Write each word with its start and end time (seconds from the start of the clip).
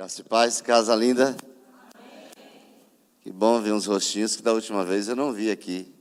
Graça 0.00 0.22
e 0.22 0.24
paz, 0.24 0.62
casa 0.62 0.96
linda. 0.96 1.36
Que 3.20 3.30
bom 3.30 3.60
ver 3.60 3.74
uns 3.74 3.84
rostinhos 3.84 4.34
que 4.34 4.40
da 4.40 4.50
última 4.50 4.82
vez 4.82 5.08
eu 5.08 5.14
não 5.14 5.30
vi 5.30 5.50
aqui. 5.50 5.94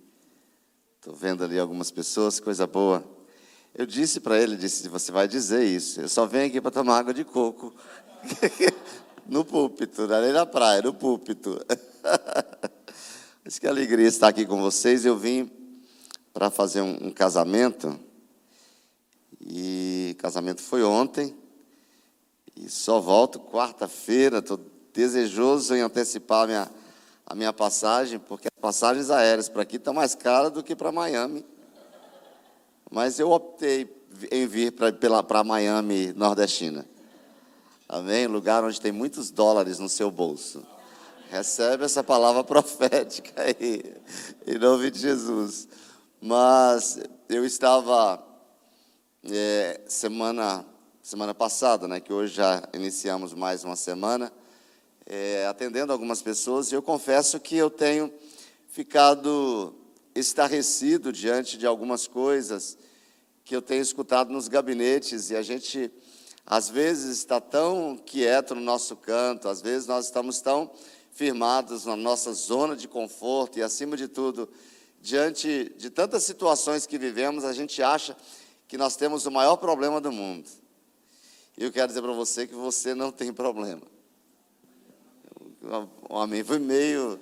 Estou 0.95 1.13
vendo 1.13 1.43
ali 1.43 1.59
algumas 1.59 1.91
pessoas, 1.91 2.39
coisa 2.39 2.65
boa. 2.65 3.03
Eu 3.75 3.85
disse 3.85 4.21
para 4.21 4.41
ele, 4.41 4.55
disse, 4.55 4.87
você 4.87 5.11
vai 5.11 5.27
dizer 5.27 5.65
isso. 5.65 5.99
Eu 5.99 6.07
só 6.07 6.25
venho 6.25 6.47
aqui 6.47 6.61
para 6.61 6.71
tomar 6.71 6.97
água 6.97 7.13
de 7.13 7.25
coco. 7.25 7.75
no 9.27 9.43
púlpito, 9.43 10.07
não 10.07 10.31
na 10.31 10.45
praia, 10.45 10.81
no 10.81 10.93
púlpito. 10.93 11.59
Mas 13.43 13.59
que 13.59 13.67
alegria 13.67 14.07
estar 14.07 14.29
aqui 14.29 14.45
com 14.45 14.61
vocês. 14.61 15.03
Eu 15.03 15.17
vim 15.17 15.51
para 16.31 16.49
fazer 16.49 16.79
um, 16.79 17.07
um 17.07 17.11
casamento. 17.11 17.99
E 19.41 20.15
casamento 20.19 20.61
foi 20.61 20.83
ontem. 20.83 21.37
E 22.59 22.69
só 22.69 22.99
volto 22.99 23.39
quarta-feira. 23.39 24.39
Estou 24.39 24.59
desejoso 24.93 25.73
em 25.73 25.79
antecipar 25.79 26.43
a 26.43 26.47
minha, 26.47 26.71
a 27.25 27.33
minha 27.33 27.53
passagem, 27.53 28.19
porque 28.19 28.49
as 28.53 28.61
passagens 28.61 29.09
aéreas 29.09 29.47
para 29.47 29.61
aqui 29.61 29.77
estão 29.77 29.93
mais 29.93 30.13
caras 30.13 30.51
do 30.51 30.61
que 30.61 30.75
para 30.75 30.91
Miami. 30.91 31.45
Mas 32.91 33.17
eu 33.17 33.31
optei 33.31 33.89
em 34.29 34.45
vir 34.45 34.73
para 34.73 35.43
Miami, 35.43 36.11
nordestina. 36.13 36.85
Amém? 37.87 38.27
Lugar 38.27 38.63
onde 38.63 38.81
tem 38.81 38.91
muitos 38.91 39.31
dólares 39.31 39.79
no 39.79 39.87
seu 39.87 40.11
bolso. 40.11 40.61
Recebe 41.29 41.85
essa 41.85 42.03
palavra 42.03 42.43
profética 42.45 43.41
aí, 43.41 43.95
em 44.45 44.57
nome 44.57 44.91
de 44.91 44.99
Jesus. 44.99 45.67
Mas 46.19 46.99
eu 47.29 47.45
estava 47.45 48.21
é, 49.23 49.79
semana 49.87 50.65
semana 51.09 51.33
passada, 51.33 51.87
né, 51.87 51.99
que 51.99 52.13
hoje 52.13 52.35
já 52.35 52.61
iniciamos 52.71 53.33
mais 53.33 53.63
uma 53.63 53.75
semana, 53.75 54.31
é, 55.07 55.47
atendendo 55.47 55.91
algumas 55.91 56.21
pessoas, 56.21 56.71
e 56.71 56.75
eu 56.75 56.83
confesso 56.83 57.39
que 57.39 57.57
eu 57.57 57.67
tenho 57.67 58.13
ficado 58.67 59.73
estarrecido 60.13 61.11
diante 61.11 61.57
de 61.57 61.65
algumas 61.65 62.05
coisas 62.05 62.77
que 63.43 63.55
eu 63.55 63.61
tenho 63.63 63.81
escutado 63.81 64.31
nos 64.31 64.47
gabinetes, 64.47 65.31
e 65.31 65.35
a 65.35 65.41
gente, 65.41 65.91
às 66.45 66.69
vezes, 66.69 67.17
está 67.17 67.41
tão 67.41 67.97
quieto 67.97 68.53
no 68.53 68.61
nosso 68.61 68.95
canto, 68.95 69.49
às 69.49 69.63
vezes 69.63 69.87
nós 69.87 70.05
estamos 70.05 70.39
tão 70.41 70.69
firmados 71.11 71.85
na 71.85 71.95
nossa 71.95 72.31
zona 72.33 72.75
de 72.75 72.87
conforto, 72.87 73.57
e 73.57 73.63
acima 73.63 73.97
de 73.97 74.07
tudo, 74.07 74.47
diante 75.01 75.73
de 75.75 75.89
tantas 75.89 76.21
situações 76.21 76.85
que 76.85 76.99
vivemos, 76.99 77.45
a 77.45 77.51
gente 77.51 77.81
acha 77.81 78.15
que 78.67 78.77
nós 78.77 78.95
temos 78.95 79.25
o 79.25 79.31
maior 79.31 79.55
problema 79.55 79.99
do 79.99 80.11
mundo. 80.11 80.58
E 81.59 81.63
eu 81.65 81.73
quero 81.73 81.89
dizer 81.89 82.01
para 82.01 82.13
você 82.13 82.47
que 82.47 82.55
você 82.55 82.95
não 82.95 83.11
tem 83.11 83.33
problema. 83.33 83.81
O 86.09 86.17
amém 86.17 86.41
foi 86.41 86.57
meio. 86.57 87.19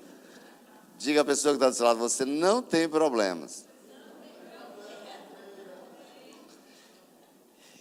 Diga 0.96 1.22
a 1.22 1.26
pessoa 1.26 1.54
que 1.54 1.58
está 1.58 1.72
do 1.72 1.76
seu 1.76 1.84
lado: 1.88 1.98
você 1.98 2.24
não 2.24 2.62
tem 2.62 2.88
problemas. 2.88 3.66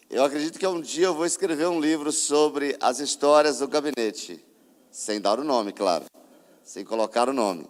Eu 0.09 0.25
acredito 0.25 0.59
que 0.59 0.67
um 0.67 0.81
dia 0.81 1.05
eu 1.05 1.15
vou 1.15 1.27
escrever 1.27 1.67
um 1.67 1.79
livro 1.79 2.11
sobre 2.11 2.75
as 2.81 3.01
histórias 3.01 3.59
do 3.59 3.69
gabinete, 3.69 4.43
sem 4.91 5.21
dar 5.21 5.39
o 5.39 5.45
nome, 5.45 5.75
claro, 5.75 6.07
sem 6.65 6.87
colocar 6.87 7.29
o 7.29 7.35
nome. 7.35 7.69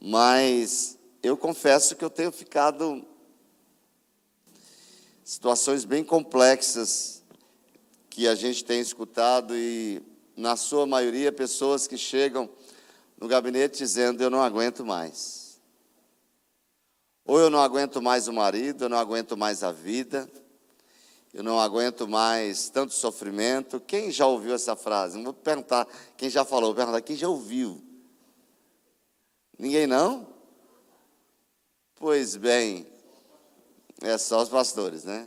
Mas 0.00 0.98
eu 1.22 1.36
confesso 1.36 1.94
que 1.96 2.04
eu 2.04 2.08
tenho 2.08 2.32
ficado 2.32 3.04
situações 5.22 5.84
bem 5.84 6.02
complexas 6.02 7.21
que 8.12 8.28
a 8.28 8.34
gente 8.34 8.62
tem 8.62 8.78
escutado 8.78 9.56
e, 9.56 10.02
na 10.36 10.54
sua 10.54 10.86
maioria, 10.86 11.32
pessoas 11.32 11.86
que 11.86 11.96
chegam 11.96 12.46
no 13.18 13.26
gabinete 13.26 13.78
dizendo: 13.78 14.22
Eu 14.22 14.28
não 14.28 14.42
aguento 14.42 14.84
mais. 14.84 15.58
Ou 17.24 17.40
eu 17.40 17.48
não 17.48 17.58
aguento 17.58 18.02
mais 18.02 18.28
o 18.28 18.32
marido, 18.32 18.84
eu 18.84 18.88
não 18.90 18.98
aguento 18.98 19.34
mais 19.34 19.62
a 19.62 19.72
vida, 19.72 20.30
eu 21.32 21.42
não 21.42 21.58
aguento 21.58 22.06
mais 22.06 22.68
tanto 22.68 22.92
sofrimento. 22.92 23.80
Quem 23.80 24.10
já 24.10 24.26
ouviu 24.26 24.54
essa 24.54 24.76
frase? 24.76 25.16
Não 25.16 25.24
vou 25.24 25.32
perguntar 25.32 25.88
quem 26.14 26.28
já 26.28 26.44
falou, 26.44 26.68
vou 26.68 26.76
perguntar 26.76 27.00
quem 27.00 27.16
já 27.16 27.30
ouviu. 27.30 27.82
Ninguém 29.58 29.86
não? 29.86 30.28
Pois 31.94 32.36
bem, 32.36 32.86
é 34.02 34.18
só 34.18 34.42
os 34.42 34.50
pastores, 34.50 35.02
né? 35.04 35.26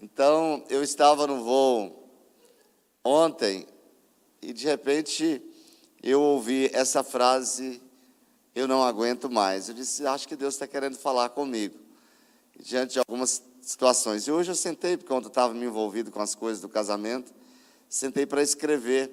Então, 0.00 0.64
eu 0.70 0.82
estava 0.82 1.26
no 1.26 1.44
voo 1.44 2.05
ontem 3.06 3.66
e 4.42 4.52
de 4.52 4.66
repente 4.66 5.42
eu 6.02 6.20
ouvi 6.20 6.70
essa 6.72 7.02
frase, 7.02 7.80
eu 8.54 8.66
não 8.66 8.82
aguento 8.82 9.30
mais. 9.30 9.68
Eu 9.68 9.74
disse, 9.74 10.06
acho 10.06 10.26
que 10.26 10.36
Deus 10.36 10.54
está 10.54 10.66
querendo 10.66 10.96
falar 10.96 11.30
comigo, 11.30 11.78
diante 12.58 12.94
de 12.94 12.98
algumas 12.98 13.42
situações. 13.62 14.26
E 14.26 14.32
hoje 14.32 14.50
eu 14.50 14.54
sentei, 14.54 14.96
porque 14.96 15.12
ontem 15.12 15.26
eu 15.26 15.28
estava 15.28 15.54
me 15.54 15.64
envolvido 15.64 16.10
com 16.10 16.20
as 16.20 16.34
coisas 16.34 16.60
do 16.60 16.68
casamento, 16.68 17.32
sentei 17.88 18.26
para 18.26 18.42
escrever 18.42 19.10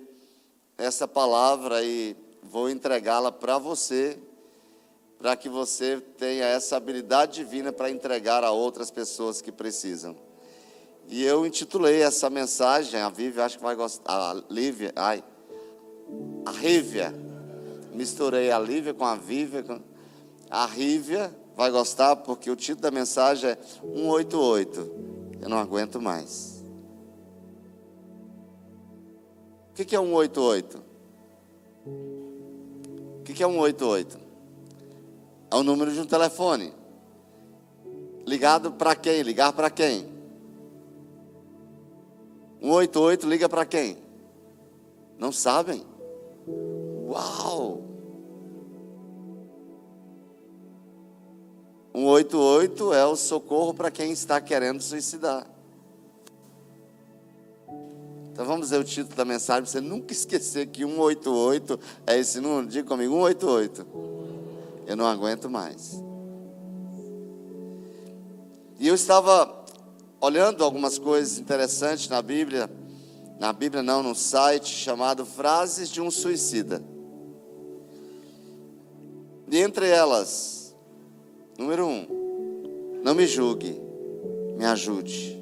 essa 0.78 1.08
palavra 1.08 1.84
e 1.84 2.16
vou 2.42 2.70
entregá-la 2.70 3.32
para 3.32 3.58
você, 3.58 4.20
para 5.18 5.36
que 5.36 5.48
você 5.48 6.02
tenha 6.18 6.46
essa 6.46 6.76
habilidade 6.76 7.36
divina 7.36 7.72
para 7.72 7.90
entregar 7.90 8.44
a 8.44 8.52
outras 8.52 8.92
pessoas 8.92 9.42
que 9.42 9.52
precisam. 9.52 10.16
E 11.08 11.24
eu 11.24 11.46
intitulei 11.46 12.02
essa 12.02 12.30
mensagem, 12.30 13.00
a 13.00 13.10
Vívia, 13.10 13.46
acho 13.46 13.58
que 13.58 13.64
vai 13.64 13.76
gostar, 13.76 14.14
a 14.14 14.44
Lívia, 14.50 14.92
ai, 14.96 15.24
a 16.46 16.52
Rívia. 16.52 17.14
Misturei 17.94 18.52
a 18.52 18.60
Lívia 18.60 18.94
com 18.94 19.06
a 19.06 19.16
Vívia. 19.16 19.64
A 20.50 20.66
Rívia 20.66 21.36
vai 21.56 21.70
gostar 21.70 22.16
porque 22.16 22.50
o 22.50 22.56
título 22.56 22.82
da 22.82 22.92
mensagem 22.92 23.52
é 23.52 23.58
188. 23.82 24.92
Eu 25.42 25.50
não 25.50 25.58
aguento 25.58 26.02
mais. 26.02 26.64
O 29.72 29.74
que 29.74 29.96
é 29.96 30.00
188? 30.00 30.84
O 31.86 33.24
que 33.24 33.32
é 33.44 33.48
188? 33.48 34.20
É 35.52 35.56
o 35.56 35.64
número 35.64 35.92
de 35.92 36.00
um 36.00 36.06
telefone. 36.06 36.74
Ligado 38.26 38.72
para 38.72 38.96
quem? 38.96 39.22
Ligar 39.22 39.54
para 39.54 39.70
quem? 39.70 40.13
188 42.64 43.28
liga 43.28 43.50
para 43.50 43.66
quem? 43.66 43.98
Não 45.20 45.34
sabem? 45.34 45.84
Uau! 46.48 47.84
188 51.94 52.94
é 52.94 53.06
o 53.06 53.18
socorro 53.18 53.74
para 53.74 53.92
quem 53.92 54.12
está 54.14 54.40
querendo 54.40 54.82
suicidar. 54.82 55.46
Então 58.32 58.46
vamos 58.46 58.70
ver 58.70 58.80
o 58.80 58.84
título 58.84 59.16
da 59.16 59.26
mensagem, 59.26 59.64
para 59.64 59.72
você 59.72 59.82
nunca 59.82 60.14
esquecer 60.14 60.68
que 60.68 60.86
188 60.86 61.80
é 62.08 62.18
esse 62.18 62.40
número. 62.40 62.68
Diga 62.68 62.88
comigo, 62.88 63.14
188. 63.14 63.86
Eu 64.88 64.96
não 64.96 65.06
aguento 65.06 65.50
mais. 65.50 66.02
E 68.80 68.88
eu 68.88 68.96
estava 68.96 69.63
olhando 70.24 70.64
algumas 70.64 70.98
coisas 70.98 71.38
interessantes 71.38 72.08
na 72.08 72.22
Bíblia, 72.22 72.72
na 73.42 73.52
Bíblia 73.52 73.84
não, 73.84 74.02
no 74.02 74.16
site 74.16 74.70
chamado 74.70 75.26
Frases 75.26 75.90
de 75.90 76.00
um 76.00 76.10
Suicida. 76.10 76.82
E 79.52 79.58
entre 79.60 79.90
elas, 79.90 80.74
número 81.58 81.86
um, 81.86 83.02
não 83.04 83.14
me 83.14 83.28
julgue, 83.28 83.78
me 84.56 84.64
ajude. 84.64 85.38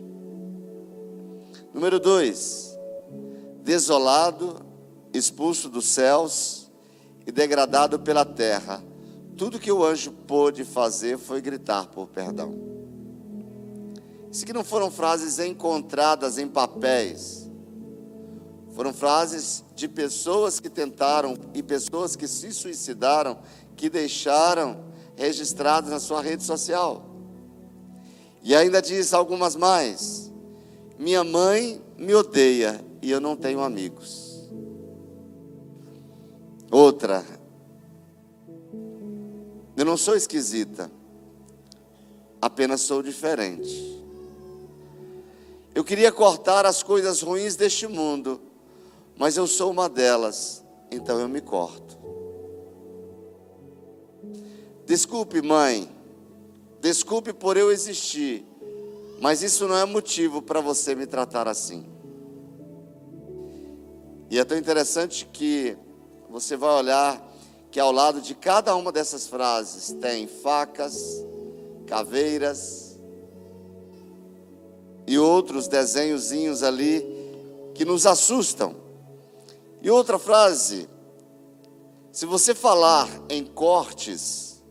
Número 1.71 1.99
dois, 1.99 2.75
desolado, 3.63 4.65
expulso 5.13 5.69
dos 5.69 5.85
céus 5.85 6.71
e 7.27 7.31
degradado 7.31 7.99
pela 7.99 8.25
terra. 8.25 8.83
Tudo 9.37 9.59
que 9.59 9.71
o 9.71 9.85
anjo 9.85 10.11
pôde 10.25 10.65
fazer 10.65 11.19
foi 11.19 11.39
gritar 11.39 11.85
por 11.85 12.07
perdão. 12.07 12.80
Isso 14.31 14.45
que 14.45 14.53
não 14.53 14.63
foram 14.63 14.89
frases 14.89 15.39
encontradas 15.39 16.37
em 16.37 16.47
papéis. 16.47 17.49
Foram 18.73 18.93
frases 18.93 19.65
de 19.75 19.89
pessoas 19.89 20.59
que 20.59 20.69
tentaram 20.69 21.35
e 21.53 21.61
pessoas 21.61 22.15
que 22.15 22.25
se 22.27 22.53
suicidaram, 22.53 23.39
que 23.75 23.89
deixaram 23.89 24.85
registradas 25.17 25.89
na 25.89 25.99
sua 25.99 26.21
rede 26.21 26.43
social. 26.43 27.05
E 28.41 28.55
ainda 28.55 28.81
diz 28.81 29.13
algumas 29.13 29.55
mais. 29.55 30.31
Minha 30.97 31.23
mãe 31.23 31.81
me 31.97 32.15
odeia 32.15 32.83
e 33.01 33.11
eu 33.11 33.19
não 33.19 33.35
tenho 33.35 33.59
amigos. 33.59 34.49
Outra. 36.71 37.25
Eu 39.75 39.83
não 39.83 39.97
sou 39.97 40.15
esquisita, 40.15 40.89
apenas 42.41 42.81
sou 42.81 43.03
diferente. 43.03 44.00
Eu 45.73 45.83
queria 45.83 46.11
cortar 46.11 46.65
as 46.65 46.83
coisas 46.83 47.21
ruins 47.21 47.55
deste 47.55 47.87
mundo, 47.87 48.41
mas 49.17 49.37
eu 49.37 49.47
sou 49.47 49.71
uma 49.71 49.87
delas, 49.87 50.63
então 50.91 51.19
eu 51.19 51.29
me 51.29 51.39
corto. 51.39 51.97
Desculpe, 54.85 55.41
mãe, 55.41 55.89
desculpe 56.81 57.31
por 57.31 57.55
eu 57.55 57.71
existir, 57.71 58.45
mas 59.21 59.41
isso 59.41 59.65
não 59.65 59.77
é 59.77 59.85
motivo 59.85 60.41
para 60.41 60.59
você 60.59 60.93
me 60.93 61.07
tratar 61.07 61.47
assim. 61.47 61.85
E 64.29 64.37
é 64.37 64.43
tão 64.43 64.57
interessante 64.57 65.25
que 65.31 65.77
você 66.29 66.57
vai 66.57 66.71
olhar 66.71 67.31
que 67.69 67.79
ao 67.79 67.91
lado 67.91 68.19
de 68.19 68.35
cada 68.35 68.75
uma 68.75 68.91
dessas 68.91 69.27
frases 69.27 69.95
tem 70.01 70.27
facas, 70.27 71.23
caveiras 71.87 72.90
e 75.11 75.19
outros 75.19 75.67
desenhozinhos 75.67 76.63
ali 76.63 77.05
que 77.75 77.83
nos 77.83 78.05
assustam. 78.05 78.73
E 79.81 79.91
outra 79.91 80.17
frase, 80.17 80.87
se 82.13 82.25
você 82.25 82.55
falar 82.55 83.09
em 83.29 83.43
cortes, 83.43 84.63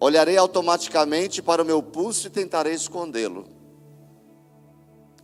olharei 0.00 0.38
automaticamente 0.38 1.42
para 1.42 1.60
o 1.60 1.64
meu 1.66 1.82
pulso 1.82 2.26
e 2.26 2.30
tentarei 2.30 2.72
escondê-lo. 2.72 3.44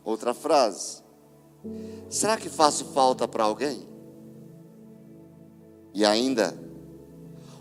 Outra 0.05 0.34
frase, 0.34 1.02
será 2.11 2.37
que 2.37 2.50
faço 2.50 2.84
falta 2.93 3.26
para 3.26 3.44
alguém? 3.44 3.88
E 5.94 6.05
ainda, 6.05 6.55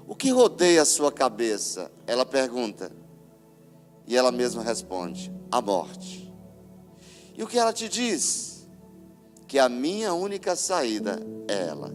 o 0.05 0.13
que 0.13 0.29
rodeia 0.29 0.81
a 0.81 0.85
sua 0.85 1.09
cabeça? 1.09 1.89
Ela 2.05 2.25
pergunta. 2.25 2.91
E 4.05 4.17
ela 4.17 4.29
mesma 4.29 4.61
responde: 4.61 5.31
a 5.49 5.61
morte. 5.61 6.18
E 7.39 7.43
o 7.43 7.47
que 7.47 7.57
ela 7.57 7.71
te 7.71 7.87
diz? 7.87 8.67
Que 9.47 9.57
a 9.57 9.69
minha 9.69 10.13
única 10.13 10.55
saída 10.55 11.19
é 11.47 11.67
ela. 11.69 11.91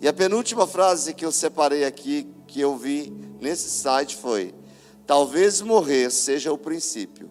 E 0.00 0.08
a 0.08 0.12
penúltima 0.12 0.66
frase 0.66 1.12
que 1.12 1.26
eu 1.26 1.32
separei 1.32 1.84
aqui, 1.84 2.26
que 2.46 2.60
eu 2.60 2.76
vi 2.76 3.12
nesse 3.40 3.68
site 3.68 4.16
foi: 4.16 4.54
talvez 5.04 5.60
morrer 5.60 6.10
seja 6.10 6.52
o 6.52 6.56
princípio. 6.56 7.30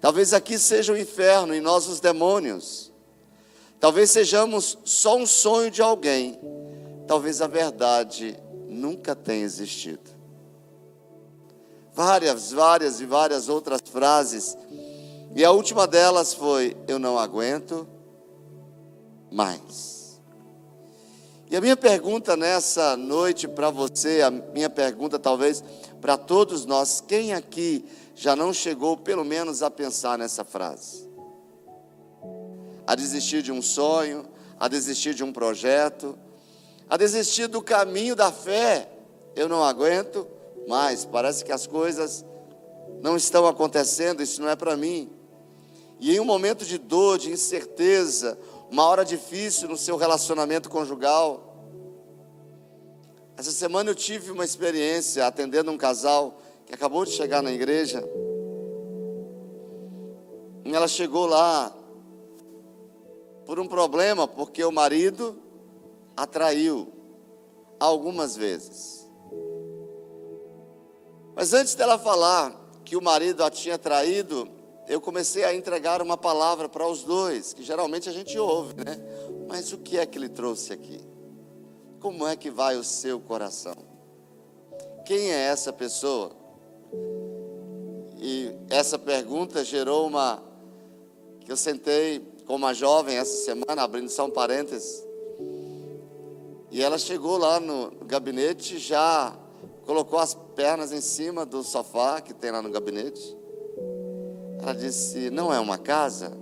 Talvez 0.00 0.34
aqui 0.34 0.58
seja 0.58 0.92
o 0.92 0.98
inferno 0.98 1.54
e 1.54 1.60
nós 1.60 1.86
os 1.86 2.00
demônios. 2.00 2.92
Talvez 3.80 4.10
sejamos 4.10 4.76
só 4.84 5.16
um 5.16 5.26
sonho 5.26 5.70
de 5.70 5.80
alguém 5.80 6.38
talvez 7.06 7.40
a 7.40 7.46
verdade 7.46 8.36
nunca 8.68 9.14
tenha 9.14 9.44
existido. 9.44 10.10
Várias, 11.94 12.50
várias 12.50 13.00
e 13.00 13.06
várias 13.06 13.48
outras 13.48 13.80
frases, 13.88 14.56
e 15.34 15.44
a 15.44 15.50
última 15.50 15.86
delas 15.86 16.34
foi: 16.34 16.76
Eu 16.88 16.98
não 16.98 17.18
aguento 17.18 17.86
mais. 19.30 20.20
E 21.50 21.56
a 21.56 21.60
minha 21.60 21.76
pergunta 21.76 22.36
nessa 22.36 22.96
noite 22.96 23.46
para 23.46 23.70
você, 23.70 24.22
a 24.22 24.30
minha 24.30 24.70
pergunta 24.70 25.18
talvez 25.18 25.62
para 26.00 26.16
todos 26.16 26.64
nós, 26.66 27.00
quem 27.00 27.32
aqui 27.32 27.84
já 28.14 28.34
não 28.34 28.52
chegou 28.52 28.96
pelo 28.96 29.24
menos 29.24 29.62
a 29.62 29.70
pensar 29.70 30.18
nessa 30.18 30.44
frase? 30.44 31.08
A 32.86 32.94
desistir 32.94 33.42
de 33.42 33.52
um 33.52 33.62
sonho, 33.62 34.26
a 34.58 34.68
desistir 34.68 35.14
de 35.14 35.22
um 35.22 35.32
projeto, 35.32 36.18
a 36.88 36.96
desistir 36.96 37.46
do 37.46 37.62
caminho 37.62 38.14
da 38.16 38.32
fé. 38.32 38.88
Eu 39.34 39.48
não 39.48 39.64
aguento 39.64 40.26
mais, 40.66 41.04
parece 41.04 41.44
que 41.44 41.52
as 41.52 41.66
coisas 41.66 42.24
não 43.02 43.16
estão 43.16 43.46
acontecendo, 43.46 44.22
isso 44.22 44.40
não 44.40 44.48
é 44.48 44.56
para 44.56 44.76
mim. 44.76 45.10
E 46.00 46.14
em 46.14 46.20
um 46.20 46.24
momento 46.24 46.64
de 46.64 46.78
dor, 46.78 47.18
de 47.18 47.30
incerteza, 47.30 48.38
uma 48.70 48.84
hora 48.86 49.04
difícil 49.04 49.68
no 49.68 49.76
seu 49.76 49.96
relacionamento 49.96 50.68
conjugal. 50.68 51.54
Essa 53.36 53.52
semana 53.52 53.90
eu 53.90 53.94
tive 53.94 54.30
uma 54.30 54.44
experiência 54.44 55.26
atendendo 55.26 55.70
um 55.70 55.76
casal 55.76 56.38
que 56.66 56.74
acabou 56.74 57.04
de 57.04 57.12
chegar 57.12 57.42
na 57.42 57.52
igreja. 57.52 58.02
E 60.64 60.74
ela 60.74 60.88
chegou 60.88 61.26
lá 61.26 61.74
por 63.44 63.60
um 63.60 63.66
problema, 63.66 64.26
porque 64.26 64.64
o 64.64 64.72
marido 64.72 65.38
atraiu 66.16 66.92
algumas 67.78 68.36
vezes. 68.36 69.03
Mas 71.34 71.52
antes 71.52 71.74
dela 71.74 71.98
falar 71.98 72.54
que 72.84 72.96
o 72.96 73.02
marido 73.02 73.42
a 73.42 73.50
tinha 73.50 73.76
traído, 73.78 74.48
eu 74.86 75.00
comecei 75.00 75.44
a 75.44 75.54
entregar 75.54 76.02
uma 76.02 76.16
palavra 76.16 76.68
para 76.68 76.86
os 76.86 77.02
dois, 77.02 77.52
que 77.52 77.62
geralmente 77.62 78.08
a 78.08 78.12
gente 78.12 78.38
ouve, 78.38 78.74
né? 78.74 78.96
Mas 79.48 79.72
o 79.72 79.78
que 79.78 79.98
é 79.98 80.06
que 80.06 80.18
ele 80.18 80.28
trouxe 80.28 80.72
aqui? 80.72 81.00
Como 82.00 82.26
é 82.26 82.36
que 82.36 82.50
vai 82.50 82.76
o 82.76 82.84
seu 82.84 83.18
coração? 83.18 83.74
Quem 85.04 85.32
é 85.32 85.46
essa 85.46 85.72
pessoa? 85.72 86.32
E 88.18 88.54
essa 88.70 88.98
pergunta 88.98 89.64
gerou 89.64 90.06
uma. 90.06 90.42
que 91.40 91.50
eu 91.50 91.56
sentei 91.56 92.20
com 92.46 92.54
uma 92.54 92.74
jovem 92.74 93.16
essa 93.16 93.44
semana, 93.44 93.82
abrindo 93.82 94.08
só 94.08 94.26
um 94.26 94.30
parênteses, 94.30 95.04
e 96.70 96.82
ela 96.82 96.98
chegou 96.98 97.38
lá 97.38 97.60
no 97.60 97.92
gabinete, 98.04 98.78
já 98.78 99.36
colocou 99.86 100.18
as 100.18 100.34
pernas 100.54 100.92
em 100.92 101.00
cima 101.00 101.44
do 101.44 101.62
sofá 101.62 102.20
que 102.20 102.32
tem 102.32 102.50
lá 102.50 102.62
no 102.62 102.70
gabinete. 102.70 103.36
Ela 104.60 104.74
disse: 104.74 105.30
Não 105.30 105.52
é 105.52 105.58
uma 105.58 105.76
casa? 105.76 106.32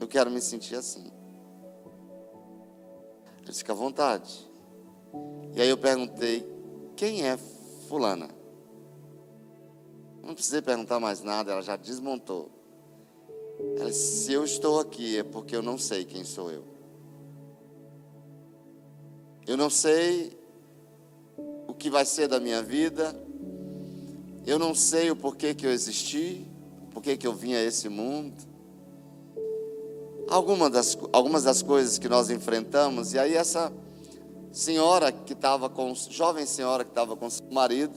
Eu 0.00 0.06
quero 0.06 0.30
me 0.30 0.40
sentir 0.40 0.76
assim. 0.76 1.10
Eu 3.38 3.44
disse: 3.44 3.58
Fica 3.58 3.72
à 3.72 3.76
vontade. 3.76 4.48
E 5.54 5.60
aí 5.60 5.68
eu 5.68 5.76
perguntei: 5.76 6.46
Quem 6.96 7.26
é 7.26 7.36
Fulana? 7.88 8.28
Não 10.22 10.34
precisei 10.34 10.60
perguntar 10.60 11.00
mais 11.00 11.22
nada, 11.22 11.52
ela 11.52 11.62
já 11.62 11.76
desmontou. 11.76 12.50
Ela 13.76 13.90
disse: 13.90 14.24
Se 14.24 14.32
eu 14.32 14.44
estou 14.44 14.78
aqui 14.78 15.18
é 15.18 15.22
porque 15.24 15.56
eu 15.56 15.62
não 15.62 15.78
sei 15.78 16.04
quem 16.04 16.22
sou 16.22 16.50
eu. 16.50 16.64
Eu 19.46 19.56
não 19.56 19.70
sei 19.70 20.37
que 21.78 21.88
vai 21.88 22.04
ser 22.04 22.28
da 22.28 22.40
minha 22.40 22.62
vida. 22.62 23.14
Eu 24.46 24.58
não 24.58 24.74
sei 24.74 25.10
o 25.10 25.16
porquê 25.16 25.54
que 25.54 25.66
eu 25.66 25.70
existi, 25.70 26.46
porquê 26.92 27.16
que 27.16 27.26
eu 27.26 27.32
vim 27.32 27.54
a 27.54 27.62
esse 27.62 27.88
mundo. 27.88 28.34
Algumas 30.28 30.70
das, 30.70 30.98
algumas 31.12 31.44
das 31.44 31.62
coisas 31.62 31.98
que 31.98 32.08
nós 32.08 32.28
enfrentamos, 32.28 33.14
e 33.14 33.18
aí 33.18 33.34
essa 33.34 33.72
senhora 34.52 35.12
que 35.12 35.32
estava 35.32 35.70
com, 35.70 35.94
jovem 35.94 36.44
senhora 36.44 36.84
que 36.84 36.90
estava 36.90 37.16
com 37.16 37.30
seu 37.30 37.46
marido, 37.50 37.94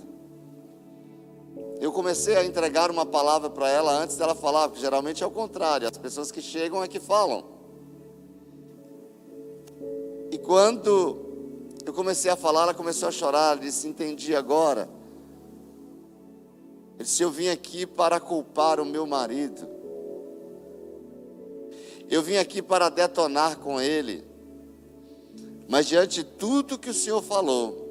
eu 1.79 1.91
comecei 1.91 2.36
a 2.36 2.46
entregar 2.46 2.91
uma 2.91 3.05
palavra 3.05 3.50
para 3.50 3.70
ela 3.70 3.91
antes 3.91 4.15
dela 4.15 4.36
falar, 4.36 4.70
porque 4.70 4.82
geralmente 4.82 5.24
é 5.24 5.25
o 5.25 5.32
contrário, 5.32 5.88
as 5.88 5.98
pessoas 5.98 6.32
que 6.32 6.41
chegam 6.41 6.84
é 6.84 6.88
que 6.88 7.00
falam. 7.00 7.44
E 10.29 10.38
quando 10.38 11.30
eu 11.85 11.93
comecei 11.93 12.29
a 12.29 12.35
falar, 12.35 12.63
ela 12.63 12.73
começou 12.73 13.09
a 13.09 13.11
chorar, 13.11 13.53
ela 13.53 13.61
disse: 13.61 13.88
Entendi 13.88 14.35
agora. 14.35 14.88
Ele 16.95 17.03
disse: 17.03 17.23
Eu 17.23 17.31
vim 17.31 17.47
aqui 17.47 17.85
para 17.85 18.19
culpar 18.19 18.79
o 18.79 18.85
meu 18.85 19.05
marido. 19.07 19.67
Eu 22.09 22.21
vim 22.21 22.35
aqui 22.38 22.61
para 22.61 22.89
detonar 22.89 23.57
com 23.57 23.79
ele. 23.79 24.23
Mas 25.67 25.88
diante 25.88 26.15
de 26.15 26.23
tudo 26.25 26.77
que 26.77 26.89
o 26.89 26.93
Senhor 26.93 27.21
falou, 27.21 27.81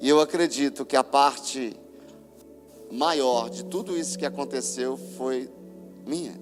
e 0.00 0.08
eu 0.08 0.20
acredito 0.20 0.84
que 0.84 0.96
a 0.96 1.04
parte 1.04 1.76
maior 2.90 3.48
de 3.48 3.64
tudo 3.64 3.96
isso 3.96 4.18
que 4.18 4.26
aconteceu 4.26 4.96
foi 5.16 5.48
minha. 6.04 6.34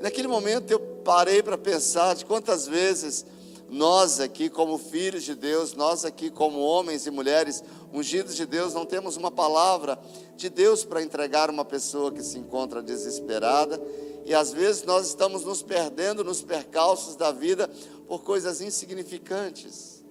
Naquele 0.00 0.28
momento 0.28 0.70
eu 0.70 0.93
parei 1.04 1.42
para 1.42 1.58
pensar 1.58 2.14
de 2.14 2.24
quantas 2.24 2.66
vezes 2.66 3.26
nós 3.68 4.20
aqui, 4.20 4.48
como 4.48 4.78
filhos 4.78 5.24
de 5.24 5.34
Deus, 5.34 5.74
nós 5.74 6.04
aqui, 6.04 6.30
como 6.30 6.60
homens 6.60 7.06
e 7.06 7.10
mulheres 7.10 7.62
ungidos 7.92 8.34
de 8.34 8.46
Deus, 8.46 8.72
não 8.72 8.86
temos 8.86 9.16
uma 9.16 9.30
palavra 9.30 9.98
de 10.36 10.48
Deus 10.48 10.84
para 10.84 11.02
entregar 11.02 11.50
uma 11.50 11.64
pessoa 11.64 12.10
que 12.10 12.22
se 12.22 12.38
encontra 12.38 12.82
desesperada. 12.82 13.80
E 14.24 14.34
às 14.34 14.52
vezes 14.52 14.84
nós 14.84 15.08
estamos 15.08 15.44
nos 15.44 15.62
perdendo 15.62 16.24
nos 16.24 16.40
percalços 16.40 17.16
da 17.16 17.30
vida 17.30 17.68
por 18.08 18.22
coisas 18.22 18.60
insignificantes. 18.60 20.02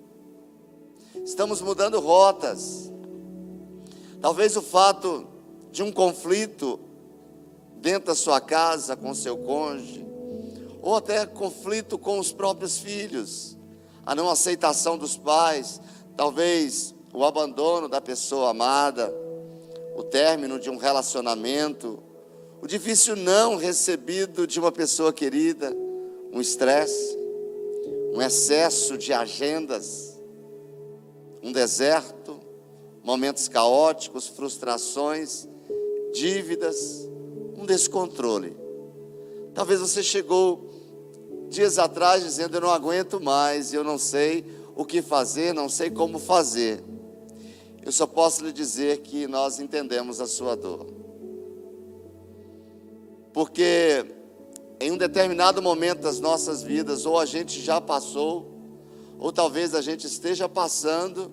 Estamos 1.24 1.62
mudando 1.62 2.00
rotas. 2.00 2.92
Talvez 4.22 4.56
o 4.56 4.62
fato 4.62 5.28
de 5.72 5.82
um 5.82 5.92
conflito 5.92 6.80
dentro 7.78 8.08
da 8.08 8.16
sua 8.16 8.40
casa 8.40 8.96
com 8.96 9.14
seu 9.14 9.38
cônjuge, 9.38 10.06
ou 10.84 10.98
até 10.98 11.26
conflito 11.26 11.98
com 11.98 12.20
os 12.20 12.34
próprios 12.34 12.78
filhos, 12.78 13.58
a 14.06 14.14
não 14.14 14.30
aceitação 14.30 14.98
dos 14.98 15.16
pais, 15.16 15.80
talvez 16.18 16.94
o 17.14 17.24
abandono 17.24 17.88
da 17.88 18.02
pessoa 18.02 18.50
amada, 18.50 19.16
o 19.96 20.04
término 20.04 20.60
de 20.60 20.70
um 20.70 20.76
relacionamento, 20.76 22.04
o 22.62 22.68
difícil 22.68 23.16
não 23.16 23.56
recebido 23.56 24.46
de 24.46 24.60
uma 24.60 24.74
pessoa 24.74 25.14
querida, 25.14 25.74
um 26.34 26.42
estresse, 26.42 27.18
um 28.14 28.22
excesso 28.22 28.98
de 28.98 29.14
agendas, 29.14 30.22
um 31.42 31.54
deserto, 31.54 32.42
momentos 33.02 33.48
caóticos, 33.48 34.28
frustrações, 34.28 35.48
dívidas, 36.14 37.08
um 37.58 37.66
descontrole. 37.66 38.58
Talvez 39.54 39.80
você 39.80 40.04
chegou 40.04 40.73
dias 41.54 41.80
atrás 41.80 42.24
dizendo: 42.24 42.58
Eu 42.58 42.62
não 42.62 42.70
aguento 42.72 43.22
mais, 43.22 43.74
eu 43.74 43.84
não 43.84 43.98
sei 43.98 44.46
o 44.76 44.84
que 44.84 45.02
fazer, 45.02 45.54
não 45.54 45.70
sei 45.70 45.90
como 45.90 46.20
fazer. 46.20 46.84
Eu 47.86 47.92
só 47.92 48.08
posso 48.08 48.44
lhe 48.44 48.52
dizer 48.52 49.00
que 49.00 49.28
nós 49.28 49.60
entendemos 49.60 50.20
a 50.20 50.28
sua 50.28 50.56
dor. 50.56 50.88
Porque 53.34 54.06
em 54.80 54.92
um 54.92 54.98
determinado 54.98 55.62
momento 55.62 56.02
das 56.02 56.20
nossas 56.20 56.62
vidas, 56.62 57.06
ou 57.06 57.20
a 57.20 57.26
gente 57.26 57.62
já 57.62 57.80
passou, 57.80 58.52
ou 59.20 59.32
talvez 59.32 59.74
a 59.74 59.82
gente 59.82 60.08
esteja 60.08 60.48
passando, 60.50 61.32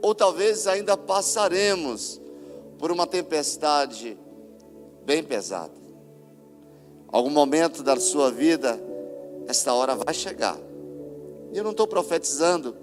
ou 0.00 0.14
talvez 0.14 0.66
ainda 0.66 0.96
passaremos 0.96 2.20
por 2.78 2.90
uma 2.90 3.06
tempestade 3.06 4.18
bem 5.04 5.22
pesada. 5.22 5.74
Algum 7.08 7.30
momento 7.30 7.82
da 7.82 7.98
sua 8.00 8.30
vida, 8.30 8.80
esta 9.46 9.72
hora 9.74 9.94
vai 9.94 10.14
chegar. 10.14 10.58
E 11.52 11.58
eu 11.58 11.64
não 11.64 11.72
estou 11.72 11.86
profetizando, 11.86 12.76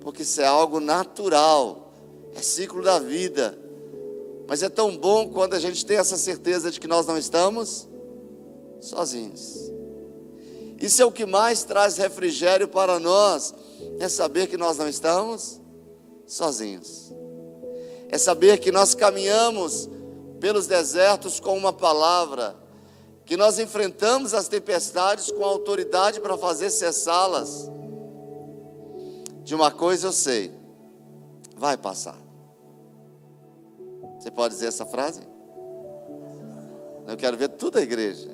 porque 0.00 0.22
isso 0.22 0.40
é 0.40 0.46
algo 0.46 0.80
natural, 0.80 1.92
é 2.34 2.42
ciclo 2.42 2.82
da 2.82 2.98
vida. 2.98 3.58
Mas 4.46 4.62
é 4.62 4.68
tão 4.68 4.96
bom 4.96 5.28
quando 5.28 5.54
a 5.54 5.58
gente 5.58 5.84
tem 5.84 5.96
essa 5.96 6.16
certeza 6.16 6.70
de 6.70 6.78
que 6.78 6.86
nós 6.86 7.06
não 7.06 7.18
estamos 7.18 7.88
sozinhos. 8.80 9.72
Isso 10.78 11.00
é 11.00 11.04
o 11.04 11.10
que 11.10 11.24
mais 11.24 11.64
traz 11.64 11.96
refrigério 11.96 12.68
para 12.68 13.00
nós, 13.00 13.54
é 13.98 14.08
saber 14.08 14.46
que 14.46 14.56
nós 14.56 14.76
não 14.76 14.88
estamos 14.88 15.60
sozinhos. 16.26 17.12
É 18.08 18.18
saber 18.18 18.58
que 18.58 18.70
nós 18.70 18.94
caminhamos 18.94 19.88
pelos 20.38 20.66
desertos 20.66 21.40
com 21.40 21.56
uma 21.56 21.72
palavra, 21.72 22.56
que 23.26 23.36
nós 23.36 23.58
enfrentamos 23.58 24.32
as 24.32 24.46
tempestades 24.46 25.32
com 25.32 25.44
autoridade 25.44 26.20
para 26.20 26.38
fazer 26.38 26.70
cessá-las. 26.70 27.68
De 29.42 29.52
uma 29.52 29.72
coisa 29.72 30.06
eu 30.06 30.12
sei, 30.12 30.54
vai 31.56 31.76
passar. 31.76 32.16
Você 34.18 34.30
pode 34.30 34.54
dizer 34.54 34.68
essa 34.68 34.86
frase? 34.86 35.22
Eu 37.08 37.16
quero 37.16 37.36
ver 37.36 37.48
toda 37.48 37.80
a 37.80 37.82
igreja. 37.82 38.30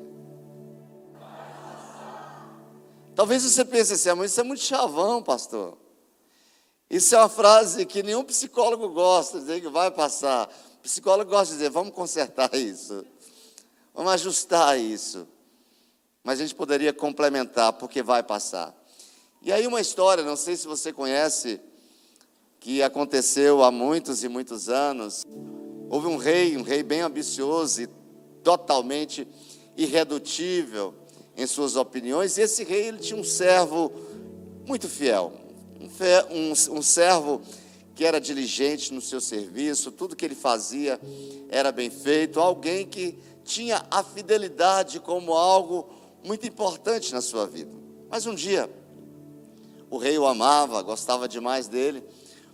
Talvez 3.14 3.42
você 3.42 3.64
pense 3.64 3.94
assim, 3.94 4.10
ah, 4.10 4.16
mas 4.16 4.30
isso 4.30 4.40
é 4.40 4.44
muito 4.44 4.62
chavão, 4.62 5.22
pastor. 5.22 5.78
Isso 6.88 7.14
é 7.14 7.18
uma 7.18 7.28
frase 7.30 7.86
que 7.86 8.02
nenhum 8.02 8.24
psicólogo 8.24 8.90
gosta, 8.90 9.38
de 9.38 9.46
dizer 9.46 9.60
que 9.62 9.68
vai 9.68 9.90
passar. 9.90 10.50
O 10.78 10.82
psicólogo 10.82 11.30
gosta 11.30 11.46
de 11.46 11.58
dizer, 11.58 11.70
vamos 11.70 11.94
consertar 11.94 12.52
isso. 12.56 13.04
Vamos 13.94 14.12
ajustar 14.12 14.78
isso. 14.78 15.26
Mas 16.24 16.38
a 16.38 16.42
gente 16.42 16.54
poderia 16.54 16.92
complementar, 16.92 17.72
porque 17.74 18.02
vai 18.02 18.22
passar. 18.22 18.74
E 19.42 19.52
aí 19.52 19.66
uma 19.66 19.80
história, 19.80 20.22
não 20.22 20.36
sei 20.36 20.56
se 20.56 20.66
você 20.66 20.92
conhece, 20.92 21.60
que 22.60 22.80
aconteceu 22.80 23.62
há 23.62 23.72
muitos 23.72 24.22
e 24.22 24.28
muitos 24.28 24.68
anos. 24.68 25.26
Houve 25.90 26.06
um 26.06 26.16
rei, 26.16 26.56
um 26.56 26.62
rei 26.62 26.82
bem 26.82 27.00
ambicioso 27.00 27.82
e 27.82 27.88
totalmente 28.44 29.26
irredutível 29.76 30.94
em 31.36 31.46
suas 31.46 31.74
opiniões. 31.76 32.38
E 32.38 32.42
esse 32.42 32.62
rei 32.62 32.86
ele 32.86 32.98
tinha 32.98 33.18
um 33.18 33.24
servo 33.24 33.92
muito 34.64 34.88
fiel, 34.88 35.32
um, 35.80 35.88
um, 36.30 36.78
um 36.78 36.82
servo 36.82 37.42
que 37.94 38.04
era 38.04 38.20
diligente 38.20 38.92
no 38.92 39.00
seu 39.00 39.20
serviço, 39.20 39.90
tudo 39.90 40.16
que 40.16 40.24
ele 40.24 40.34
fazia 40.34 41.00
era 41.48 41.70
bem 41.70 41.90
feito, 41.90 42.40
alguém 42.40 42.86
que 42.86 43.18
tinha 43.44 43.84
a 43.90 44.02
fidelidade 44.02 45.00
como 45.00 45.34
algo 45.34 45.88
muito 46.24 46.46
importante 46.46 47.12
na 47.12 47.20
sua 47.20 47.46
vida. 47.46 47.70
Mas 48.08 48.26
um 48.26 48.34
dia, 48.34 48.70
o 49.90 49.98
rei 49.98 50.18
o 50.18 50.26
amava, 50.26 50.80
gostava 50.82 51.28
demais 51.28 51.68
dele. 51.68 52.02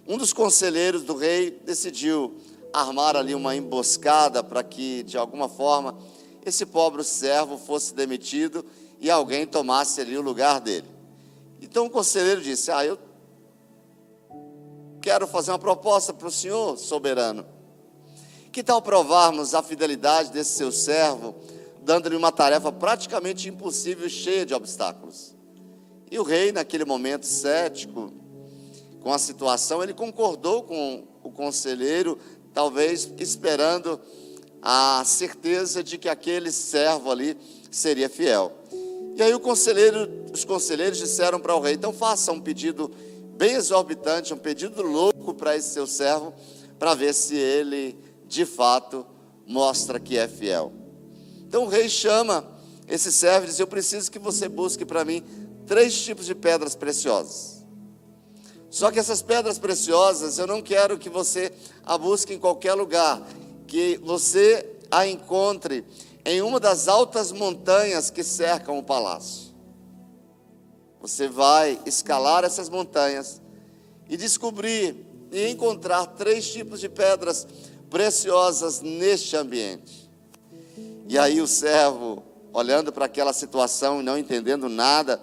Um 0.06 0.16
dos 0.16 0.32
conselheiros 0.32 1.02
do 1.02 1.14
rei 1.14 1.50
decidiu 1.64 2.36
armar 2.72 3.16
ali 3.16 3.34
uma 3.34 3.54
emboscada 3.54 4.42
para 4.42 4.62
que, 4.62 5.02
de 5.02 5.16
alguma 5.16 5.48
forma, 5.48 5.98
esse 6.44 6.64
pobre 6.64 7.04
servo 7.04 7.58
fosse 7.58 7.94
demitido 7.94 8.64
e 9.00 9.10
alguém 9.10 9.46
tomasse 9.46 10.00
ali 10.00 10.16
o 10.16 10.22
lugar 10.22 10.60
dele. 10.60 10.88
Então 11.60 11.86
o 11.86 11.90
conselheiro 11.90 12.40
disse: 12.40 12.70
Ah, 12.70 12.84
eu 12.84 12.98
quero 15.00 15.26
fazer 15.26 15.50
uma 15.50 15.58
proposta 15.58 16.12
para 16.12 16.28
o 16.28 16.30
senhor, 16.30 16.76
soberano. 16.76 17.46
Que 18.52 18.62
tal 18.62 18.82
provarmos 18.82 19.54
a 19.54 19.62
fidelidade 19.62 20.30
desse 20.30 20.52
seu 20.52 20.72
servo, 20.72 21.34
dando-lhe 21.82 22.16
uma 22.16 22.32
tarefa 22.32 22.72
praticamente 22.72 23.48
impossível, 23.48 24.08
cheia 24.08 24.44
de 24.44 24.54
obstáculos? 24.54 25.34
E 26.10 26.18
o 26.18 26.22
rei, 26.22 26.52
naquele 26.52 26.84
momento 26.84 27.26
cético 27.26 28.12
com 29.00 29.12
a 29.12 29.18
situação, 29.18 29.82
ele 29.82 29.94
concordou 29.94 30.62
com 30.62 31.04
o 31.22 31.30
conselheiro, 31.30 32.18
talvez 32.52 33.12
esperando 33.18 34.00
a 34.60 35.02
certeza 35.04 35.82
de 35.82 35.98
que 35.98 36.08
aquele 36.08 36.50
servo 36.50 37.10
ali 37.10 37.36
seria 37.70 38.08
fiel. 38.08 38.52
E 39.16 39.22
aí 39.22 39.34
conselheiro, 39.40 40.08
os 40.32 40.44
conselheiros 40.44 40.98
disseram 40.98 41.38
para 41.40 41.54
o 41.54 41.60
rei: 41.60 41.74
então 41.74 41.92
faça 41.92 42.32
um 42.32 42.40
pedido 42.40 42.90
bem 43.38 43.52
exorbitante, 43.52 44.34
um 44.34 44.36
pedido 44.36 44.82
louco 44.82 45.32
para 45.32 45.56
esse 45.56 45.70
seu 45.70 45.86
servo, 45.86 46.34
para 46.76 46.94
ver 46.94 47.14
se 47.14 47.36
ele 47.36 47.96
de 48.26 48.44
fato 48.44 49.06
mostra 49.46 50.00
que 50.00 50.18
é 50.18 50.26
fiel. 50.26 50.72
Então 51.46 51.64
o 51.64 51.68
rei 51.68 51.88
chama 51.88 52.44
esse 52.88 53.12
servo 53.12 53.46
e 53.46 53.48
diz: 53.48 53.58
Eu 53.60 53.66
preciso 53.68 54.10
que 54.10 54.18
você 54.18 54.48
busque 54.48 54.84
para 54.84 55.04
mim 55.04 55.24
três 55.66 56.02
tipos 56.02 56.26
de 56.26 56.34
pedras 56.34 56.74
preciosas. 56.74 57.64
Só 58.68 58.90
que 58.90 58.98
essas 58.98 59.22
pedras 59.22 59.58
preciosas 59.58 60.38
eu 60.38 60.46
não 60.46 60.60
quero 60.60 60.98
que 60.98 61.08
você 61.08 61.52
a 61.86 61.96
busque 61.96 62.34
em 62.34 62.38
qualquer 62.38 62.74
lugar, 62.74 63.22
que 63.66 63.98
você 64.02 64.78
a 64.90 65.06
encontre 65.06 65.84
em 66.24 66.42
uma 66.42 66.58
das 66.58 66.88
altas 66.88 67.30
montanhas 67.30 68.10
que 68.10 68.24
cercam 68.24 68.78
o 68.78 68.82
palácio. 68.82 69.47
Você 71.00 71.28
vai 71.28 71.80
escalar 71.86 72.44
essas 72.44 72.68
montanhas 72.68 73.40
e 74.08 74.16
descobrir 74.16 75.06
e 75.30 75.48
encontrar 75.48 76.06
três 76.06 76.50
tipos 76.50 76.80
de 76.80 76.88
pedras 76.88 77.46
preciosas 77.90 78.80
neste 78.80 79.36
ambiente. 79.36 80.10
E 81.06 81.18
aí 81.18 81.40
o 81.40 81.46
servo, 81.46 82.22
olhando 82.52 82.92
para 82.92 83.06
aquela 83.06 83.32
situação 83.32 84.00
e 84.00 84.02
não 84.02 84.18
entendendo 84.18 84.68
nada, 84.68 85.22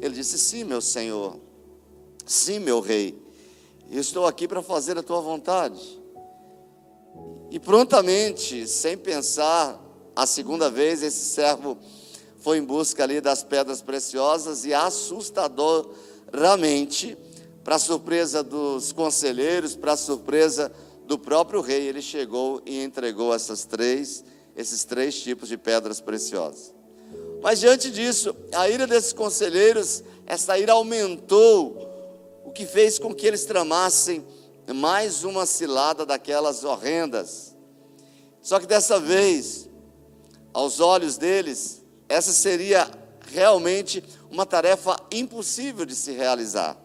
ele 0.00 0.14
disse: 0.14 0.38
Sim, 0.38 0.64
meu 0.64 0.80
senhor, 0.80 1.38
sim, 2.24 2.58
meu 2.58 2.80
rei, 2.80 3.20
eu 3.90 4.00
estou 4.00 4.26
aqui 4.26 4.48
para 4.48 4.62
fazer 4.62 4.96
a 4.98 5.02
tua 5.02 5.20
vontade. 5.20 6.00
E 7.50 7.60
prontamente, 7.60 8.66
sem 8.66 8.96
pensar, 8.96 9.78
a 10.16 10.26
segunda 10.26 10.70
vez, 10.70 11.02
esse 11.02 11.24
servo 11.26 11.76
foi 12.42 12.58
em 12.58 12.64
busca 12.64 13.04
ali 13.04 13.20
das 13.20 13.44
pedras 13.44 13.80
preciosas 13.80 14.64
e 14.64 14.74
assustadoramente, 14.74 17.16
para 17.62 17.78
surpresa 17.78 18.42
dos 18.42 18.90
conselheiros, 18.90 19.76
para 19.76 19.96
surpresa 19.96 20.72
do 21.06 21.16
próprio 21.16 21.60
rei, 21.60 21.86
ele 21.86 22.02
chegou 22.02 22.60
e 22.66 22.82
entregou 22.82 23.32
essas 23.32 23.64
três, 23.64 24.24
esses 24.56 24.82
três 24.82 25.22
tipos 25.22 25.48
de 25.48 25.56
pedras 25.56 26.00
preciosas. 26.00 26.74
Mas 27.40 27.60
diante 27.60 27.92
disso, 27.92 28.34
a 28.52 28.68
ira 28.68 28.88
desses 28.88 29.12
conselheiros, 29.12 30.02
essa 30.26 30.58
ira 30.58 30.72
aumentou, 30.72 31.88
o 32.44 32.50
que 32.50 32.66
fez 32.66 32.98
com 32.98 33.14
que 33.14 33.24
eles 33.24 33.44
tramassem 33.44 34.26
mais 34.74 35.22
uma 35.22 35.46
cilada 35.46 36.04
daquelas 36.04 36.64
horrendas. 36.64 37.54
Só 38.40 38.58
que 38.58 38.66
dessa 38.66 38.98
vez, 38.98 39.70
aos 40.52 40.80
olhos 40.80 41.16
deles, 41.16 41.81
essa 42.12 42.30
seria 42.30 42.90
realmente 43.32 44.04
uma 44.30 44.44
tarefa 44.44 44.96
impossível 45.10 45.86
de 45.86 45.94
se 45.94 46.12
realizar. 46.12 46.76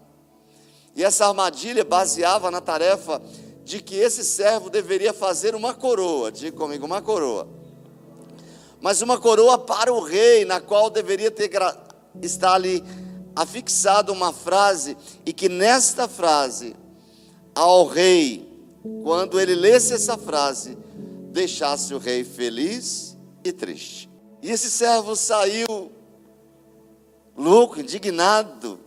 E 0.96 1.04
essa 1.04 1.28
armadilha 1.28 1.84
baseava 1.84 2.50
na 2.50 2.62
tarefa 2.62 3.22
de 3.66 3.82
que 3.82 3.96
esse 3.96 4.24
servo 4.24 4.70
deveria 4.70 5.14
fazer 5.14 5.54
uma 5.54 5.74
coroa, 5.74 6.32
diga 6.32 6.56
comigo, 6.56 6.86
uma 6.86 7.02
coroa. 7.02 7.46
Mas 8.80 9.02
uma 9.02 9.20
coroa 9.20 9.58
para 9.58 9.92
o 9.92 10.00
rei, 10.00 10.46
na 10.46 10.62
qual 10.62 10.90
deveria 10.90 11.30
ter 11.30 11.52
estar 12.22 12.54
ali 12.54 12.82
afixada 13.36 14.14
uma 14.14 14.32
frase, 14.32 14.96
e 15.26 15.34
que 15.34 15.50
nesta 15.50 16.08
frase, 16.08 16.74
ao 17.54 17.86
rei, 17.86 18.50
quando 19.04 19.42
ele 19.42 19.56
lesse 19.56 19.94
essa 19.94 20.18
frase, 20.18 20.78
deixasse 21.34 21.94
o 21.94 21.98
rei 21.98 22.24
feliz 22.24 23.18
e 23.44 23.52
triste. 23.52 24.07
E 24.48 24.52
esse 24.52 24.72
servo 24.72 25.14
saiu 25.14 25.92
louco, 27.36 27.82
indignado, 27.82 28.80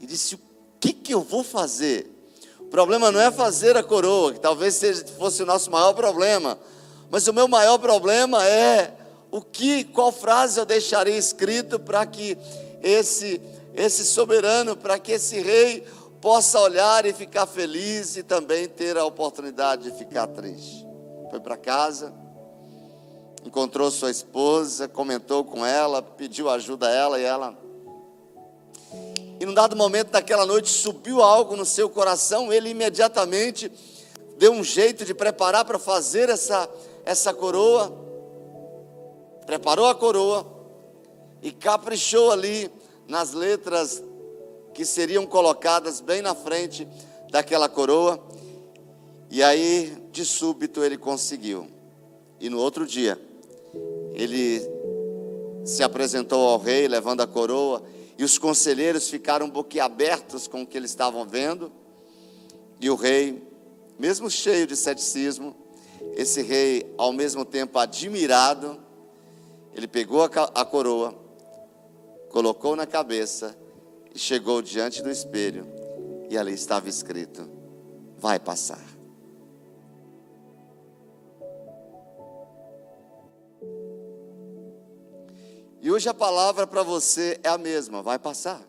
e 0.00 0.06
disse: 0.06 0.36
O 0.36 0.40
que, 0.78 0.92
que 0.92 1.12
eu 1.12 1.20
vou 1.20 1.42
fazer? 1.42 2.08
O 2.60 2.66
problema 2.66 3.10
não 3.10 3.20
é 3.20 3.28
fazer 3.32 3.76
a 3.76 3.82
coroa, 3.82 4.32
que 4.32 4.38
talvez 4.38 4.74
seja, 4.74 5.04
fosse 5.18 5.42
o 5.42 5.46
nosso 5.46 5.68
maior 5.68 5.94
problema, 5.94 6.56
mas 7.10 7.26
o 7.26 7.32
meu 7.32 7.48
maior 7.48 7.76
problema 7.78 8.46
é 8.46 8.94
o 9.32 9.40
que, 9.40 9.82
qual 9.82 10.12
frase 10.12 10.60
eu 10.60 10.64
deixarei 10.64 11.16
escrito 11.16 11.80
para 11.80 12.06
que 12.06 12.38
esse, 12.80 13.40
esse 13.74 14.04
soberano, 14.04 14.76
para 14.76 14.96
que 14.96 15.10
esse 15.10 15.40
rei 15.40 15.84
possa 16.20 16.60
olhar 16.60 17.04
e 17.04 17.12
ficar 17.12 17.46
feliz 17.46 18.16
e 18.16 18.22
também 18.22 18.68
ter 18.68 18.96
a 18.96 19.04
oportunidade 19.04 19.90
de 19.90 19.98
ficar 19.98 20.28
triste. 20.28 20.86
Foi 21.32 21.40
para 21.40 21.56
casa, 21.56 22.14
encontrou 23.44 23.90
sua 23.90 24.10
esposa, 24.10 24.88
comentou 24.88 25.44
com 25.44 25.64
ela, 25.64 26.02
pediu 26.02 26.48
ajuda 26.48 26.88
a 26.88 26.90
ela 26.90 27.20
e 27.20 27.24
ela. 27.24 27.58
E 29.40 29.46
num 29.46 29.54
dado 29.54 29.74
momento 29.74 30.10
daquela 30.10 30.44
noite 30.44 30.68
subiu 30.68 31.22
algo 31.22 31.56
no 31.56 31.64
seu 31.64 31.88
coração, 31.88 32.52
ele 32.52 32.68
imediatamente 32.70 33.72
deu 34.36 34.52
um 34.52 34.62
jeito 34.62 35.04
de 35.04 35.14
preparar 35.14 35.64
para 35.64 35.78
fazer 35.78 36.28
essa, 36.28 36.68
essa 37.04 37.32
coroa, 37.32 37.90
preparou 39.46 39.86
a 39.86 39.94
coroa 39.94 40.46
e 41.42 41.50
caprichou 41.50 42.30
ali 42.30 42.70
nas 43.08 43.32
letras 43.32 44.02
que 44.74 44.84
seriam 44.84 45.26
colocadas 45.26 46.00
bem 46.00 46.20
na 46.22 46.34
frente 46.34 46.86
daquela 47.30 47.68
coroa. 47.68 48.22
E 49.30 49.42
aí, 49.42 49.96
de 50.10 50.24
súbito, 50.24 50.82
ele 50.82 50.98
conseguiu. 50.98 51.68
E 52.38 52.48
no 52.48 52.58
outro 52.58 52.86
dia, 52.86 53.20
ele 54.22 54.60
se 55.64 55.82
apresentou 55.82 56.46
ao 56.48 56.58
rei, 56.58 56.86
levando 56.86 57.22
a 57.22 57.26
coroa, 57.26 57.82
e 58.18 58.24
os 58.24 58.36
conselheiros 58.36 59.08
ficaram 59.08 59.48
boquiabertos 59.48 60.46
com 60.46 60.62
o 60.62 60.66
que 60.66 60.76
eles 60.76 60.90
estavam 60.90 61.26
vendo. 61.26 61.72
E 62.78 62.90
o 62.90 62.94
rei, 62.94 63.42
mesmo 63.98 64.30
cheio 64.30 64.66
de 64.66 64.76
ceticismo, 64.76 65.56
esse 66.14 66.42
rei, 66.42 66.92
ao 66.98 67.12
mesmo 67.12 67.44
tempo 67.46 67.78
admirado, 67.78 68.78
ele 69.74 69.88
pegou 69.88 70.22
a 70.22 70.64
coroa, 70.64 71.14
colocou 72.28 72.76
na 72.76 72.86
cabeça 72.86 73.56
e 74.14 74.18
chegou 74.18 74.60
diante 74.60 75.02
do 75.02 75.10
espelho, 75.10 75.66
e 76.28 76.36
ali 76.36 76.52
estava 76.52 76.88
escrito: 76.88 77.48
Vai 78.18 78.38
passar. 78.38 78.99
E 85.80 85.90
hoje 85.90 86.08
a 86.08 86.14
palavra 86.14 86.66
para 86.66 86.82
você 86.82 87.40
é 87.42 87.48
a 87.48 87.56
mesma, 87.56 88.02
vai 88.02 88.18
passar. 88.18 88.62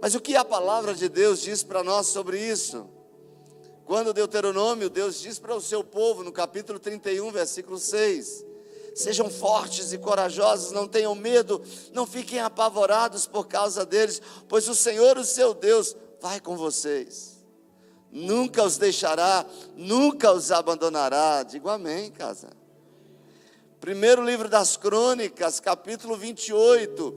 Mas 0.00 0.14
o 0.14 0.20
que 0.20 0.34
a 0.36 0.44
palavra 0.44 0.92
de 0.92 1.08
Deus 1.08 1.40
diz 1.40 1.62
para 1.62 1.84
nós 1.84 2.08
sobre 2.08 2.38
isso? 2.38 2.88
Quando 3.86 4.12
Deuteronômio, 4.12 4.90
Deus 4.90 5.20
diz 5.20 5.38
para 5.38 5.54
o 5.54 5.60
seu 5.60 5.84
povo, 5.84 6.24
no 6.24 6.32
capítulo 6.32 6.78
31, 6.78 7.30
versículo 7.30 7.78
6: 7.78 8.44
Sejam 8.94 9.30
fortes 9.30 9.92
e 9.92 9.98
corajosos, 9.98 10.72
não 10.72 10.88
tenham 10.88 11.14
medo, 11.14 11.62
não 11.92 12.04
fiquem 12.04 12.40
apavorados 12.40 13.26
por 13.26 13.46
causa 13.46 13.86
deles, 13.86 14.20
pois 14.48 14.68
o 14.68 14.74
Senhor, 14.74 15.16
o 15.16 15.24
seu 15.24 15.54
Deus, 15.54 15.96
vai 16.20 16.40
com 16.40 16.56
vocês. 16.56 17.44
Nunca 18.10 18.64
os 18.64 18.78
deixará, 18.78 19.46
nunca 19.76 20.32
os 20.32 20.50
abandonará. 20.50 21.42
Digo 21.42 21.68
amém, 21.68 22.10
casa. 22.10 22.63
Primeiro 23.84 24.24
livro 24.24 24.48
das 24.48 24.78
Crônicas, 24.78 25.60
capítulo 25.60 26.16
28, 26.16 27.14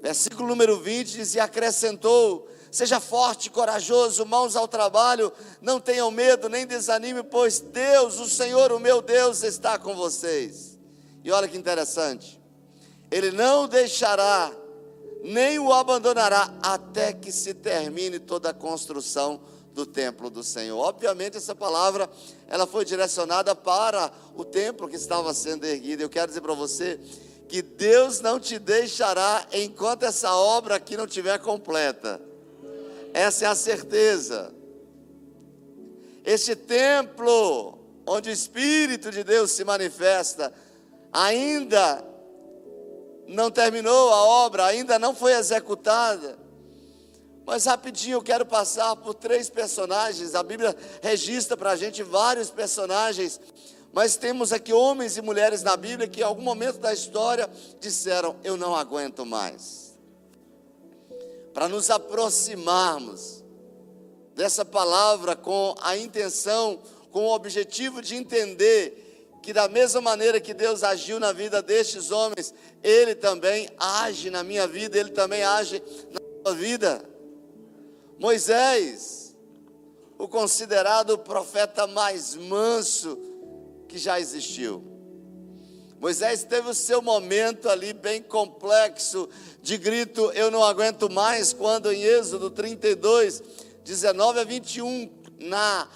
versículo 0.00 0.48
número 0.48 0.80
20, 0.80 1.12
diz: 1.12 1.34
E 1.34 1.38
acrescentou: 1.38 2.48
Seja 2.72 2.98
forte, 2.98 3.50
corajoso, 3.50 4.24
mãos 4.24 4.56
ao 4.56 4.66
trabalho, 4.66 5.30
não 5.60 5.78
tenham 5.78 6.10
medo, 6.10 6.48
nem 6.48 6.66
desanime, 6.66 7.22
pois 7.22 7.60
Deus, 7.60 8.18
o 8.18 8.26
Senhor, 8.26 8.72
o 8.72 8.80
meu 8.80 9.02
Deus, 9.02 9.42
está 9.42 9.78
com 9.78 9.94
vocês. 9.94 10.78
E 11.22 11.30
olha 11.30 11.46
que 11.46 11.58
interessante, 11.58 12.40
Ele 13.10 13.30
não 13.30 13.68
deixará, 13.68 14.50
nem 15.22 15.58
o 15.58 15.74
abandonará, 15.74 16.54
até 16.62 17.12
que 17.12 17.30
se 17.30 17.52
termine 17.52 18.18
toda 18.18 18.48
a 18.48 18.54
construção 18.54 19.38
do 19.72 19.86
templo 19.86 20.28
do 20.30 20.42
Senhor. 20.42 20.78
Obviamente 20.78 21.36
essa 21.36 21.54
palavra, 21.54 22.08
ela 22.48 22.66
foi 22.66 22.84
direcionada 22.84 23.54
para 23.54 24.12
o 24.34 24.44
templo 24.44 24.88
que 24.88 24.96
estava 24.96 25.32
sendo 25.32 25.64
erguido. 25.64 26.02
Eu 26.02 26.08
quero 26.08 26.28
dizer 26.28 26.40
para 26.40 26.54
você 26.54 26.98
que 27.48 27.62
Deus 27.62 28.20
não 28.20 28.38
te 28.38 28.58
deixará 28.58 29.46
enquanto 29.52 30.04
essa 30.04 30.34
obra 30.34 30.76
aqui 30.76 30.96
não 30.96 31.04
estiver 31.04 31.38
completa. 31.38 32.20
Essa 33.12 33.46
é 33.46 33.48
a 33.48 33.54
certeza. 33.54 34.54
Este 36.24 36.54
templo, 36.54 37.78
onde 38.06 38.30
o 38.30 38.32
Espírito 38.32 39.10
de 39.10 39.24
Deus 39.24 39.50
se 39.50 39.64
manifesta, 39.64 40.52
ainda 41.12 42.04
não 43.26 43.50
terminou 43.50 44.10
a 44.10 44.22
obra, 44.24 44.66
ainda 44.66 44.98
não 44.98 45.14
foi 45.14 45.32
executada. 45.32 46.38
Mas 47.50 47.64
rapidinho 47.64 48.14
eu 48.14 48.22
quero 48.22 48.46
passar 48.46 48.94
por 48.94 49.12
três 49.12 49.50
personagens. 49.50 50.36
A 50.36 50.42
Bíblia 50.44 50.72
registra 51.02 51.56
para 51.56 51.72
a 51.72 51.76
gente 51.76 52.00
vários 52.00 52.48
personagens. 52.48 53.40
Mas 53.92 54.14
temos 54.14 54.52
aqui 54.52 54.72
homens 54.72 55.16
e 55.16 55.20
mulheres 55.20 55.60
na 55.64 55.76
Bíblia 55.76 56.06
que 56.06 56.20
em 56.20 56.22
algum 56.22 56.42
momento 56.42 56.78
da 56.78 56.92
história 56.92 57.50
disseram: 57.80 58.36
Eu 58.44 58.56
não 58.56 58.76
aguento 58.76 59.26
mais 59.26 59.98
para 61.52 61.66
nos 61.66 61.90
aproximarmos 61.90 63.42
dessa 64.36 64.64
palavra 64.64 65.34
com 65.34 65.74
a 65.80 65.96
intenção, 65.96 66.78
com 67.10 67.24
o 67.24 67.34
objetivo 67.34 68.00
de 68.00 68.14
entender 68.14 69.26
que, 69.42 69.52
da 69.52 69.68
mesma 69.68 70.00
maneira 70.00 70.40
que 70.40 70.54
Deus 70.54 70.84
agiu 70.84 71.18
na 71.18 71.32
vida 71.32 71.60
destes 71.60 72.12
homens, 72.12 72.54
Ele 72.80 73.16
também 73.16 73.68
age 73.76 74.30
na 74.30 74.44
minha 74.44 74.68
vida, 74.68 74.96
Ele 74.96 75.10
também 75.10 75.42
age 75.42 75.82
na 76.12 76.20
sua 76.44 76.54
vida. 76.54 77.09
Moisés, 78.20 79.34
o 80.18 80.28
considerado 80.28 81.16
profeta 81.16 81.86
mais 81.86 82.36
manso 82.36 83.18
que 83.88 83.96
já 83.96 84.20
existiu. 84.20 84.84
Moisés 85.98 86.44
teve 86.44 86.68
o 86.68 86.74
seu 86.74 87.00
momento 87.00 87.66
ali 87.66 87.94
bem 87.94 88.20
complexo 88.22 89.26
de 89.62 89.78
grito: 89.78 90.30
Eu 90.32 90.50
não 90.50 90.62
aguento 90.62 91.10
mais, 91.10 91.54
quando 91.54 91.90
em 91.90 92.02
Êxodo 92.02 92.50
32, 92.50 93.42
19 93.82 94.40
a 94.40 94.44
21, 94.44 95.10
na, 95.38 95.88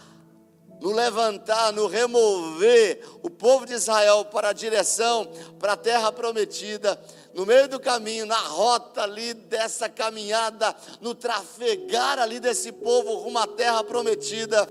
no 0.81 0.93
levantar, 0.93 1.75
no 1.75 1.87
remover 1.87 3.07
o 3.23 3.29
povo 3.29 3.67
de 3.67 3.75
Israel 3.75 4.25
para 4.25 4.49
a 4.49 4.55
direção, 4.55 5.31
para 5.59 5.75
a 5.75 5.77
terra 5.77 6.11
prometida, 6.11 6.99
no 7.35 7.45
meio 7.45 7.69
do 7.69 7.81
caminho, 7.81 8.27
na 8.27 8.39
rota 8.39 9.03
ali 9.03 9.35
dessa 9.35 9.89
caminhada, 9.89 10.75
no 11.01 11.15
trafegar 11.15 12.19
ali 12.19 12.39
desse 12.39 12.71
povo 12.71 13.15
rumo 13.15 13.39
à 13.39 13.47
terra 13.47 13.83
prometida, 13.83 14.69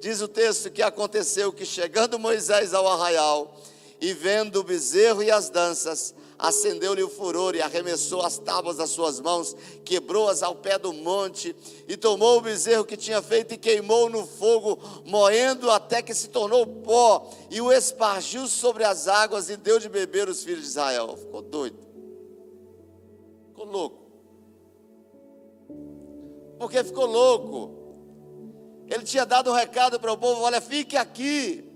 diz 0.00 0.20
o 0.20 0.28
texto 0.28 0.70
que 0.70 0.82
aconteceu 0.82 1.52
que 1.52 1.64
chegando 1.64 2.18
Moisés 2.18 2.74
ao 2.74 2.86
arraial, 2.86 3.58
e 4.00 4.12
vendo 4.12 4.60
o 4.60 4.64
bezerro 4.64 5.22
e 5.22 5.30
as 5.30 5.48
danças, 5.48 6.14
acendeu-lhe 6.38 7.02
o 7.02 7.08
furor 7.08 7.54
e 7.54 7.62
arremessou 7.62 8.20
as 8.20 8.36
tábuas 8.36 8.76
das 8.76 8.90
suas 8.90 9.18
mãos, 9.20 9.56
quebrou-as 9.82 10.42
ao 10.42 10.54
pé 10.56 10.78
do 10.78 10.92
monte, 10.92 11.56
e 11.88 11.96
tomou 11.96 12.38
o 12.38 12.42
bezerro 12.42 12.84
que 12.84 12.98
tinha 12.98 13.22
feito 13.22 13.54
e 13.54 13.58
queimou 13.58 14.10
no 14.10 14.26
fogo, 14.26 14.78
moendo 15.06 15.70
até 15.70 16.02
que 16.02 16.12
se 16.12 16.28
tornou 16.28 16.66
pó, 16.66 17.30
e 17.50 17.62
o 17.62 17.72
espargiu 17.72 18.46
sobre 18.46 18.84
as 18.84 19.08
águas 19.08 19.48
e 19.48 19.56
deu 19.56 19.78
de 19.78 19.88
beber 19.88 20.28
os 20.28 20.44
filhos 20.44 20.62
de 20.62 20.68
Israel. 20.68 21.16
Ficou 21.16 21.40
doido, 21.40 21.83
ficou 23.64 23.70
louco. 23.70 24.04
Porque 26.58 26.84
ficou 26.84 27.06
louco. 27.06 27.84
Ele 28.88 29.02
tinha 29.02 29.24
dado 29.24 29.50
um 29.50 29.54
recado 29.54 29.98
para 29.98 30.12
o 30.12 30.18
povo: 30.18 30.42
olha, 30.42 30.60
fique 30.60 30.96
aqui 30.96 31.74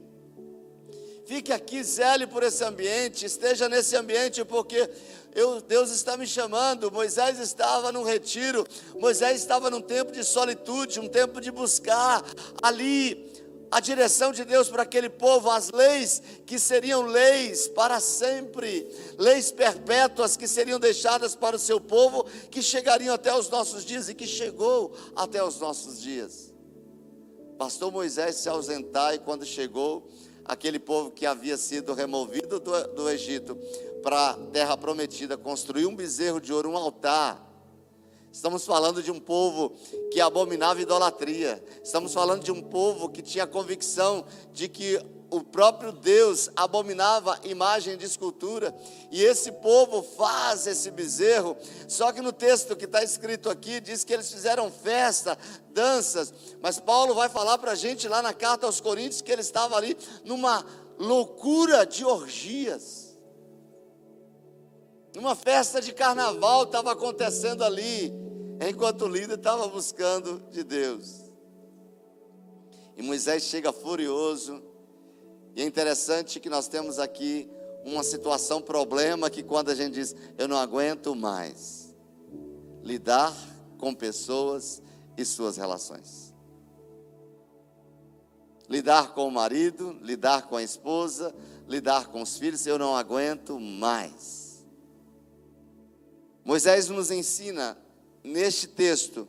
Fique 1.28 1.52
aqui, 1.52 1.84
zele 1.84 2.26
por 2.26 2.42
esse 2.42 2.64
ambiente, 2.64 3.26
esteja 3.26 3.68
nesse 3.68 3.94
ambiente, 3.94 4.42
porque 4.46 4.88
eu, 5.34 5.60
Deus 5.60 5.90
está 5.90 6.16
me 6.16 6.26
chamando. 6.26 6.90
Moisés 6.90 7.38
estava 7.38 7.92
num 7.92 8.02
retiro, 8.02 8.66
Moisés 8.98 9.38
estava 9.38 9.68
num 9.68 9.82
tempo 9.82 10.10
de 10.10 10.24
solitude, 10.24 10.98
um 10.98 11.06
tempo 11.06 11.38
de 11.38 11.50
buscar 11.50 12.24
ali 12.62 13.30
a 13.70 13.80
direção 13.80 14.32
de 14.32 14.44
Deus 14.44 14.68
para 14.68 14.82
aquele 14.82 15.08
povo, 15.08 15.50
as 15.50 15.70
leis 15.70 16.22
que 16.46 16.58
seriam 16.58 17.02
leis 17.02 17.68
para 17.68 18.00
sempre, 18.00 18.86
leis 19.18 19.52
perpétuas 19.52 20.36
que 20.36 20.48
seriam 20.48 20.80
deixadas 20.80 21.34
para 21.34 21.56
o 21.56 21.58
seu 21.58 21.80
povo, 21.80 22.24
que 22.50 22.62
chegariam 22.62 23.14
até 23.14 23.34
os 23.34 23.48
nossos 23.48 23.84
dias 23.84 24.08
e 24.08 24.14
que 24.14 24.26
chegou 24.26 24.94
até 25.14 25.42
os 25.42 25.60
nossos 25.60 26.00
dias. 26.00 26.52
Pastor 27.58 27.90
Moisés 27.90 28.36
se 28.36 28.48
ausentar 28.48 29.14
e 29.14 29.18
quando 29.18 29.44
chegou, 29.44 30.08
aquele 30.44 30.78
povo 30.78 31.10
que 31.10 31.26
havia 31.26 31.56
sido 31.56 31.92
removido 31.92 32.58
do, 32.58 32.88
do 32.94 33.10
Egito 33.10 33.56
para 34.02 34.30
a 34.30 34.34
terra 34.34 34.76
prometida, 34.76 35.36
construiu 35.36 35.88
um 35.88 35.94
bezerro 35.94 36.40
de 36.40 36.52
ouro, 36.52 36.70
um 36.70 36.76
altar. 36.76 37.47
Estamos 38.32 38.64
falando 38.64 39.02
de 39.02 39.10
um 39.10 39.18
povo 39.18 39.72
que 40.12 40.20
abominava 40.20 40.80
idolatria. 40.80 41.62
Estamos 41.82 42.12
falando 42.12 42.44
de 42.44 42.52
um 42.52 42.62
povo 42.62 43.08
que 43.08 43.22
tinha 43.22 43.46
convicção 43.46 44.24
de 44.52 44.68
que 44.68 45.00
o 45.30 45.42
próprio 45.42 45.92
Deus 45.92 46.50
abominava 46.56 47.38
imagem 47.44 47.96
de 47.96 48.06
escultura, 48.06 48.74
e 49.10 49.22
esse 49.22 49.52
povo 49.52 50.02
faz 50.02 50.66
esse 50.66 50.90
bezerro, 50.90 51.56
só 51.86 52.12
que 52.12 52.20
no 52.20 52.32
texto 52.32 52.76
que 52.76 52.86
está 52.86 53.02
escrito 53.02 53.50
aqui, 53.50 53.80
diz 53.80 54.04
que 54.04 54.12
eles 54.12 54.30
fizeram 54.32 54.70
festa, 54.70 55.36
danças, 55.72 56.32
mas 56.62 56.80
Paulo 56.80 57.14
vai 57.14 57.28
falar 57.28 57.58
para 57.58 57.72
a 57.72 57.74
gente 57.74 58.08
lá 58.08 58.22
na 58.22 58.32
carta 58.32 58.66
aos 58.66 58.80
Coríntios 58.80 59.20
que 59.20 59.30
ele 59.30 59.42
estava 59.42 59.76
ali 59.76 59.96
numa 60.24 60.64
loucura 60.98 61.84
de 61.84 62.04
orgias, 62.04 63.07
uma 65.18 65.34
festa 65.34 65.80
de 65.80 65.92
carnaval 65.92 66.62
estava 66.62 66.92
acontecendo 66.92 67.64
ali, 67.64 68.12
enquanto 68.68 69.02
o 69.02 69.08
líder 69.08 69.34
estava 69.34 69.66
buscando 69.66 70.40
de 70.50 70.62
Deus. 70.62 71.24
E 72.96 73.02
Moisés 73.02 73.42
chega 73.42 73.72
furioso, 73.72 74.62
e 75.54 75.62
é 75.62 75.64
interessante 75.64 76.38
que 76.38 76.48
nós 76.48 76.68
temos 76.68 76.98
aqui 76.98 77.50
uma 77.84 78.02
situação, 78.02 78.60
problema, 78.60 79.30
que 79.30 79.42
quando 79.42 79.70
a 79.70 79.74
gente 79.74 79.94
diz, 79.94 80.14
eu 80.36 80.46
não 80.46 80.56
aguento 80.56 81.14
mais 81.14 81.94
lidar 82.82 83.34
com 83.76 83.94
pessoas 83.94 84.82
e 85.16 85.24
suas 85.24 85.56
relações. 85.56 86.34
Lidar 88.68 89.14
com 89.14 89.26
o 89.26 89.30
marido, 89.30 89.98
lidar 90.02 90.48
com 90.48 90.56
a 90.56 90.62
esposa, 90.62 91.34
lidar 91.66 92.08
com 92.08 92.22
os 92.22 92.36
filhos, 92.36 92.66
eu 92.66 92.78
não 92.78 92.96
aguento 92.96 93.58
mais. 93.58 94.47
Moisés 96.48 96.88
nos 96.88 97.10
ensina 97.10 97.76
neste 98.24 98.66
texto, 98.66 99.28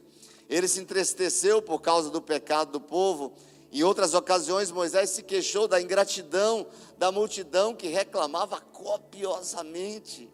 ele 0.49 0.69
se 0.69 0.79
entristeceu 0.79 1.61
por 1.61 1.81
causa 1.81 2.09
do 2.09 2.21
pecado 2.21 2.71
do 2.71 2.79
povo, 2.79 3.33
em 3.73 3.83
outras 3.83 4.13
ocasiões, 4.13 4.71
Moisés 4.71 5.09
se 5.09 5.23
queixou 5.23 5.67
da 5.67 5.81
ingratidão 5.81 6.65
da 6.97 7.11
multidão 7.11 7.75
que 7.75 7.89
reclamava 7.89 8.61
copiosamente. 8.61 10.31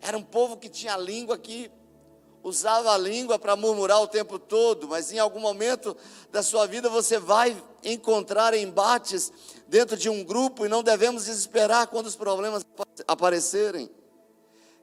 Era 0.00 0.18
um 0.18 0.22
povo 0.22 0.56
que 0.56 0.68
tinha 0.68 0.96
língua 0.96 1.38
que 1.38 1.70
usava 2.42 2.92
a 2.92 2.98
língua 2.98 3.38
para 3.38 3.54
murmurar 3.54 4.02
o 4.02 4.08
tempo 4.08 4.36
todo, 4.36 4.88
mas 4.88 5.12
em 5.12 5.20
algum 5.20 5.38
momento 5.38 5.96
da 6.32 6.42
sua 6.42 6.66
vida 6.66 6.88
você 6.88 7.20
vai 7.20 7.56
encontrar 7.84 8.52
embates 8.52 9.32
dentro 9.68 9.96
de 9.96 10.08
um 10.08 10.24
grupo 10.24 10.66
e 10.66 10.68
não 10.68 10.82
devemos 10.82 11.26
desesperar 11.26 11.86
quando 11.86 12.06
os 12.06 12.16
problemas 12.16 12.66
aparecerem. 13.06 13.88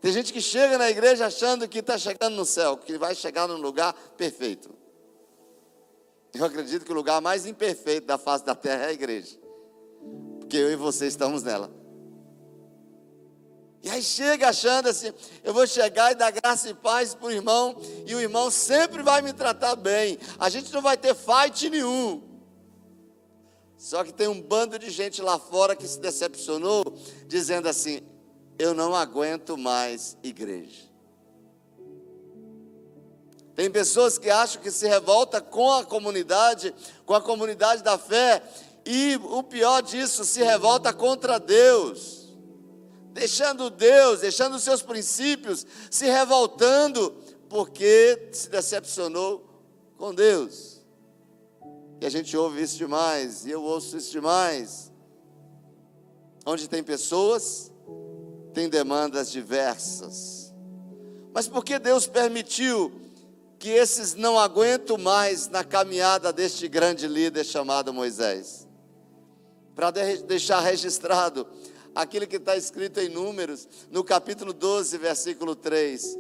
Tem 0.03 0.11
gente 0.11 0.33
que 0.33 0.41
chega 0.41 0.77
na 0.77 0.89
igreja 0.89 1.27
achando 1.27 1.65
que 1.65 1.79
está 1.79 1.97
chegando 1.97 2.35
no 2.35 2.43
céu, 2.43 2.75
que 2.75 2.97
vai 2.97 3.15
chegar 3.15 3.47
num 3.47 3.55
lugar 3.55 3.93
perfeito. 4.17 4.69
Eu 6.33 6.43
acredito 6.43 6.83
que 6.83 6.91
o 6.91 6.95
lugar 6.95 7.21
mais 7.21 7.45
imperfeito 7.45 8.05
da 8.05 8.17
face 8.17 8.43
da 8.43 8.53
terra 8.53 8.83
é 8.83 8.87
a 8.87 8.91
igreja. 8.91 9.39
Porque 10.41 10.57
eu 10.57 10.69
e 10.73 10.75
você 10.75 11.07
estamos 11.07 11.41
nela. 11.41 11.71
E 13.81 13.89
aí 13.89 14.03
chega 14.03 14.49
achando 14.49 14.89
assim, 14.89 15.13
eu 15.41 15.53
vou 15.53 15.65
chegar 15.65 16.11
e 16.11 16.15
dar 16.15 16.31
graça 16.31 16.69
e 16.69 16.73
paz 16.73 17.15
para 17.15 17.27
o 17.27 17.31
irmão, 17.31 17.73
e 18.05 18.13
o 18.13 18.19
irmão 18.19 18.51
sempre 18.51 19.01
vai 19.03 19.21
me 19.21 19.31
tratar 19.31 19.77
bem. 19.77 20.19
A 20.37 20.49
gente 20.49 20.73
não 20.73 20.81
vai 20.81 20.97
ter 20.97 21.15
fight 21.15 21.69
nenhum. 21.69 22.21
Só 23.77 24.03
que 24.03 24.11
tem 24.11 24.27
um 24.27 24.41
bando 24.41 24.77
de 24.77 24.89
gente 24.89 25.21
lá 25.21 25.39
fora 25.39 25.77
que 25.77 25.87
se 25.87 26.01
decepcionou, 26.01 26.83
dizendo 27.25 27.69
assim: 27.69 28.01
eu 28.57 28.73
não 28.73 28.95
aguento 28.95 29.57
mais 29.57 30.17
igreja. 30.23 30.93
Tem 33.55 33.69
pessoas 33.69 34.17
que 34.17 34.29
acham 34.29 34.61
que 34.61 34.71
se 34.71 34.87
revolta 34.87 35.39
com 35.39 35.71
a 35.71 35.85
comunidade, 35.85 36.73
com 37.05 37.13
a 37.13 37.21
comunidade 37.21 37.83
da 37.83 37.97
fé, 37.97 38.41
e 38.85 39.15
o 39.15 39.43
pior 39.43 39.81
disso, 39.81 40.25
se 40.25 40.41
revolta 40.43 40.91
contra 40.91 41.39
Deus, 41.39 42.33
deixando 43.11 43.69
Deus, 43.69 44.21
deixando 44.21 44.55
os 44.55 44.63
seus 44.63 44.81
princípios, 44.81 45.65
se 45.89 46.05
revoltando 46.05 47.11
porque 47.47 48.29
se 48.33 48.49
decepcionou 48.49 49.47
com 49.97 50.13
Deus. 50.13 50.83
E 52.01 52.05
a 52.05 52.09
gente 52.09 52.35
ouve 52.35 52.61
isso 52.61 52.75
demais, 52.75 53.45
e 53.45 53.51
eu 53.51 53.63
ouço 53.63 53.95
isso 53.95 54.11
demais. 54.11 54.91
Onde 56.45 56.67
tem 56.67 56.83
pessoas, 56.83 57.71
tem 58.53 58.69
demandas 58.69 59.31
diversas. 59.31 60.53
Mas 61.33 61.47
por 61.47 61.65
que 61.65 61.79
Deus 61.79 62.07
permitiu 62.07 63.03
que 63.63 63.69
esses 63.69 64.13
não 64.13 64.37
aguentam 64.37 64.97
mais 64.97 65.47
na 65.47 65.63
caminhada 65.63 66.33
deste 66.33 66.67
grande 66.67 67.07
líder 67.07 67.45
chamado 67.45 67.93
Moisés. 67.93 68.67
Para 69.73 69.89
deixar 69.89 70.59
registrado 70.59 71.47
aquilo 71.95 72.27
que 72.27 72.35
está 72.35 72.57
escrito 72.57 72.99
em 72.99 73.07
Números, 73.07 73.65
no 73.89 74.03
capítulo 74.03 74.51
12, 74.51 74.97
versículo 74.97 75.55
3. 75.55 76.17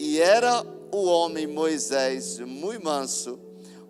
E 0.00 0.20
era 0.20 0.66
o 0.90 1.04
homem 1.04 1.46
Moisés 1.46 2.40
muito 2.40 2.84
manso, 2.84 3.38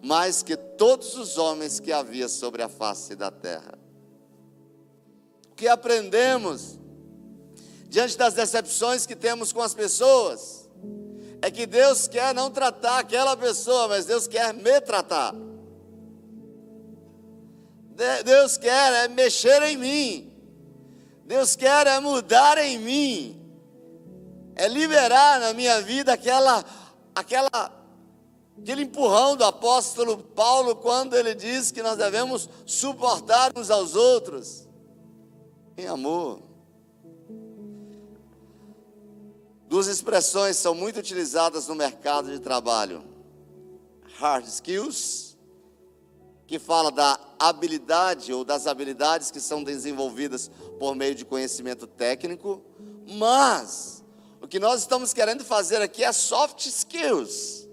mais 0.03 0.43
que 0.43 0.55
todos 0.55 1.17
os 1.17 1.39
homens 1.39 1.81
que 1.81 1.91
havia 1.91 2.29
sobre 2.29 2.63
a 2.63 2.69
face 2.69 3.17
da 3.17 3.31
terra. 3.31 3.79
O 5.51 5.55
que 5.55 5.69
aprendemos 5.69 6.79
diante 7.95 8.19
das 8.19 8.35
decepções 8.35 9.07
que 9.07 9.15
temos 9.15 9.53
com 9.53 9.63
as 9.63 9.73
pessoas? 9.73 10.65
é 11.45 11.51
que 11.51 11.67
Deus 11.67 12.09
quer 12.09 12.35
não 12.35 12.51
tratar 12.51 13.01
aquela 13.01 13.37
pessoa, 13.37 13.87
mas 13.89 14.07
Deus 14.07 14.27
quer 14.27 14.55
me 14.55 14.81
tratar. 14.81 15.35
Deus 18.25 18.57
quer 18.57 19.05
é 19.05 19.09
mexer 19.09 19.61
em 19.65 19.77
mim. 19.77 20.33
Deus 21.27 21.55
quer 21.55 21.87
é 21.87 22.01
mudar 22.01 22.57
em 22.57 22.79
mim. 22.79 23.41
É 24.57 24.67
liberar 24.67 25.39
na 25.39 25.53
minha 25.53 25.83
vida 25.83 26.15
aquela 26.15 26.65
aquela 27.15 27.71
aquele 28.59 28.85
empurrão 28.85 29.37
do 29.37 29.45
apóstolo 29.45 30.17
Paulo 30.17 30.75
quando 30.77 31.15
ele 31.15 31.35
diz 31.35 31.71
que 31.71 31.83
nós 31.83 31.99
devemos 31.99 32.49
suportar 32.65 33.53
uns 33.55 33.71
aos 33.71 33.95
outros 33.95 34.67
em 35.77 35.87
amor. 35.87 36.54
Duas 39.75 39.89
expressões 39.89 40.57
são 40.57 40.73
muito 40.73 41.01
utilizadas 41.01 41.67
no 41.67 41.75
mercado 41.75 42.31
de 42.31 42.39
trabalho: 42.39 43.03
hard 44.21 44.47
skills, 44.47 45.37
que 46.47 46.61
fala 46.61 46.93
da 46.93 47.19
habilidade 47.41 48.33
ou 48.33 48.45
das 48.45 48.69
habilidades 48.69 49.33
que 49.33 49.41
são 49.41 49.65
desenvolvidas 49.65 50.49
por 50.79 50.95
meio 50.95 51.13
de 51.17 51.25
conhecimento 51.25 51.89
técnico, 51.89 52.63
mas 53.19 54.05
o 54.41 54.47
que 54.47 54.61
nós 54.61 54.83
estamos 54.83 55.13
querendo 55.13 55.45
fazer 55.45 55.83
aqui 55.83 56.05
é 56.05 56.13
soft 56.13 56.67
skills, 56.67 57.69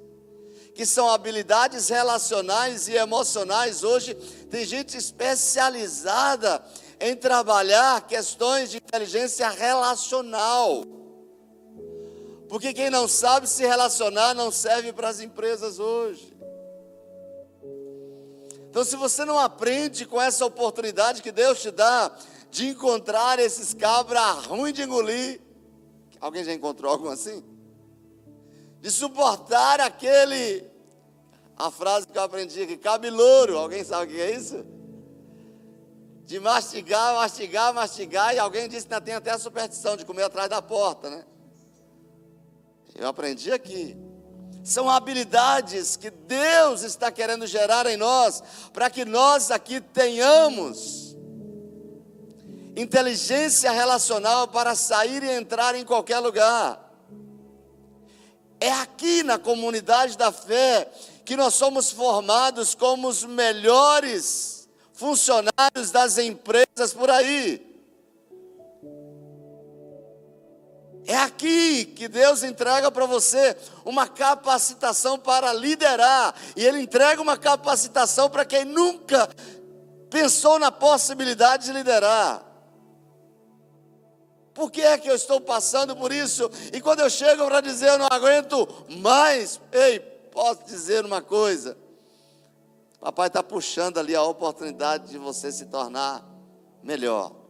que 0.73 0.87
são 0.87 1.07
habilidades 1.07 1.89
relacionais 1.89 2.87
e 2.87 2.95
emocionais. 2.95 3.83
Hoje 3.83 4.15
tem 4.49 4.65
gente 4.65 4.97
especializada 4.97 6.65
em 6.99 7.15
trabalhar 7.15 8.07
questões 8.07 8.71
de 8.71 8.77
inteligência 8.77 9.47
relacional. 9.49 11.00
Porque 12.51 12.73
quem 12.73 12.89
não 12.89 13.07
sabe 13.07 13.47
se 13.47 13.65
relacionar 13.65 14.33
não 14.33 14.51
serve 14.51 14.91
para 14.91 15.07
as 15.07 15.21
empresas 15.21 15.79
hoje. 15.79 16.37
Então, 18.69 18.83
se 18.83 18.97
você 18.97 19.23
não 19.23 19.39
aprende 19.39 20.05
com 20.05 20.21
essa 20.21 20.45
oportunidade 20.45 21.21
que 21.21 21.31
Deus 21.31 21.61
te 21.61 21.71
dá 21.71 22.11
de 22.49 22.67
encontrar 22.67 23.39
esses 23.39 23.73
cabras 23.73 24.47
ruins 24.47 24.73
de 24.73 24.81
engolir, 24.81 25.39
alguém 26.19 26.43
já 26.43 26.51
encontrou 26.51 26.91
algo 26.91 27.07
assim? 27.07 27.41
De 28.81 28.91
suportar 28.91 29.79
aquele, 29.79 30.69
a 31.55 31.71
frase 31.71 32.05
que 32.05 32.17
eu 32.17 32.23
aprendi 32.23 32.63
aqui, 32.63 32.75
cabelouro, 32.75 33.57
alguém 33.57 33.81
sabe 33.81 34.11
o 34.11 34.15
que 34.15 34.21
é 34.21 34.35
isso? 34.35 34.65
De 36.25 36.37
mastigar, 36.37 37.15
mastigar, 37.15 37.73
mastigar, 37.73 38.35
e 38.35 38.39
alguém 38.39 38.67
disse 38.67 38.85
que 38.85 38.99
tem 38.99 39.13
até 39.13 39.31
a 39.31 39.39
superstição 39.39 39.95
de 39.95 40.03
comer 40.03 40.23
atrás 40.23 40.49
da 40.49 40.61
porta, 40.61 41.09
né? 41.09 41.25
Eu 42.95 43.07
aprendi 43.07 43.51
aqui. 43.51 43.97
São 44.63 44.89
habilidades 44.89 45.95
que 45.95 46.11
Deus 46.11 46.83
está 46.83 47.11
querendo 47.11 47.47
gerar 47.47 47.87
em 47.87 47.97
nós, 47.97 48.43
para 48.71 48.89
que 48.89 49.03
nós 49.03 49.49
aqui 49.49 49.81
tenhamos 49.81 51.17
inteligência 52.75 53.71
relacional 53.71 54.47
para 54.47 54.75
sair 54.75 55.23
e 55.23 55.31
entrar 55.31 55.75
em 55.75 55.83
qualquer 55.83 56.19
lugar. 56.19 56.79
É 58.59 58.71
aqui 58.71 59.23
na 59.23 59.39
comunidade 59.39 60.17
da 60.17 60.31
fé 60.31 60.89
que 61.25 61.35
nós 61.35 61.55
somos 61.55 61.91
formados 61.91 62.75
como 62.75 63.07
os 63.07 63.23
melhores 63.23 64.69
funcionários 64.93 65.89
das 65.91 66.17
empresas 66.19 66.93
por 66.93 67.09
aí. 67.09 67.70
É 71.11 71.17
aqui 71.17 71.83
que 71.83 72.07
Deus 72.07 72.41
entrega 72.41 72.89
para 72.89 73.05
você 73.05 73.57
uma 73.83 74.07
capacitação 74.07 75.19
para 75.19 75.51
liderar, 75.51 76.33
e 76.55 76.65
Ele 76.65 76.79
entrega 76.79 77.21
uma 77.21 77.35
capacitação 77.35 78.29
para 78.29 78.45
quem 78.45 78.63
nunca 78.63 79.27
pensou 80.09 80.57
na 80.57 80.71
possibilidade 80.71 81.65
de 81.65 81.73
liderar. 81.73 82.41
Por 84.53 84.71
que 84.71 84.79
é 84.79 84.97
que 84.97 85.09
eu 85.09 85.15
estou 85.15 85.41
passando 85.41 85.97
por 85.97 86.13
isso? 86.13 86.49
E 86.71 86.79
quando 86.79 87.01
eu 87.01 87.09
chego 87.09 87.45
para 87.45 87.59
dizer 87.59 87.89
eu 87.89 87.97
não 87.97 88.07
aguento 88.09 88.65
mais, 88.87 89.59
ei, 89.73 89.99
posso 89.99 90.63
dizer 90.63 91.03
uma 91.03 91.21
coisa: 91.21 91.77
Papai 93.01 93.27
está 93.27 93.43
puxando 93.43 93.97
ali 93.97 94.15
a 94.15 94.23
oportunidade 94.23 95.09
de 95.09 95.17
você 95.17 95.51
se 95.51 95.65
tornar 95.65 96.23
melhor. 96.81 97.41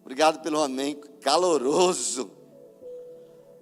Obrigado 0.00 0.40
pelo 0.40 0.62
amém 0.62 0.94
caloroso. 1.26 2.30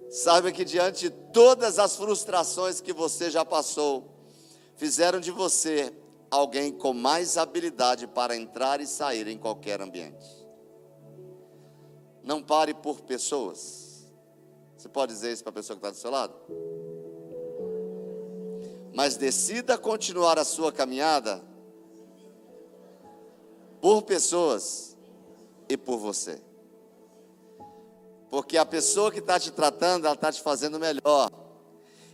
Saiba 0.07 0.51
que 0.51 0.63
diante 0.63 1.09
de 1.09 1.09
todas 1.09 1.79
as 1.79 1.95
frustrações 1.95 2.79
que 2.79 2.93
você 2.93 3.31
já 3.31 3.43
passou, 3.43 4.07
fizeram 4.75 5.19
de 5.19 5.31
você 5.31 5.91
alguém 6.29 6.71
com 6.71 6.93
mais 6.93 7.37
habilidade 7.37 8.05
para 8.05 8.35
entrar 8.35 8.79
e 8.81 8.85
sair 8.85 9.27
em 9.27 9.39
qualquer 9.39 9.81
ambiente. 9.81 10.45
Não 12.23 12.39
pare 12.39 12.71
por 12.75 13.01
pessoas. 13.01 14.13
Você 14.77 14.87
pode 14.87 15.11
dizer 15.11 15.33
isso 15.33 15.43
para 15.43 15.49
a 15.49 15.53
pessoa 15.53 15.75
que 15.75 15.79
está 15.79 15.89
do 15.89 15.97
seu 15.97 16.11
lado? 16.11 16.35
Mas 18.93 19.17
decida 19.17 19.75
continuar 19.75 20.37
a 20.37 20.45
sua 20.45 20.71
caminhada 20.71 21.43
por 23.81 24.03
pessoas 24.03 24.95
e 25.67 25.75
por 25.75 25.97
você. 25.97 26.39
Porque 28.29 28.57
a 28.57 28.65
pessoa 28.65 29.11
que 29.11 29.19
está 29.19 29.39
te 29.39 29.51
tratando, 29.51 30.05
ela 30.05 30.15
está 30.15 30.31
te 30.31 30.41
fazendo 30.41 30.79
melhor. 30.79 31.29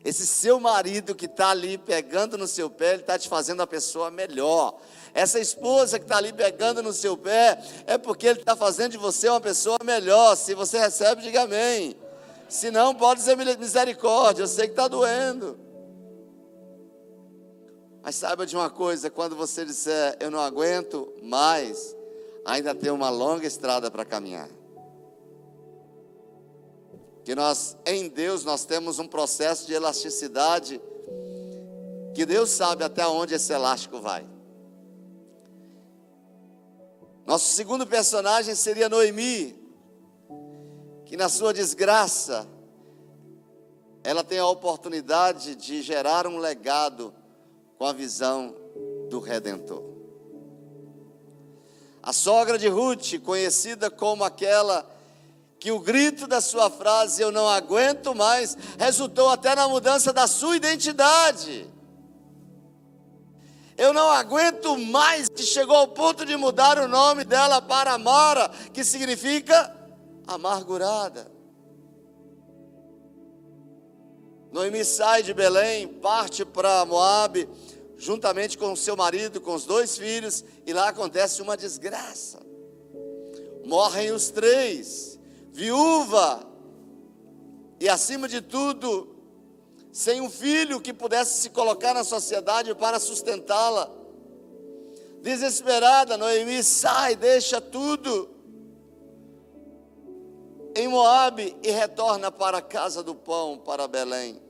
Esse 0.03 0.25
seu 0.25 0.59
marido 0.59 1.13
que 1.13 1.25
está 1.25 1.49
ali 1.49 1.77
pegando 1.77 2.37
no 2.37 2.47
seu 2.47 2.69
pé, 2.69 2.93
ele 2.93 3.01
está 3.01 3.19
te 3.19 3.29
fazendo 3.29 3.61
a 3.61 3.67
pessoa 3.67 4.09
melhor. 4.09 4.79
Essa 5.13 5.39
esposa 5.39 5.99
que 5.99 6.05
está 6.05 6.17
ali 6.17 6.33
pegando 6.33 6.81
no 6.81 6.91
seu 6.91 7.15
pé, 7.15 7.61
é 7.85 7.97
porque 7.97 8.25
ele 8.27 8.39
está 8.39 8.55
fazendo 8.55 8.91
de 8.91 8.97
você 8.97 9.29
uma 9.29 9.41
pessoa 9.41 9.77
melhor. 9.83 10.35
Se 10.35 10.55
você 10.55 10.79
recebe, 10.79 11.21
diga 11.21 11.43
amém. 11.43 11.95
Se 12.49 12.71
não, 12.71 12.95
pode 12.95 13.19
dizer 13.19 13.35
misericórdia. 13.35 14.43
Eu 14.43 14.47
sei 14.47 14.65
que 14.65 14.73
está 14.73 14.87
doendo. 14.87 15.59
Mas 18.01 18.15
saiba 18.15 18.45
de 18.45 18.55
uma 18.55 18.69
coisa: 18.69 19.09
quando 19.09 19.35
você 19.35 19.63
disser 19.63 20.17
eu 20.19 20.31
não 20.31 20.39
aguento 20.39 21.13
mais, 21.21 21.95
ainda 22.43 22.73
tem 22.73 22.91
uma 22.91 23.09
longa 23.09 23.45
estrada 23.45 23.91
para 23.91 24.03
caminhar. 24.03 24.49
Que 27.23 27.35
nós, 27.35 27.77
em 27.85 28.09
Deus, 28.09 28.43
nós 28.43 28.65
temos 28.65 28.99
um 28.99 29.07
processo 29.07 29.67
de 29.67 29.73
elasticidade 29.73 30.81
que 32.13 32.25
Deus 32.25 32.49
sabe 32.49 32.83
até 32.83 33.05
onde 33.07 33.35
esse 33.35 33.53
elástico 33.53 33.99
vai. 33.99 34.27
Nosso 37.25 37.53
segundo 37.53 37.85
personagem 37.87 38.55
seria 38.55 38.89
Noemi, 38.89 39.57
que 41.05 41.15
na 41.15 41.29
sua 41.29 41.53
desgraça, 41.53 42.47
ela 44.03 44.23
tem 44.23 44.39
a 44.39 44.47
oportunidade 44.47 45.55
de 45.55 45.81
gerar 45.81 46.25
um 46.25 46.37
legado 46.37 47.13
com 47.77 47.85
a 47.85 47.93
visão 47.93 48.55
do 49.09 49.19
Redentor. 49.19 49.83
A 52.01 52.11
sogra 52.11 52.57
de 52.57 52.67
Ruth, 52.67 53.19
conhecida 53.23 53.89
como 53.91 54.23
aquela 54.23 54.89
que 55.61 55.71
o 55.71 55.79
grito 55.79 56.25
da 56.25 56.41
sua 56.41 56.71
frase 56.71 57.21
eu 57.21 57.31
não 57.31 57.47
aguento 57.47 58.15
mais, 58.15 58.57
resultou 58.79 59.29
até 59.29 59.53
na 59.53 59.67
mudança 59.67 60.11
da 60.11 60.25
sua 60.25 60.55
identidade. 60.55 61.69
Eu 63.77 63.93
não 63.93 64.09
aguento 64.09 64.75
mais, 64.75 65.29
que 65.29 65.43
chegou 65.43 65.75
ao 65.75 65.87
ponto 65.89 66.25
de 66.25 66.35
mudar 66.35 66.79
o 66.79 66.87
nome 66.87 67.23
dela 67.23 67.61
para 67.61 67.95
Mara, 67.99 68.49
que 68.73 68.83
significa 68.83 69.71
amargurada. 70.25 71.31
Noemi 74.51 74.83
sai 74.83 75.21
de 75.21 75.31
Belém, 75.31 75.87
parte 75.87 76.43
para 76.43 76.83
Moabe, 76.87 77.47
juntamente 77.97 78.57
com 78.57 78.75
seu 78.75 78.97
marido, 78.97 79.39
com 79.39 79.53
os 79.53 79.65
dois 79.65 79.95
filhos, 79.95 80.43
e 80.65 80.73
lá 80.73 80.89
acontece 80.89 81.39
uma 81.39 81.55
desgraça. 81.55 82.39
Morrem 83.63 84.11
os 84.11 84.31
três, 84.31 85.10
viúva, 85.51 86.47
e 87.79 87.89
acima 87.89 88.27
de 88.27 88.41
tudo, 88.41 89.15
sem 89.91 90.21
um 90.21 90.29
filho 90.29 90.79
que 90.79 90.93
pudesse 90.93 91.41
se 91.41 91.49
colocar 91.49 91.93
na 91.93 92.03
sociedade 92.03 92.73
para 92.75 92.99
sustentá-la. 92.99 93.89
Desesperada, 95.21 96.17
Noemi 96.17 96.63
sai, 96.63 97.15
deixa 97.15 97.59
tudo 97.59 98.29
em 100.75 100.87
Moabe 100.87 101.55
e 101.61 101.69
retorna 101.71 102.31
para 102.31 102.59
a 102.59 102.61
casa 102.61 103.03
do 103.03 103.13
pão, 103.13 103.57
para 103.57 103.87
Belém. 103.87 104.41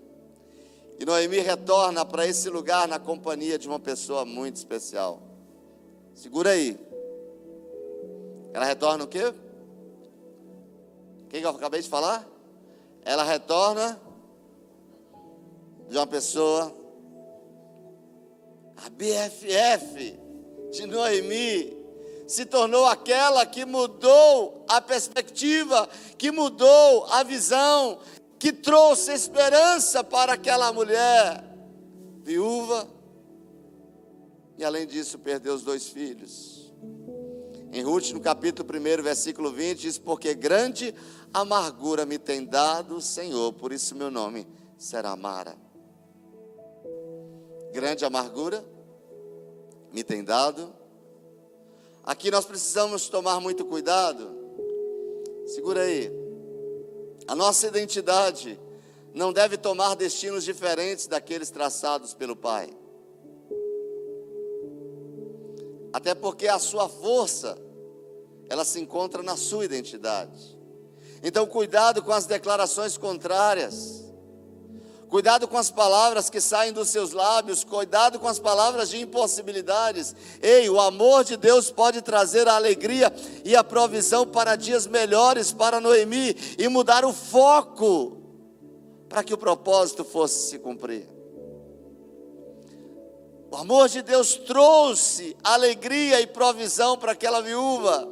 E 1.00 1.06
Noemi 1.06 1.40
retorna 1.40 2.06
para 2.06 2.28
esse 2.28 2.50
lugar 2.50 2.88
na 2.88 3.00
companhia 3.00 3.58
de 3.58 3.68
uma 3.68 3.80
pessoa 3.80 4.24
muito 4.24 4.58
especial. 4.58 5.20
Segura 6.14 6.52
aí. 6.52 6.78
Ela 8.54 8.66
retorna 8.66 9.04
o 9.04 9.08
quê? 9.08 9.34
Quem 11.32 11.39
que 11.39 11.46
eu 11.48 11.52
acabei 11.52 11.82
de 11.82 11.88
falar? 11.88 12.28
Ela 13.06 13.24
retorna 13.24 13.98
de 15.88 15.96
uma 15.96 16.06
pessoa, 16.06 16.76
a 18.76 18.89
BFF 18.89 20.20
de 20.72 20.86
Noemi, 20.86 21.78
se 22.28 22.46
tornou 22.46 22.86
aquela 22.86 23.46
que 23.46 23.63
mudou 23.63 24.65
a 24.67 24.82
perspectiva, 24.82 25.88
que 26.17 26.32
mudou 26.32 27.06
a 27.06 27.24
visão, 27.24 28.00
que 28.38 28.52
trouxe 28.52 29.13
esperança 29.13 30.04
para 30.04 30.34
aquela 30.34 30.74
mulher 30.74 31.46
viúva, 32.26 32.89
e 34.58 34.65
além 34.65 34.86
disso 34.86 35.17
perdeu 35.17 35.54
os 35.54 35.63
dois 35.63 35.88
filhos. 35.88 36.62
Em 37.74 37.82
Ruth, 37.84 38.12
no 38.12 38.20
capítulo 38.20 38.67
1, 38.70 39.02
versículo 39.02 39.50
20, 39.50 39.80
diz: 39.80 39.98
Porque 39.98 40.34
grande 40.34 40.94
amargura 41.34 42.06
me 42.06 42.17
tem 42.17 42.46
dado 42.46 43.00
Senhor, 43.02 43.54
por 43.54 43.72
isso 43.72 43.96
meu 43.96 44.12
nome 44.12 44.48
será 44.78 45.15
Mara. 45.15 45.56
Grande 47.72 48.04
amargura 48.04 48.63
me 49.91 50.04
tem 50.04 50.24
dado. 50.24 50.74
Aqui 52.04 52.32
nós 52.32 52.46
precisamos 52.46 53.08
tomar 53.08 53.39
muito 53.39 53.63
cuidado. 53.65 54.30
Segura 55.46 55.84
aí. 55.84 56.12
A 57.28 57.36
nossa 57.36 57.67
identidade 57.67 58.60
não 59.13 59.32
deve 59.32 59.58
tomar 59.58 59.96
destinos 59.96 60.44
diferentes 60.44 61.08
daqueles 61.08 61.50
traçados 61.50 62.13
pelo 62.13 62.36
Pai. 62.36 62.70
Até 65.94 66.15
porque 66.15 66.48
a 66.48 66.58
sua 66.58 66.88
força, 66.88 67.58
ela 68.50 68.63
se 68.63 68.80
encontra 68.80 69.22
na 69.22 69.36
sua 69.36 69.65
identidade. 69.65 70.58
Então, 71.24 71.46
cuidado 71.46 72.02
com 72.02 72.12
as 72.12 72.26
declarações 72.26 72.98
contrárias. 72.98 74.02
Cuidado 75.12 75.46
com 75.46 75.58
as 75.58 75.70
palavras 75.70 76.30
que 76.30 76.40
saem 76.40 76.72
dos 76.72 76.88
seus 76.88 77.12
lábios, 77.12 77.66
cuidado 77.66 78.18
com 78.18 78.30
as 78.30 78.40
palavras 78.40 78.90
de 78.90 78.98
impossibilidades. 78.98 80.16
Ei, 80.42 80.70
o 80.70 80.80
amor 80.80 81.26
de 81.26 81.36
Deus 81.36 81.70
pode 81.70 82.02
trazer 82.02 82.48
a 82.48 82.56
alegria 82.56 83.14
e 83.44 83.54
a 83.54 83.62
provisão 83.62 84.26
para 84.26 84.56
dias 84.56 84.88
melhores 84.88 85.52
para 85.52 85.82
Noemi 85.82 86.34
e 86.58 86.66
mudar 86.70 87.04
o 87.04 87.12
foco 87.12 88.22
para 89.10 89.22
que 89.22 89.34
o 89.34 89.38
propósito 89.38 90.06
fosse 90.06 90.50
se 90.50 90.58
cumprir. 90.58 91.10
O 93.52 93.58
amor 93.58 93.90
de 93.90 94.02
Deus 94.02 94.36
trouxe 94.36 95.36
alegria 95.44 96.22
e 96.22 96.28
provisão 96.28 96.98
para 96.98 97.12
aquela 97.12 97.42
viúva, 97.42 98.08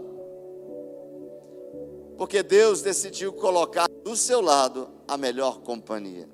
porque 2.19 2.43
Deus 2.43 2.81
decidiu 2.81 3.31
colocar 3.31 3.87
do 4.03 4.13
seu 4.13 4.41
lado 4.41 4.89
a 5.07 5.15
melhor 5.15 5.61
companhia. 5.61 6.27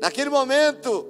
Naquele 0.00 0.30
momento, 0.30 1.06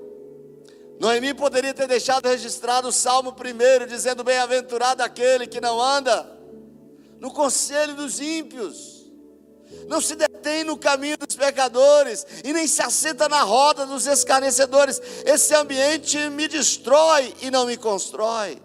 Noemi 0.99 1.33
poderia 1.35 1.73
ter 1.73 1.87
deixado 1.87 2.27
registrado 2.27 2.89
o 2.89 2.93
Salmo 2.93 3.33
primeiro, 3.33 3.87
dizendo: 3.87 4.25
Bem-aventurado 4.25 5.05
aquele 5.05 5.47
que 5.47 5.61
não 5.61 5.81
anda 5.81 6.29
no 7.21 7.33
conselho 7.33 7.95
dos 7.95 8.19
ímpios, 8.19 9.09
não 9.87 10.01
se 10.01 10.17
detém 10.17 10.65
no 10.65 10.77
caminho 10.77 11.17
dos 11.17 11.37
pecadores 11.37 12.27
e 12.43 12.53
nem 12.53 12.67
se 12.67 12.83
assenta 12.83 13.29
na 13.29 13.45
roda 13.45 13.87
dos 13.87 14.05
escarnecedores. 14.09 15.01
Esse 15.25 15.55
ambiente 15.55 16.19
me 16.31 16.49
destrói 16.49 17.33
e 17.41 17.53
não 17.53 17.67
me 17.67 17.77
constrói. 17.77 18.61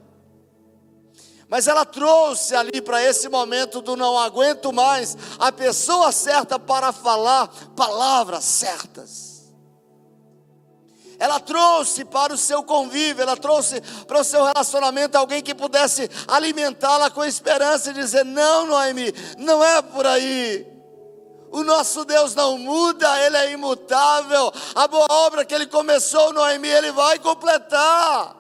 Mas 1.50 1.68
ela 1.68 1.84
trouxe 1.84 2.56
ali 2.56 2.80
para 2.80 3.04
esse 3.04 3.28
momento 3.28 3.82
do 3.82 3.98
não 3.98 4.18
aguento 4.18 4.72
mais 4.72 5.18
a 5.40 5.52
pessoa 5.52 6.12
certa 6.12 6.60
para 6.60 6.92
falar 6.92 7.48
palavras 7.76 8.44
certas. 8.44 9.30
Ela 11.18 11.40
trouxe 11.40 12.06
para 12.06 12.34
o 12.34 12.38
seu 12.38 12.64
convívio, 12.64 13.24
ela 13.24 13.36
trouxe 13.36 13.82
para 14.08 14.22
o 14.22 14.24
seu 14.24 14.44
relacionamento 14.46 15.18
alguém 15.18 15.42
que 15.42 15.54
pudesse 15.54 16.10
alimentá-la 16.28 17.10
com 17.10 17.26
esperança 17.26 17.90
e 17.90 17.94
dizer: 17.94 18.24
Não, 18.24 18.68
Noemi, 18.68 19.14
não 19.38 19.62
é 19.62 19.82
por 19.82 20.06
aí. 20.06 20.66
O 21.52 21.64
nosso 21.64 22.06
Deus 22.06 22.36
não 22.36 22.58
muda, 22.60 23.26
Ele 23.26 23.36
é 23.36 23.52
imutável. 23.52 24.54
A 24.76 24.88
boa 24.88 25.08
obra 25.10 25.44
que 25.44 25.54
Ele 25.54 25.66
começou, 25.66 26.32
Noemi, 26.32 26.70
Ele 26.70 26.92
vai 26.92 27.20
completar. 27.20 28.39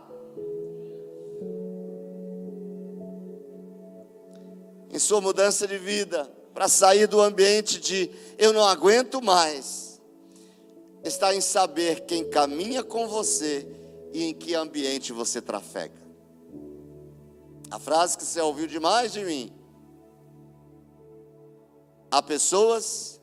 Em 4.91 4.99
sua 4.99 5.21
mudança 5.21 5.67
de 5.67 5.77
vida, 5.77 6.25
para 6.53 6.67
sair 6.67 7.07
do 7.07 7.21
ambiente 7.21 7.79
de 7.79 8.09
eu 8.37 8.51
não 8.51 8.63
aguento 8.63 9.21
mais, 9.21 10.01
está 11.03 11.33
em 11.33 11.41
saber 11.41 12.05
quem 12.05 12.29
caminha 12.29 12.83
com 12.83 13.07
você 13.07 13.67
e 14.11 14.23
em 14.23 14.33
que 14.33 14.55
ambiente 14.55 15.13
você 15.13 15.41
trafega. 15.41 15.99
A 17.69 17.79
frase 17.79 18.17
que 18.17 18.25
você 18.25 18.41
ouviu 18.41 18.65
demais 18.65 19.13
de 19.13 19.23
mim. 19.23 19.53
Há 22.11 22.21
pessoas 22.21 23.21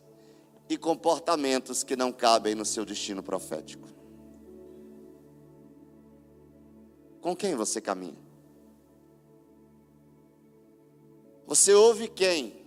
e 0.69 0.77
comportamentos 0.77 1.83
que 1.83 1.97
não 1.97 2.13
cabem 2.13 2.55
no 2.55 2.65
seu 2.65 2.85
destino 2.85 3.23
profético. 3.23 3.89
Com 7.21 7.35
quem 7.35 7.57
você 7.57 7.81
caminha? 7.81 8.26
Você 11.47 11.73
ouve 11.73 12.09
quem? 12.09 12.67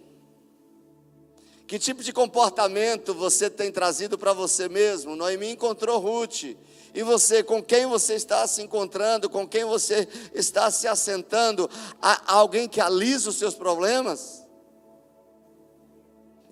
Que 1.67 1.77
tipo 1.77 2.01
de 2.01 2.11
comportamento 2.11 3.13
você 3.13 3.49
tem 3.49 3.71
trazido 3.71 4.17
para 4.17 4.33
você 4.33 4.67
mesmo? 4.67 5.15
Noemi 5.15 5.51
encontrou 5.51 5.99
Ruth. 5.99 6.55
E 6.93 7.03
você, 7.03 7.43
com 7.43 7.61
quem 7.61 7.85
você 7.85 8.15
está 8.15 8.47
se 8.47 8.61
encontrando? 8.61 9.29
Com 9.29 9.47
quem 9.47 9.65
você 9.65 10.07
está 10.33 10.71
se 10.71 10.87
assentando? 10.87 11.69
Há 12.01 12.33
alguém 12.33 12.67
que 12.67 12.81
alisa 12.81 13.29
os 13.29 13.37
seus 13.37 13.53
problemas? 13.53 14.43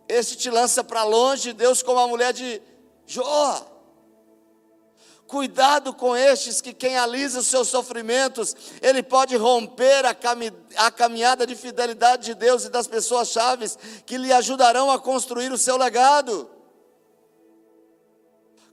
Este 0.08 0.38
te 0.38 0.50
lança 0.50 0.84
para 0.84 1.04
longe 1.04 1.44
de 1.44 1.54
Deus 1.54 1.82
como 1.82 2.00
a 2.00 2.08
mulher 2.08 2.32
de 2.32 2.62
Jó. 3.06 3.77
Cuidado 5.28 5.94
com 5.94 6.16
estes 6.16 6.62
que 6.62 6.74
quem 6.74 6.98
alisa 6.98 7.40
os 7.40 7.48
seus 7.48 7.68
sofrimentos, 7.68 8.56
ele 8.82 9.04
pode 9.04 9.36
romper 9.36 10.06
a, 10.06 10.16
cami 10.16 10.54
a 10.78 10.90
caminhada 10.90 11.46
de 11.46 11.54
fidelidade 11.54 12.28
de 12.28 12.34
Deus 12.34 12.63
e 12.63 12.70
das 12.70 12.88
pessoas 12.88 13.28
chaves 13.28 13.78
que 14.06 14.18
lhe 14.18 14.32
ajudarão 14.32 14.90
a 14.90 14.98
construir 14.98 15.52
o 15.52 15.58
seu 15.58 15.76
legado. 15.76 16.50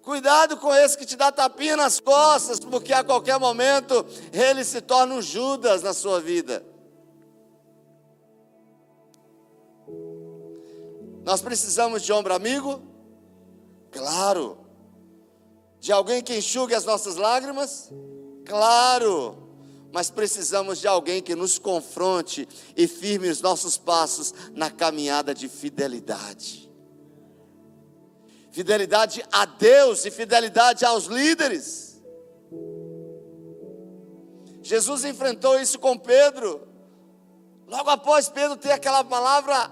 Cuidado 0.00 0.56
com 0.58 0.72
esse 0.72 0.96
que 0.96 1.06
te 1.06 1.16
dá 1.16 1.32
tapinha 1.32 1.76
nas 1.76 1.98
costas, 1.98 2.60
porque 2.60 2.92
a 2.92 3.02
qualquer 3.02 3.40
momento 3.40 4.06
ele 4.32 4.62
se 4.62 4.80
torna 4.80 5.14
um 5.14 5.22
Judas 5.22 5.82
na 5.82 5.92
sua 5.92 6.20
vida. 6.20 6.64
Nós 11.24 11.42
precisamos 11.42 12.02
de 12.02 12.12
ombro 12.12 12.32
amigo? 12.32 12.80
Claro. 13.90 14.63
De 15.84 15.92
alguém 15.92 16.22
que 16.22 16.34
enxugue 16.34 16.74
as 16.74 16.86
nossas 16.86 17.16
lágrimas? 17.16 17.92
Claro, 18.46 19.36
mas 19.92 20.08
precisamos 20.08 20.80
de 20.80 20.88
alguém 20.88 21.20
que 21.20 21.34
nos 21.34 21.58
confronte 21.58 22.48
e 22.74 22.88
firme 22.88 23.28
os 23.28 23.42
nossos 23.42 23.76
passos 23.76 24.32
na 24.54 24.70
caminhada 24.70 25.34
de 25.34 25.46
fidelidade. 25.46 26.72
Fidelidade 28.50 29.22
a 29.30 29.44
Deus 29.44 30.06
e 30.06 30.10
fidelidade 30.10 30.86
aos 30.86 31.04
líderes. 31.04 32.02
Jesus 34.62 35.04
enfrentou 35.04 35.60
isso 35.60 35.78
com 35.78 35.98
Pedro. 35.98 36.66
Logo 37.66 37.90
após 37.90 38.30
Pedro 38.30 38.56
ter 38.56 38.72
aquela 38.72 39.04
palavra, 39.04 39.70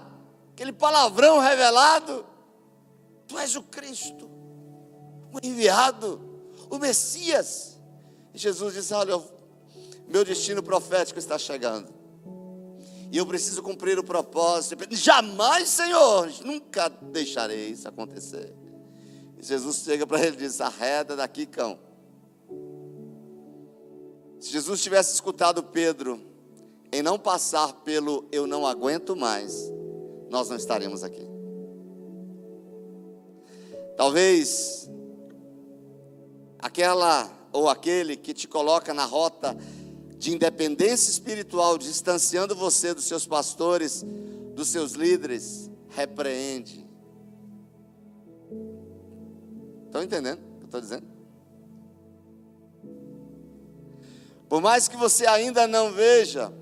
aquele 0.51 0.73
palavrão 0.73 1.39
revelado: 1.39 2.23
Tu 3.27 3.39
és 3.39 3.55
o 3.55 3.63
Cristo 3.63 4.32
o 5.33 5.39
enviado, 5.41 6.21
o 6.69 6.77
Messias. 6.77 7.79
E 8.33 8.37
Jesus 8.37 8.75
disse: 8.75 8.93
Olha, 8.93 9.21
meu 10.07 10.23
destino 10.23 10.61
profético 10.61 11.17
está 11.17 11.37
chegando. 11.37 11.91
E 13.11 13.17
eu 13.17 13.25
preciso 13.25 13.61
cumprir 13.61 13.97
o 13.99 14.03
propósito. 14.03 14.75
Jamais, 14.91 15.69
Senhor, 15.69 16.31
nunca 16.43 16.89
deixarei 16.89 17.69
isso 17.69 17.87
acontecer. 17.87 18.55
E 19.37 19.43
Jesus 19.43 19.77
chega 19.77 20.05
para 20.05 20.19
ele 20.19 20.35
e 20.35 20.39
diz: 20.39 20.61
Arreda 20.61 21.15
daqui, 21.15 21.45
cão. 21.45 21.79
Se 24.39 24.51
Jesus 24.51 24.81
tivesse 24.81 25.13
escutado 25.13 25.63
Pedro 25.63 26.21
em 26.91 27.01
não 27.01 27.17
passar 27.17 27.73
pelo 27.83 28.27
eu 28.31 28.45
não 28.45 28.67
aguento 28.67 29.15
mais, 29.15 29.71
nós 30.29 30.49
não 30.49 30.57
estaríamos 30.57 31.03
aqui. 31.03 31.25
Talvez 33.95 34.89
aquela 36.63 37.29
ou 37.51 37.67
aquele 37.67 38.15
que 38.15 38.33
te 38.33 38.47
coloca 38.47 38.93
na 38.93 39.03
rota 39.03 39.55
de 40.17 40.33
independência 40.33 41.11
espiritual, 41.11 41.77
distanciando 41.77 42.55
você 42.55 42.93
dos 42.93 43.03
seus 43.03 43.27
pastores, 43.27 44.01
dos 44.55 44.69
seus 44.69 44.93
líderes, 44.93 45.69
repreende. 45.89 46.87
Estão 49.87 50.01
entendendo 50.01 50.39
o 50.39 50.57
que 50.57 50.61
eu 50.61 50.65
estou 50.65 50.81
dizendo? 50.81 51.07
Por 54.47 54.61
mais 54.61 54.87
que 54.87 54.95
você 54.95 55.27
ainda 55.27 55.67
não 55.67 55.91
veja 55.91 56.53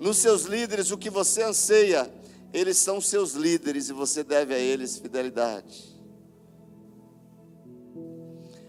nos 0.00 0.16
seus 0.16 0.44
líderes 0.44 0.90
o 0.90 0.96
que 0.96 1.10
você 1.10 1.42
anseia, 1.42 2.10
eles 2.50 2.78
são 2.78 2.98
seus 2.98 3.32
líderes 3.32 3.90
e 3.90 3.92
você 3.92 4.24
deve 4.24 4.54
a 4.54 4.58
eles 4.58 4.96
fidelidade. 4.96 5.93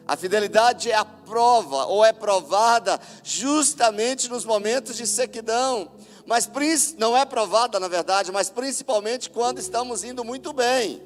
A 0.08 0.16
fidelidade 0.16 0.92
é 0.92 0.96
a 0.96 1.04
prova, 1.04 1.86
ou 1.86 2.06
é 2.06 2.14
provada, 2.14 3.00
justamente 3.24 4.30
nos 4.30 4.46
momentos 4.46 4.96
de 4.96 5.08
sequidão. 5.08 5.92
Mas 6.28 6.50
não 6.98 7.18
é 7.18 7.26
provada, 7.26 7.80
na 7.80 7.88
verdade, 7.88 8.32
mas 8.32 8.50
principalmente 8.50 9.30
quando 9.30 9.58
estamos 9.58 10.04
indo 10.04 10.24
muito 10.24 10.54
bem. 10.54 11.02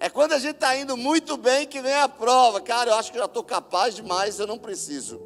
É 0.00 0.10
quando 0.10 0.32
a 0.32 0.38
gente 0.38 0.56
está 0.56 0.76
indo 0.76 0.96
muito 0.96 1.36
bem 1.36 1.64
que 1.64 1.80
vem 1.80 1.94
a 1.94 2.08
prova. 2.08 2.60
Cara, 2.60 2.90
eu 2.90 2.94
acho 2.94 3.12
que 3.12 3.18
já 3.18 3.26
estou 3.26 3.44
capaz 3.44 3.94
demais, 3.94 4.40
eu 4.40 4.46
não 4.48 4.58
preciso. 4.58 5.20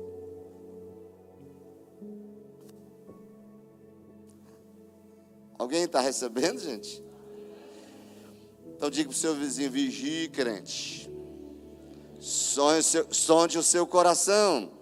Alguém 5.58 5.84
está 5.84 6.00
recebendo, 6.00 6.60
gente? 6.60 7.02
Então 8.66 8.90
diga 8.90 9.08
para 9.08 9.16
o 9.16 9.18
seu 9.18 9.34
vizinho: 9.34 9.70
vigie, 9.70 10.28
crente 10.28 11.15
sonde 12.26 13.56
o 13.56 13.62
seu 13.62 13.86
coração. 13.86 14.72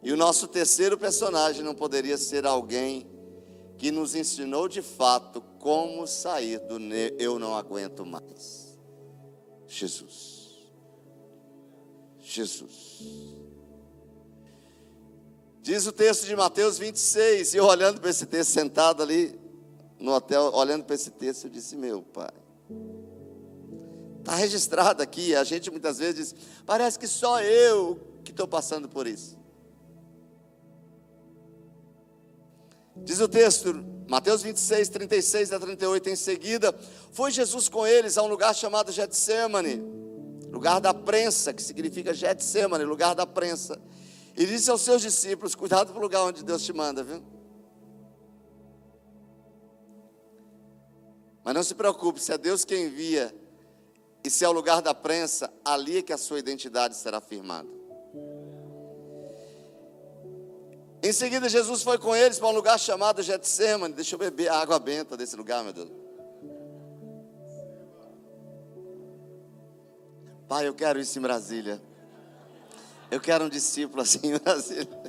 E 0.00 0.12
o 0.12 0.16
nosso 0.16 0.46
terceiro 0.46 0.96
personagem 0.96 1.64
não 1.64 1.74
poderia 1.74 2.16
ser 2.16 2.46
alguém 2.46 3.06
que 3.76 3.90
nos 3.90 4.14
ensinou 4.14 4.68
de 4.68 4.82
fato 4.82 5.40
como 5.58 6.06
sair 6.06 6.60
do 6.60 6.78
eu 7.18 7.38
não 7.38 7.56
aguento 7.56 8.06
mais. 8.06 8.78
Jesus. 9.66 10.58
Jesus. 12.20 13.34
Diz 15.60 15.86
o 15.86 15.92
texto 15.92 16.26
de 16.26 16.34
Mateus 16.36 16.78
26, 16.78 17.54
e 17.54 17.56
eu 17.56 17.64
olhando 17.64 18.00
para 18.00 18.10
esse 18.10 18.26
texto, 18.26 18.50
sentado 18.50 19.02
ali 19.02 19.38
no 19.98 20.12
hotel, 20.12 20.52
olhando 20.54 20.84
para 20.84 20.94
esse 20.94 21.10
texto, 21.10 21.44
eu 21.44 21.50
disse: 21.50 21.76
Meu 21.76 22.02
pai, 22.02 22.32
Está 24.22 24.36
registrado 24.36 25.02
aqui. 25.02 25.34
A 25.34 25.42
gente 25.42 25.68
muitas 25.68 25.98
vezes 25.98 26.14
diz: 26.14 26.34
parece 26.64 26.96
que 26.98 27.08
só 27.08 27.42
eu 27.42 28.00
que 28.24 28.30
estou 28.30 28.46
passando 28.46 28.88
por 28.88 29.06
isso. 29.06 29.36
Diz 32.96 33.20
o 33.20 33.26
texto, 33.26 33.84
Mateus 34.08 34.42
26, 34.42 34.88
36 34.90 35.52
a 35.52 35.58
38, 35.58 36.08
em 36.10 36.14
seguida, 36.14 36.72
foi 37.10 37.32
Jesus 37.32 37.68
com 37.68 37.84
eles 37.84 38.16
a 38.16 38.22
um 38.22 38.28
lugar 38.28 38.54
chamado 38.54 38.92
Getsemane, 38.92 39.82
lugar 40.52 40.80
da 40.80 40.94
prensa, 40.94 41.52
que 41.52 41.62
significa 41.62 42.14
Getsemane, 42.14 42.84
lugar 42.84 43.14
da 43.16 43.26
prensa. 43.26 43.76
E 44.36 44.46
disse 44.46 44.70
aos 44.70 44.82
seus 44.82 45.02
discípulos: 45.02 45.56
Cuidado 45.56 45.92
com 45.92 45.98
o 45.98 46.02
lugar 46.02 46.22
onde 46.22 46.44
Deus 46.44 46.62
te 46.62 46.72
manda, 46.72 47.02
viu? 47.02 47.20
Mas 51.42 51.54
não 51.54 51.62
se 51.64 51.74
preocupe, 51.74 52.20
se 52.20 52.32
é 52.32 52.38
Deus 52.38 52.64
quem 52.64 52.84
envia 52.84 53.41
e 54.24 54.30
se 54.30 54.44
é 54.44 54.48
o 54.48 54.52
lugar 54.52 54.80
da 54.80 54.94
prensa, 54.94 55.52
ali 55.64 55.98
é 55.98 56.02
que 56.02 56.12
a 56.12 56.18
sua 56.18 56.38
identidade 56.38 56.96
será 56.96 57.20
firmada. 57.20 57.68
Em 61.02 61.12
seguida, 61.12 61.48
Jesus 61.48 61.82
foi 61.82 61.98
com 61.98 62.14
eles 62.14 62.38
para 62.38 62.46
um 62.46 62.52
lugar 62.52 62.78
chamado 62.78 63.20
Getsemane. 63.22 63.92
Deixa 63.92 64.14
eu 64.14 64.18
beber 64.20 64.48
a 64.48 64.60
água 64.60 64.78
benta 64.78 65.16
desse 65.16 65.34
lugar, 65.34 65.64
meu 65.64 65.72
Deus. 65.72 65.90
Pai, 70.46 70.68
eu 70.68 70.74
quero 70.74 71.00
isso 71.00 71.18
em 71.18 71.22
Brasília. 71.22 71.82
Eu 73.10 73.20
quero 73.20 73.44
um 73.44 73.48
discípulo 73.48 74.02
assim 74.02 74.20
em 74.22 74.38
Brasília. 74.38 75.02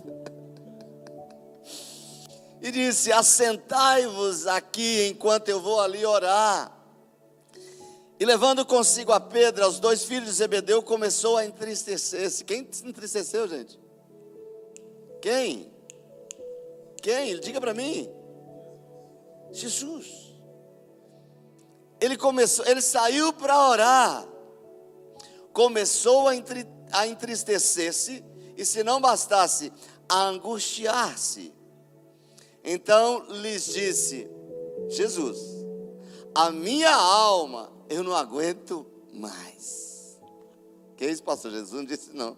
E 2.59 2.71
disse: 2.71 3.11
Assentai-vos 3.11 4.47
aqui 4.47 5.09
enquanto 5.09 5.49
eu 5.49 5.61
vou 5.61 5.79
ali 5.79 6.03
orar. 6.03 6.71
E 8.19 8.25
levando 8.25 8.65
consigo 8.65 9.11
a 9.11 9.19
Pedro, 9.19 9.63
aos 9.63 9.79
dois 9.79 10.03
filhos 10.03 10.29
de 10.29 10.35
Zebedeu, 10.35 10.81
começou 10.83 11.37
a 11.37 11.45
entristecer-se. 11.45 12.43
Quem 12.43 12.67
se 12.71 12.87
entristeceu, 12.87 13.47
gente? 13.47 13.79
Quem? 15.21 15.71
Quem? 17.01 17.39
Diga 17.39 17.59
para 17.59 17.73
mim. 17.73 18.09
Jesus. 19.51 20.33
Ele 21.99 22.17
começou, 22.17 22.65
ele 22.65 22.81
saiu 22.81 23.33
para 23.33 23.69
orar. 23.69 24.27
Começou 25.51 26.27
a, 26.27 26.35
entri, 26.35 26.67
a 26.91 27.07
entristecer-se 27.07 28.23
e 28.57 28.65
se 28.65 28.83
não 28.83 28.99
bastasse, 28.99 29.71
a 30.07 30.23
angustiar-se. 30.27 31.53
Então 32.63 33.25
lhes 33.29 33.65
disse: 33.65 34.29
Jesus, 34.89 35.39
a 36.33 36.51
minha 36.51 36.93
alma 36.93 37.72
eu 37.93 38.03
não 38.03 38.15
aguento 38.15 38.85
mais. 39.13 40.19
Que 40.97 41.05
isso, 41.05 41.23
pastor 41.23 41.51
Jesus? 41.51 41.71
Não 41.71 41.85
disse 41.85 42.11
não. 42.13 42.35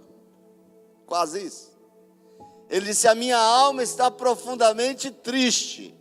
Quase 1.06 1.45
isso. 1.45 1.72
Ele 2.70 2.88
disse: 2.88 3.08
A 3.08 3.16
minha 3.16 3.38
alma 3.38 3.82
está 3.84 4.12
profundamente 4.12 5.10
triste 5.12 5.95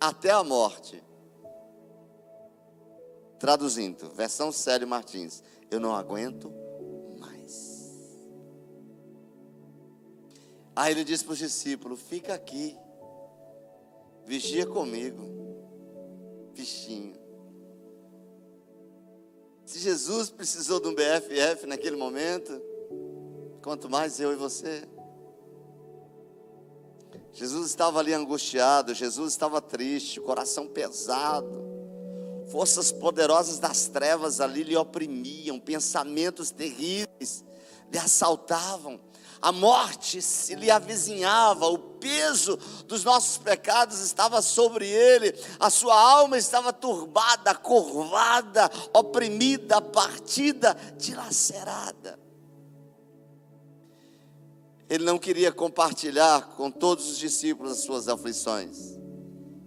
até 0.00 0.30
a 0.30 0.42
morte. 0.42 1.02
Traduzindo, 3.38 4.10
versão 4.10 4.50
Célio 4.50 4.88
Martins: 4.88 5.42
Eu 5.70 5.78
não 5.78 5.94
aguento 5.94 6.52
mais. 7.18 7.92
Aí 10.74 10.92
ele 10.92 11.04
disse 11.04 11.24
para 11.24 11.32
os 11.32 11.38
discípulos: 11.38 12.00
Fica 12.00 12.34
aqui, 12.34 12.76
vigia 14.24 14.66
comigo, 14.66 15.22
bichinho. 16.54 17.21
Se 19.72 19.78
Jesus 19.78 20.28
precisou 20.28 20.78
de 20.80 20.88
um 20.88 20.94
BFF 20.94 21.66
naquele 21.66 21.96
momento, 21.96 22.60
quanto 23.62 23.88
mais 23.88 24.20
eu 24.20 24.30
e 24.30 24.36
você. 24.36 24.86
Jesus 27.32 27.70
estava 27.70 27.98
ali 27.98 28.12
angustiado, 28.12 28.92
Jesus 28.92 29.32
estava 29.32 29.62
triste, 29.62 30.20
coração 30.20 30.66
pesado. 30.68 31.64
Forças 32.50 32.92
poderosas 32.92 33.58
das 33.58 33.86
trevas 33.88 34.42
ali 34.42 34.62
lhe 34.62 34.76
oprimiam, 34.76 35.58
pensamentos 35.58 36.50
terríveis 36.50 37.42
lhe 37.90 37.96
assaltavam. 37.96 39.00
A 39.42 39.50
morte 39.50 40.22
se 40.22 40.54
lhe 40.54 40.70
avizinhava, 40.70 41.66
o 41.66 41.76
peso 41.76 42.56
dos 42.86 43.02
nossos 43.02 43.38
pecados 43.38 43.98
estava 43.98 44.40
sobre 44.40 44.86
ele, 44.86 45.34
a 45.58 45.68
sua 45.68 46.00
alma 46.00 46.38
estava 46.38 46.72
turbada, 46.72 47.52
curvada, 47.52 48.70
oprimida, 48.94 49.82
partida, 49.82 50.76
dilacerada. 50.96 52.20
Ele 54.88 55.04
não 55.04 55.18
queria 55.18 55.50
compartilhar 55.50 56.54
com 56.56 56.70
todos 56.70 57.10
os 57.10 57.18
discípulos 57.18 57.72
as 57.72 57.78
suas 57.78 58.08
aflições. 58.08 58.96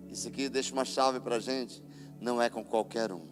Isso 0.07 0.29
aqui 0.29 0.47
deixa 0.47 0.71
uma 0.71 0.85
chave 0.85 1.19
para 1.19 1.35
a 1.35 1.39
gente. 1.39 1.83
Não 2.21 2.41
é 2.41 2.49
com 2.49 2.63
qualquer 2.63 3.11
um 3.11 3.27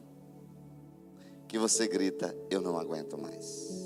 que 1.47 1.57
você 1.57 1.87
grita: 1.87 2.35
Eu 2.49 2.59
não 2.61 2.77
aguento 2.77 3.17
mais. 3.17 3.82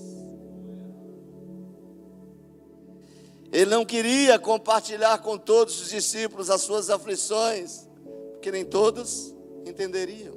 Ele 3.51 3.71
não 3.71 3.85
queria 3.85 4.37
compartilhar 4.37 5.19
com 5.19 5.37
todos 5.37 5.81
os 5.81 5.89
discípulos 5.89 6.49
as 6.49 6.61
suas 6.61 6.89
aflições, 6.89 7.87
porque 8.33 8.51
nem 8.51 8.65
todos 8.65 9.33
entenderiam. 9.65 10.35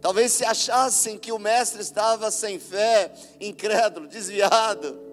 Talvez 0.00 0.32
se 0.32 0.44
achassem 0.44 1.18
que 1.18 1.32
o 1.32 1.38
mestre 1.38 1.80
estava 1.80 2.30
sem 2.30 2.58
fé, 2.58 3.12
incrédulo, 3.40 4.06
desviado 4.06 5.06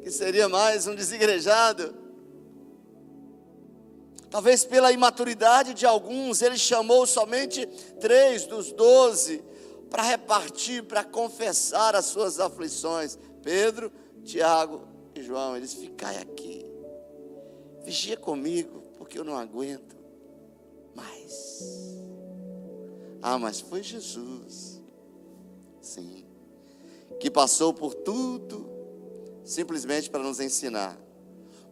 que 0.00 0.10
seria 0.10 0.48
mais 0.48 0.86
um 0.86 0.94
desigrejado. 0.94 1.94
Talvez 4.30 4.64
pela 4.64 4.92
imaturidade 4.92 5.74
de 5.74 5.84
alguns, 5.86 6.40
ele 6.40 6.56
chamou 6.56 7.06
somente 7.06 7.66
três 8.00 8.46
dos 8.46 8.72
doze 8.72 9.42
para 9.90 10.02
repartir, 10.02 10.84
para 10.84 11.04
confessar 11.04 11.94
as 11.94 12.06
suas 12.06 12.40
aflições: 12.40 13.18
Pedro, 13.42 13.92
Tiago 14.24 14.89
e 15.14 15.22
João. 15.22 15.56
Eles 15.56 15.74
ficai 15.74 16.16
aqui, 16.18 16.64
vigia 17.84 18.16
comigo, 18.16 18.82
porque 18.96 19.18
eu 19.18 19.24
não 19.24 19.36
aguento 19.36 19.96
mais. 20.94 21.98
Ah, 23.22 23.38
mas 23.38 23.60
foi 23.60 23.82
Jesus, 23.82 24.80
sim, 25.80 26.24
que 27.18 27.30
passou 27.30 27.74
por 27.74 27.94
tudo 27.94 28.68
simplesmente 29.44 30.08
para 30.08 30.22
nos 30.22 30.40
ensinar. 30.40 30.98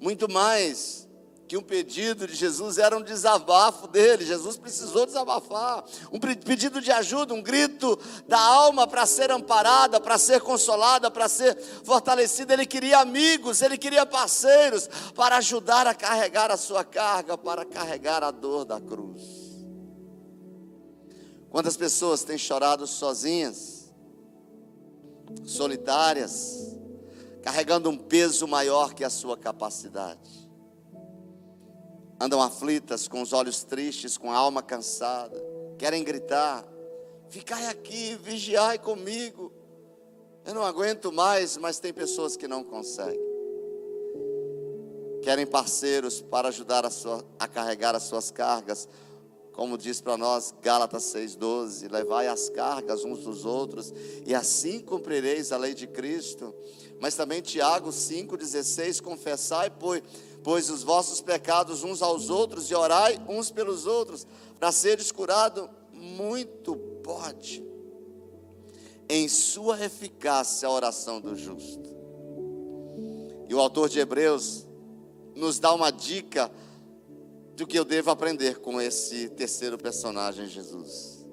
Muito 0.01 0.31
mais 0.31 1.08
que 1.49 1.57
um 1.57 1.63
pedido 1.63 2.27
de 2.27 2.35
Jesus 2.35 2.77
era 2.77 2.95
um 2.95 3.03
desabafo 3.03 3.89
dele. 3.89 4.23
Jesus 4.23 4.59
precisou 4.59 5.07
desabafar, 5.07 5.83
um 6.13 6.21
pedido 6.21 6.79
de 6.79 6.93
ajuda, 6.93 7.33
um 7.33 7.41
grito 7.41 7.99
da 8.29 8.39
alma 8.39 8.87
para 8.87 9.07
ser 9.07 9.31
amparada, 9.31 9.99
para 9.99 10.19
ser 10.19 10.43
consolada, 10.43 11.11
para 11.11 11.27
ser 11.27 11.57
fortalecida. 11.85 12.53
Ele 12.53 12.67
queria 12.67 12.99
amigos, 12.99 13.63
ele 13.63 13.79
queria 13.79 14.05
parceiros 14.05 14.91
para 15.15 15.39
ajudar 15.39 15.87
a 15.87 15.95
carregar 15.95 16.51
a 16.51 16.57
sua 16.59 16.85
carga, 16.85 17.39
para 17.39 17.65
carregar 17.65 18.23
a 18.23 18.31
dor 18.31 18.67
da 18.67 18.79
cruz. 18.79 19.23
Quantas 21.49 21.79
pessoas 21.79 22.25
têm 22.25 22.37
chorado 22.37 22.87
sozinhas, 22.87 23.91
solitárias, 25.47 26.77
carregando 27.43 27.89
um 27.89 27.97
peso 27.97 28.47
maior 28.47 28.93
que 28.93 29.03
a 29.03 29.09
sua 29.09 29.35
capacidade. 29.35 30.48
Andam 32.21 32.43
aflitas, 32.43 33.07
com 33.07 33.23
os 33.23 33.33
olhos 33.33 33.63
tristes, 33.63 34.19
com 34.19 34.33
a 34.33 34.37
alma 34.37 34.63
cansada, 34.63 35.41
querem 35.79 36.03
gritar: 36.03 36.67
Ficai 37.29 37.67
aqui, 37.67 38.17
vigiai 38.17 38.79
comigo. 38.79 39.53
Eu 40.45 40.55
não 40.55 40.63
aguento 40.63 41.13
mais, 41.13 41.57
mas 41.57 41.79
tem 41.79 41.93
pessoas 41.93 42.37
que 42.37 42.49
não 42.49 42.65
conseguem. 42.65 43.29
Querem 45.23 45.47
parceiros 45.47 46.23
para 46.23 46.49
ajudar 46.49 46.87
a, 46.87 46.91
sua, 46.91 47.25
a 47.39 47.47
carregar 47.47 47.95
as 47.95 48.05
suas 48.05 48.31
cargas, 48.31 48.89
como 49.53 49.77
diz 49.77 50.01
para 50.01 50.17
nós 50.17 50.55
Gálatas 50.63 51.05
6,12: 51.15 51.91
levai 51.91 52.27
as 52.29 52.49
cargas 52.49 53.05
uns 53.05 53.25
dos 53.25 53.45
outros, 53.45 53.93
e 54.27 54.35
assim 54.35 54.81
cumprireis 54.81 55.53
a 55.53 55.57
lei 55.57 55.75
de 55.75 55.87
Cristo. 55.87 56.55
Mas 57.01 57.15
também 57.15 57.43
Tiago 57.43 57.91
5,16: 57.91 59.03
Confessai, 59.03 59.71
pois, 59.71 60.03
pois 60.43 60.71
os 60.71 60.83
vossos 60.83 61.21
pecados 61.21 61.85
uns 61.85 62.03
aos 62.03 62.31
outros 62.31 62.71
e 62.71 62.75
orai 62.75 63.19
uns 63.29 63.51
pelos 63.51 63.87
outros, 63.87 64.27
para 64.59 64.73
seres 64.73 65.13
curados, 65.13 65.69
muito 65.93 66.77
pode. 67.03 67.65
Em 69.09 69.29
sua 69.29 69.83
eficácia 69.85 70.69
a 70.69 70.73
oração 70.73 71.21
do 71.21 71.35
justo. 71.35 71.97
E 73.49 73.55
o 73.55 73.61
autor 73.61 73.89
de 73.89 73.99
Hebreus 73.99 74.67
nos 75.35 75.59
dá 75.59 75.73
uma 75.73 75.91
dica 75.91 76.51
do 77.57 77.67
que 77.67 77.79
eu 77.79 77.85
devo 77.85 78.11
aprender 78.11 78.61
com 78.61 78.81
esse 78.81 79.29
terceiro 79.31 79.79
personagem, 79.79 80.47
Jesus. 80.47 81.27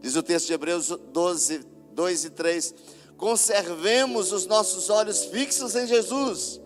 Diz 0.00 0.14
o 0.14 0.22
texto 0.22 0.48
de 0.48 0.52
Hebreus 0.52 0.88
12, 0.88 1.64
2 1.92 2.24
e 2.24 2.30
3 2.30 2.74
conservemos 3.16 4.32
os 4.32 4.46
nossos 4.46 4.90
olhos 4.90 5.26
fixos 5.26 5.76
em 5.76 5.86
Jesus, 5.86 6.60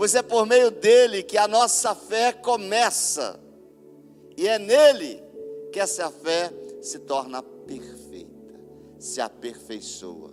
pois 0.00 0.14
é 0.14 0.22
por 0.22 0.46
meio 0.46 0.70
dele 0.70 1.22
que 1.22 1.36
a 1.36 1.46
nossa 1.46 1.94
fé 1.94 2.32
começa, 2.32 3.38
e 4.34 4.48
é 4.48 4.58
nele 4.58 5.22
que 5.70 5.78
essa 5.78 6.10
fé 6.10 6.50
se 6.80 7.00
torna 7.00 7.42
perfeita, 7.42 8.58
se 8.98 9.20
aperfeiçoa. 9.20 10.32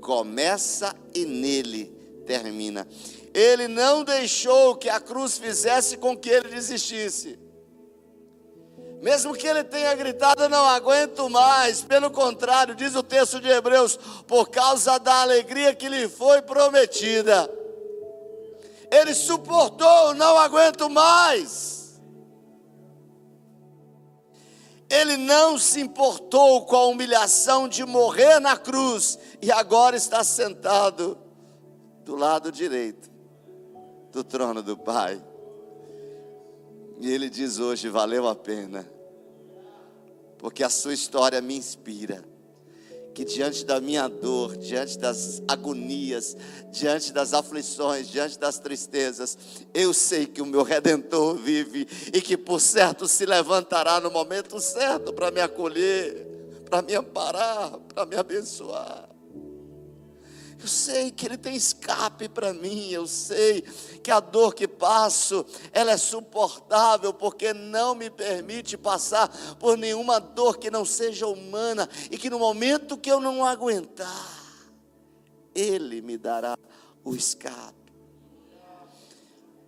Começa 0.00 0.94
e 1.12 1.24
nele 1.24 1.86
termina. 2.24 2.86
Ele 3.34 3.66
não 3.66 4.04
deixou 4.04 4.76
que 4.76 4.88
a 4.88 5.00
cruz 5.00 5.36
fizesse 5.38 5.96
com 5.96 6.16
que 6.16 6.30
ele 6.30 6.48
desistisse. 6.48 7.36
Mesmo 9.02 9.34
que 9.34 9.48
ele 9.48 9.64
tenha 9.64 9.92
gritado, 9.96 10.48
não 10.48 10.64
aguento 10.66 11.28
mais. 11.28 11.82
Pelo 11.82 12.12
contrário, 12.12 12.76
diz 12.76 12.94
o 12.94 13.02
texto 13.02 13.40
de 13.40 13.48
Hebreus, 13.48 13.98
por 14.28 14.50
causa 14.50 14.98
da 14.98 15.22
alegria 15.22 15.74
que 15.74 15.88
lhe 15.88 16.08
foi 16.08 16.40
prometida. 16.42 17.58
Ele 18.90 19.14
suportou, 19.14 20.14
não 20.14 20.36
aguento 20.36 20.90
mais. 20.90 22.00
Ele 24.88 25.16
não 25.16 25.56
se 25.56 25.80
importou 25.80 26.64
com 26.64 26.74
a 26.74 26.86
humilhação 26.86 27.68
de 27.68 27.84
morrer 27.84 28.40
na 28.40 28.56
cruz 28.56 29.16
e 29.40 29.52
agora 29.52 29.96
está 29.96 30.24
sentado 30.24 31.16
do 32.04 32.16
lado 32.16 32.50
direito 32.50 33.08
do 34.10 34.24
trono 34.24 34.62
do 34.62 34.76
Pai. 34.76 35.22
E 36.98 37.08
ele 37.08 37.30
diz 37.30 37.60
hoje: 37.60 37.88
valeu 37.88 38.26
a 38.26 38.34
pena, 38.34 38.84
porque 40.36 40.64
a 40.64 40.68
sua 40.68 40.92
história 40.92 41.40
me 41.40 41.56
inspira. 41.56 42.29
Que 43.14 43.24
diante 43.24 43.64
da 43.64 43.80
minha 43.80 44.08
dor, 44.08 44.56
diante 44.56 44.98
das 44.98 45.42
agonias, 45.48 46.36
diante 46.70 47.12
das 47.12 47.34
aflições, 47.34 48.08
diante 48.08 48.38
das 48.38 48.58
tristezas, 48.58 49.36
eu 49.74 49.92
sei 49.92 50.26
que 50.26 50.40
o 50.40 50.46
meu 50.46 50.62
redentor 50.62 51.36
vive 51.36 51.86
e 52.12 52.20
que 52.22 52.36
por 52.36 52.60
certo 52.60 53.08
se 53.08 53.26
levantará 53.26 54.00
no 54.00 54.10
momento 54.10 54.60
certo 54.60 55.12
para 55.12 55.30
me 55.30 55.40
acolher, 55.40 56.26
para 56.70 56.82
me 56.82 56.94
amparar, 56.94 57.78
para 57.92 58.06
me 58.06 58.16
abençoar. 58.16 59.09
Eu 60.60 60.68
sei 60.68 61.10
que 61.10 61.24
Ele 61.24 61.38
tem 61.38 61.56
escape 61.56 62.28
para 62.28 62.52
mim, 62.52 62.90
eu 62.90 63.06
sei 63.06 63.62
que 64.02 64.10
a 64.10 64.20
dor 64.20 64.54
que 64.54 64.68
passo, 64.68 65.46
ela 65.72 65.92
é 65.92 65.96
suportável, 65.96 67.14
porque 67.14 67.54
não 67.54 67.94
me 67.94 68.10
permite 68.10 68.76
passar 68.76 69.28
por 69.56 69.78
nenhuma 69.78 70.20
dor 70.20 70.58
que 70.58 70.70
não 70.70 70.84
seja 70.84 71.26
humana, 71.26 71.88
e 72.10 72.18
que 72.18 72.28
no 72.28 72.38
momento 72.38 72.98
que 72.98 73.10
eu 73.10 73.20
não 73.20 73.42
aguentar, 73.42 74.38
Ele 75.54 76.02
me 76.02 76.18
dará 76.18 76.58
o 77.02 77.14
escape. 77.14 77.80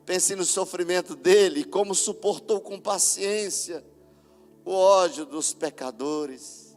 Pense 0.05 0.37
no 0.37 0.45
sofrimento 0.45 1.17
dele, 1.17 1.65
como 1.65 1.95
suportou 1.95 2.61
com 2.61 2.79
paciência 2.79 3.83
o 4.63 4.73
ódio 4.73 5.25
dos 5.25 5.55
pecadores. 5.55 6.77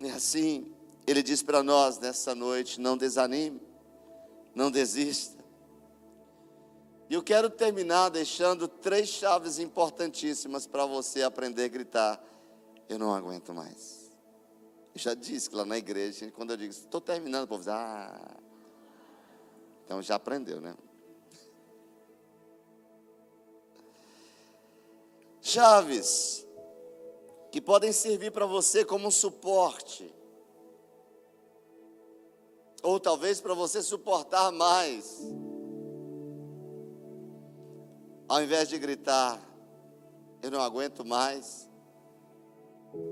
E 0.00 0.10
assim, 0.10 0.72
ele 1.10 1.22
diz 1.22 1.42
para 1.42 1.62
nós 1.62 1.98
nessa 1.98 2.34
noite: 2.34 2.80
não 2.80 2.96
desanime, 2.96 3.60
não 4.54 4.70
desista. 4.70 5.44
E 7.08 7.14
eu 7.14 7.22
quero 7.22 7.50
terminar 7.50 8.10
deixando 8.10 8.68
três 8.68 9.08
chaves 9.08 9.58
importantíssimas 9.58 10.68
para 10.68 10.86
você 10.86 11.22
aprender 11.22 11.64
a 11.64 11.68
gritar: 11.68 12.24
Eu 12.88 12.98
não 12.98 13.12
aguento 13.12 13.52
mais. 13.52 14.08
Eu 14.94 15.00
já 15.00 15.14
disse 15.14 15.50
que 15.50 15.56
lá 15.56 15.64
na 15.64 15.76
igreja, 15.76 16.30
quando 16.30 16.50
eu 16.50 16.56
digo, 16.56 16.70
estou 16.70 17.00
terminando, 17.00 17.44
o 17.44 17.48
povo 17.48 17.60
diz, 17.60 17.68
ah. 17.68 18.36
Então 19.84 20.00
já 20.00 20.14
aprendeu, 20.14 20.60
né? 20.60 20.76
Chaves 25.42 26.46
que 27.50 27.60
podem 27.60 27.92
servir 27.92 28.30
para 28.30 28.46
você 28.46 28.84
como 28.84 29.08
um 29.08 29.10
suporte 29.10 30.19
ou 32.82 32.98
talvez 32.98 33.40
para 33.40 33.54
você 33.54 33.82
suportar 33.82 34.50
mais. 34.52 35.20
Ao 38.28 38.42
invés 38.42 38.68
de 38.68 38.78
gritar, 38.78 39.40
eu 40.42 40.50
não 40.50 40.60
aguento 40.60 41.04
mais, 41.04 41.68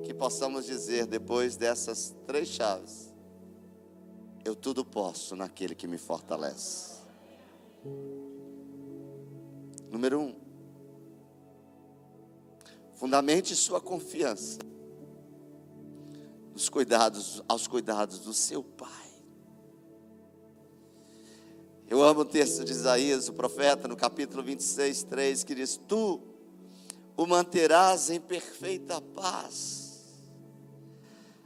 que 0.04 0.14
possamos 0.14 0.64
dizer 0.64 1.06
depois 1.06 1.56
dessas 1.56 2.14
três 2.26 2.48
chaves: 2.48 3.12
eu 4.44 4.54
tudo 4.54 4.84
posso 4.84 5.36
naquele 5.36 5.74
que 5.74 5.86
me 5.86 5.98
fortalece. 5.98 6.98
Número 9.90 10.20
um, 10.20 10.36
fundamente 12.94 13.56
sua 13.56 13.80
confiança 13.80 14.58
nos 16.52 16.68
cuidados, 16.68 17.42
aos 17.48 17.66
cuidados 17.66 18.18
do 18.20 18.34
seu 18.34 18.62
Pai. 18.62 19.07
Eu 21.90 22.02
amo 22.02 22.20
o 22.20 22.24
texto 22.24 22.66
de 22.66 22.72
Isaías, 22.72 23.30
o 23.30 23.32
profeta, 23.32 23.88
no 23.88 23.96
capítulo 23.96 24.42
26, 24.42 25.04
3, 25.04 25.42
que 25.42 25.54
diz: 25.54 25.80
Tu 25.88 26.20
o 27.16 27.26
manterás 27.26 28.10
em 28.10 28.20
perfeita 28.20 29.00
paz, 29.00 30.04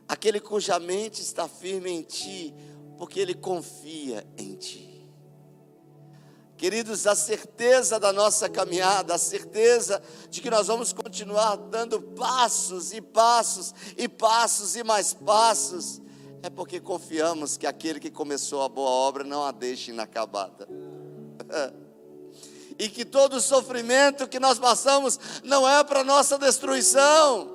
aquele 0.08 0.40
cuja 0.40 0.80
mente 0.80 1.22
está 1.22 1.46
firme 1.46 1.90
em 1.90 2.02
ti, 2.02 2.52
porque 2.98 3.20
ele 3.20 3.34
confia 3.34 4.26
em 4.36 4.56
ti. 4.56 5.08
Queridos, 6.56 7.06
a 7.06 7.14
certeza 7.14 8.00
da 8.00 8.12
nossa 8.12 8.48
caminhada, 8.48 9.14
a 9.14 9.18
certeza 9.18 10.02
de 10.28 10.40
que 10.40 10.50
nós 10.50 10.66
vamos 10.66 10.92
continuar 10.92 11.54
dando 11.54 12.02
passos 12.02 12.92
e 12.92 13.00
passos 13.00 13.72
e 13.96 14.08
passos 14.08 14.74
e 14.74 14.82
mais 14.82 15.14
passos, 15.14 16.02
é 16.42 16.50
porque 16.50 16.80
confiamos 16.80 17.56
que 17.56 17.66
aquele 17.66 18.00
que 18.00 18.10
começou 18.10 18.62
a 18.62 18.68
boa 18.68 18.90
obra 18.90 19.22
não 19.22 19.44
a 19.44 19.52
deixe 19.52 19.92
inacabada. 19.92 20.68
e 22.78 22.88
que 22.88 23.04
todo 23.04 23.40
sofrimento 23.40 24.26
que 24.26 24.40
nós 24.40 24.58
passamos 24.58 25.18
não 25.44 25.68
é 25.68 25.84
para 25.84 26.02
nossa 26.02 26.36
destruição. 26.36 27.48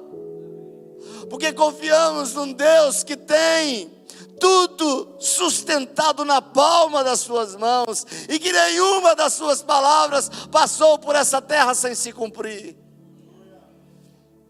Porque 1.29 1.51
confiamos 1.51 2.33
num 2.33 2.53
Deus 2.53 3.03
que 3.03 3.17
tem 3.17 3.91
tudo 4.39 5.15
sustentado 5.19 6.23
na 6.23 6.41
palma 6.41 7.03
das 7.03 7.19
suas 7.19 7.55
mãos 7.55 8.05
e 8.29 8.39
que 8.39 8.53
nenhuma 8.53 9.15
das 9.15 9.33
suas 9.33 9.61
palavras 9.61 10.29
passou 10.49 10.97
por 10.97 11.15
essa 11.15 11.41
terra 11.41 11.73
sem 11.73 11.93
se 11.93 12.13
cumprir. 12.13 12.77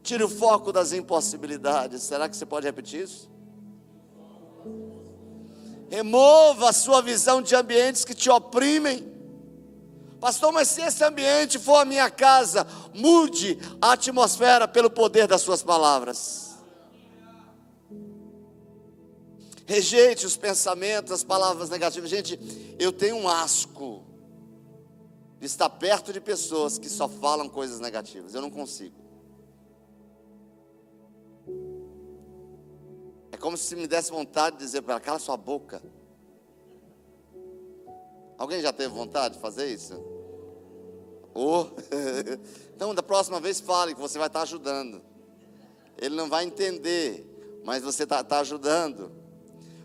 Tire 0.03 0.23
o 0.23 0.29
foco 0.29 0.71
das 0.71 0.93
impossibilidades. 0.93 2.03
Será 2.03 2.29
que 2.29 2.37
você 2.37 2.45
pode 2.45 2.65
repetir 2.67 3.03
isso? 3.03 3.36
Remova 5.89 6.69
a 6.69 6.73
sua 6.73 7.01
visão 7.01 7.41
de 7.41 7.55
ambientes 7.55 8.03
que 8.03 8.13
te 8.13 8.29
oprimem. 8.29 9.15
Pastor, 10.19 10.51
mas 10.51 10.67
se 10.67 10.81
esse 10.81 11.03
ambiente 11.03 11.59
for 11.59 11.77
a 11.77 11.85
minha 11.85 12.09
casa, 12.09 12.65
mude 12.93 13.57
a 13.81 13.91
atmosfera 13.91 14.67
pelo 14.67 14.89
poder 14.89 15.27
das 15.27 15.41
suas 15.41 15.61
palavras. 15.61 16.57
Rejeite 19.65 20.25
os 20.25 20.37
pensamentos, 20.37 21.11
as 21.11 21.23
palavras 21.23 21.69
negativas. 21.69 22.09
Gente, 22.09 22.39
eu 22.79 22.91
tenho 22.91 23.17
um 23.17 23.27
asco 23.27 24.03
de 25.39 25.45
estar 25.45 25.69
perto 25.69 26.11
de 26.11 26.19
pessoas 26.19 26.77
que 26.77 26.89
só 26.89 27.07
falam 27.07 27.47
coisas 27.47 27.79
negativas. 27.79 28.33
Eu 28.33 28.41
não 28.41 28.49
consigo. 28.49 29.06
É 33.37 33.39
como 33.39 33.55
se 33.55 33.75
me 33.75 33.85
desse 33.85 34.09
vontade 34.09 34.57
de 34.57 34.63
dizer 34.63 34.81
para 34.81 34.95
ela: 34.95 34.99
cala 34.99 35.19
sua 35.19 35.37
boca. 35.37 35.79
Alguém 38.35 38.61
já 38.61 38.73
teve 38.73 38.89
vontade 38.89 39.35
de 39.35 39.39
fazer 39.39 39.67
isso? 39.67 39.93
Oh. 41.35 41.67
então, 42.75 42.95
da 42.95 43.03
próxima 43.03 43.39
vez, 43.39 43.59
fale 43.59 43.93
que 43.93 44.01
você 44.01 44.17
vai 44.17 44.25
estar 44.25 44.41
ajudando. 44.41 45.03
Ele 45.99 46.15
não 46.15 46.27
vai 46.27 46.45
entender, 46.45 47.23
mas 47.63 47.83
você 47.83 48.03
está 48.03 48.23
tá 48.23 48.39
ajudando. 48.39 49.11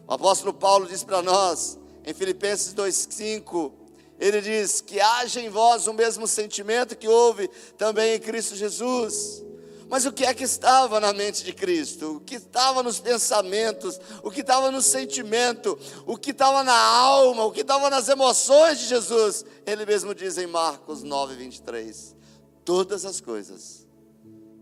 O 0.08 0.14
apóstolo 0.14 0.54
Paulo 0.54 0.86
diz 0.86 1.04
para 1.04 1.20
nós, 1.20 1.78
em 2.06 2.14
Filipenses 2.14 2.74
2,5, 2.74 3.70
ele 4.18 4.40
diz: 4.40 4.80
Que 4.80 4.98
haja 4.98 5.42
em 5.42 5.50
vós 5.50 5.86
o 5.86 5.92
mesmo 5.92 6.26
sentimento 6.26 6.96
que 6.96 7.06
houve 7.06 7.48
também 7.76 8.14
em 8.14 8.18
Cristo 8.18 8.56
Jesus. 8.56 9.44
Mas 9.92 10.06
o 10.06 10.12
que 10.12 10.24
é 10.24 10.32
que 10.32 10.44
estava 10.44 10.98
na 10.98 11.12
mente 11.12 11.44
de 11.44 11.52
Cristo? 11.52 12.16
O 12.16 12.20
que 12.20 12.36
estava 12.36 12.82
nos 12.82 12.98
pensamentos? 12.98 14.00
O 14.22 14.30
que 14.30 14.40
estava 14.40 14.70
no 14.70 14.80
sentimento? 14.80 15.78
O 16.06 16.16
que 16.16 16.30
estava 16.30 16.64
na 16.64 16.72
alma? 16.72 17.44
O 17.44 17.52
que 17.52 17.60
estava 17.60 17.90
nas 17.90 18.08
emoções 18.08 18.78
de 18.78 18.86
Jesus? 18.86 19.44
Ele 19.66 19.84
mesmo 19.84 20.14
diz 20.14 20.38
em 20.38 20.46
Marcos 20.46 21.02
9, 21.02 21.34
23: 21.34 22.16
Todas 22.64 23.04
as 23.04 23.20
coisas 23.20 23.86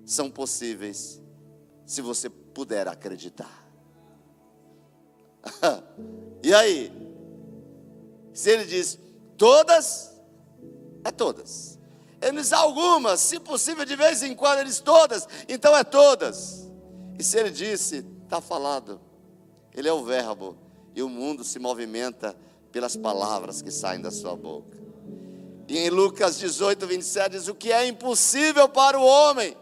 são 0.05 0.29
possíveis 0.29 1.23
se 1.87 2.03
você 2.03 2.29
puder 2.29 2.89
acreditar. 2.89 3.71
e 6.43 6.53
aí? 6.53 6.93
Se 8.35 8.51
ele 8.51 8.65
diz 8.65 8.99
todas, 9.39 10.21
é 11.05 11.13
todas. 11.13 11.80
Ele 12.21 12.41
diz 12.41 12.53
algumas, 12.53 13.21
se 13.21 13.41
possível, 13.41 13.85
de 13.85 13.97
vez 13.97 14.23
em 14.23 14.35
quando, 14.35 14.59
ele 14.59 14.69
diz 14.69 14.81
todas, 14.81 15.27
então 15.49 15.77
é 15.77 15.83
todas. 15.83 16.71
E 17.19 17.25
se 17.25 17.39
ele 17.39 17.51
disse, 17.51 18.05
está 18.25 18.41
falado. 18.41 19.01
Ele 19.75 19.89
é 19.89 19.93
o 19.93 20.05
Verbo, 20.05 20.57
e 20.95 21.03
o 21.03 21.09
mundo 21.09 21.45
se 21.45 21.59
movimenta 21.59 22.37
pelas 22.71 22.97
palavras 22.97 23.63
que 23.63 23.71
saem 23.71 24.01
da 24.01 24.11
sua 24.11 24.37
boca. 24.37 24.79
E 25.69 25.79
em 25.79 25.89
Lucas 25.89 26.39
18, 26.39 26.87
27 26.87 27.31
diz: 27.31 27.49
O 27.49 27.55
que 27.55 27.71
é 27.71 27.87
impossível 27.87 28.69
para 28.69 28.99
o 28.99 29.05
homem 29.05 29.57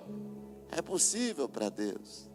é 0.70 0.80
possível 0.80 1.48
para 1.48 1.68
Deus. 1.68 2.28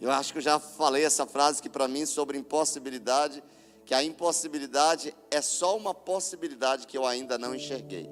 Eu 0.00 0.10
acho 0.10 0.32
que 0.32 0.38
eu 0.38 0.42
já 0.42 0.58
falei 0.58 1.04
essa 1.04 1.26
frase 1.26 1.62
que 1.62 1.68
para 1.68 1.88
mim 1.88 2.06
sobre 2.06 2.38
impossibilidade, 2.38 3.42
que 3.84 3.94
a 3.94 4.02
impossibilidade 4.02 5.14
é 5.30 5.42
só 5.42 5.76
uma 5.76 5.92
possibilidade 5.92 6.86
que 6.86 6.96
eu 6.96 7.04
ainda 7.04 7.36
não 7.36 7.54
enxerguei. 7.54 8.08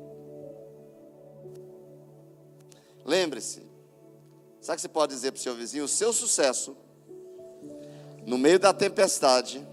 Lembre-se, 3.05 3.66
sabe 4.61 4.75
o 4.75 4.77
que 4.77 4.83
você 4.83 4.89
pode 4.89 5.14
dizer 5.14 5.33
para 5.33 5.39
o 5.39 5.43
seu 5.43 5.55
vizinho? 5.55 5.85
O 5.85 5.89
seu 5.89 6.12
sucesso, 6.12 6.77
no 8.27 8.39
meio 8.39 8.59
da 8.59 8.73
tempestade, 8.73 9.66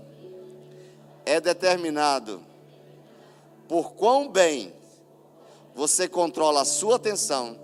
é 1.25 1.39
determinado 1.39 2.43
por 3.67 3.93
quão 3.93 4.27
bem 4.27 4.73
você 5.75 6.07
controla 6.07 6.61
a 6.61 6.65
sua 6.65 6.95
atenção 6.95 7.59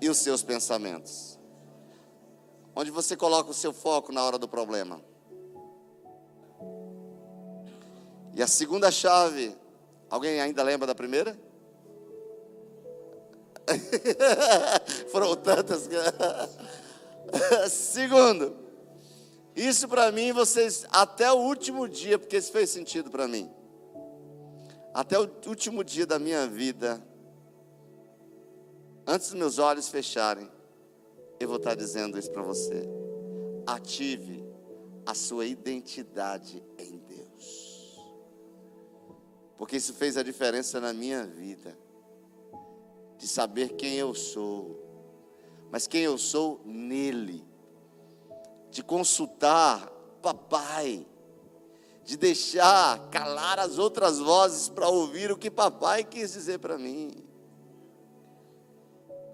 e 0.00 0.08
os 0.08 0.18
seus 0.18 0.42
pensamentos. 0.42 1.38
Onde 2.74 2.90
você 2.90 3.16
coloca 3.16 3.50
o 3.50 3.54
seu 3.54 3.72
foco 3.72 4.12
na 4.12 4.24
hora 4.24 4.38
do 4.38 4.48
problema. 4.48 5.07
E 8.38 8.42
a 8.42 8.46
segunda 8.46 8.88
chave, 8.88 9.52
alguém 10.08 10.40
ainda 10.40 10.62
lembra 10.62 10.86
da 10.86 10.94
primeira? 10.94 11.36
Foram 15.10 15.34
tantas. 15.34 15.88
Segundo, 17.68 18.56
isso 19.56 19.88
para 19.88 20.12
mim, 20.12 20.32
vocês, 20.32 20.86
até 20.90 21.32
o 21.32 21.38
último 21.38 21.88
dia, 21.88 22.16
porque 22.16 22.36
isso 22.36 22.52
fez 22.52 22.70
sentido 22.70 23.10
para 23.10 23.26
mim. 23.26 23.50
Até 24.94 25.18
o 25.18 25.28
último 25.48 25.82
dia 25.82 26.06
da 26.06 26.20
minha 26.20 26.46
vida, 26.46 27.04
antes 29.04 29.30
dos 29.30 29.36
meus 29.36 29.58
olhos 29.58 29.88
fecharem, 29.88 30.48
eu 31.40 31.48
vou 31.48 31.56
estar 31.56 31.74
dizendo 31.74 32.16
isso 32.16 32.30
para 32.30 32.42
você. 32.42 32.88
Ative 33.66 34.46
a 35.04 35.12
sua 35.12 35.44
identidade 35.44 36.62
em 36.78 36.98
porque 39.58 39.76
isso 39.76 39.92
fez 39.92 40.16
a 40.16 40.22
diferença 40.22 40.80
na 40.80 40.92
minha 40.92 41.26
vida, 41.26 41.76
de 43.18 43.26
saber 43.26 43.70
quem 43.70 43.94
eu 43.94 44.14
sou, 44.14 44.80
mas 45.68 45.88
quem 45.88 46.02
eu 46.02 46.16
sou 46.16 46.60
nele, 46.64 47.44
de 48.70 48.84
consultar 48.84 49.84
papai, 50.22 51.04
de 52.04 52.16
deixar 52.16 53.10
calar 53.10 53.58
as 53.58 53.78
outras 53.78 54.20
vozes 54.20 54.68
para 54.68 54.88
ouvir 54.88 55.32
o 55.32 55.36
que 55.36 55.50
papai 55.50 56.04
quis 56.04 56.32
dizer 56.32 56.60
para 56.60 56.78
mim. 56.78 57.10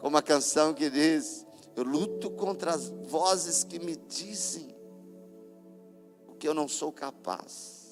Como 0.00 0.16
a 0.16 0.22
canção 0.22 0.72
que 0.72 0.88
diz: 0.90 1.46
Eu 1.76 1.84
luto 1.84 2.30
contra 2.30 2.72
as 2.72 2.88
vozes 2.88 3.62
que 3.62 3.78
me 3.78 3.94
dizem 3.94 4.74
o 6.26 6.34
que 6.34 6.48
eu 6.48 6.54
não 6.54 6.66
sou 6.66 6.90
capaz 6.90 7.83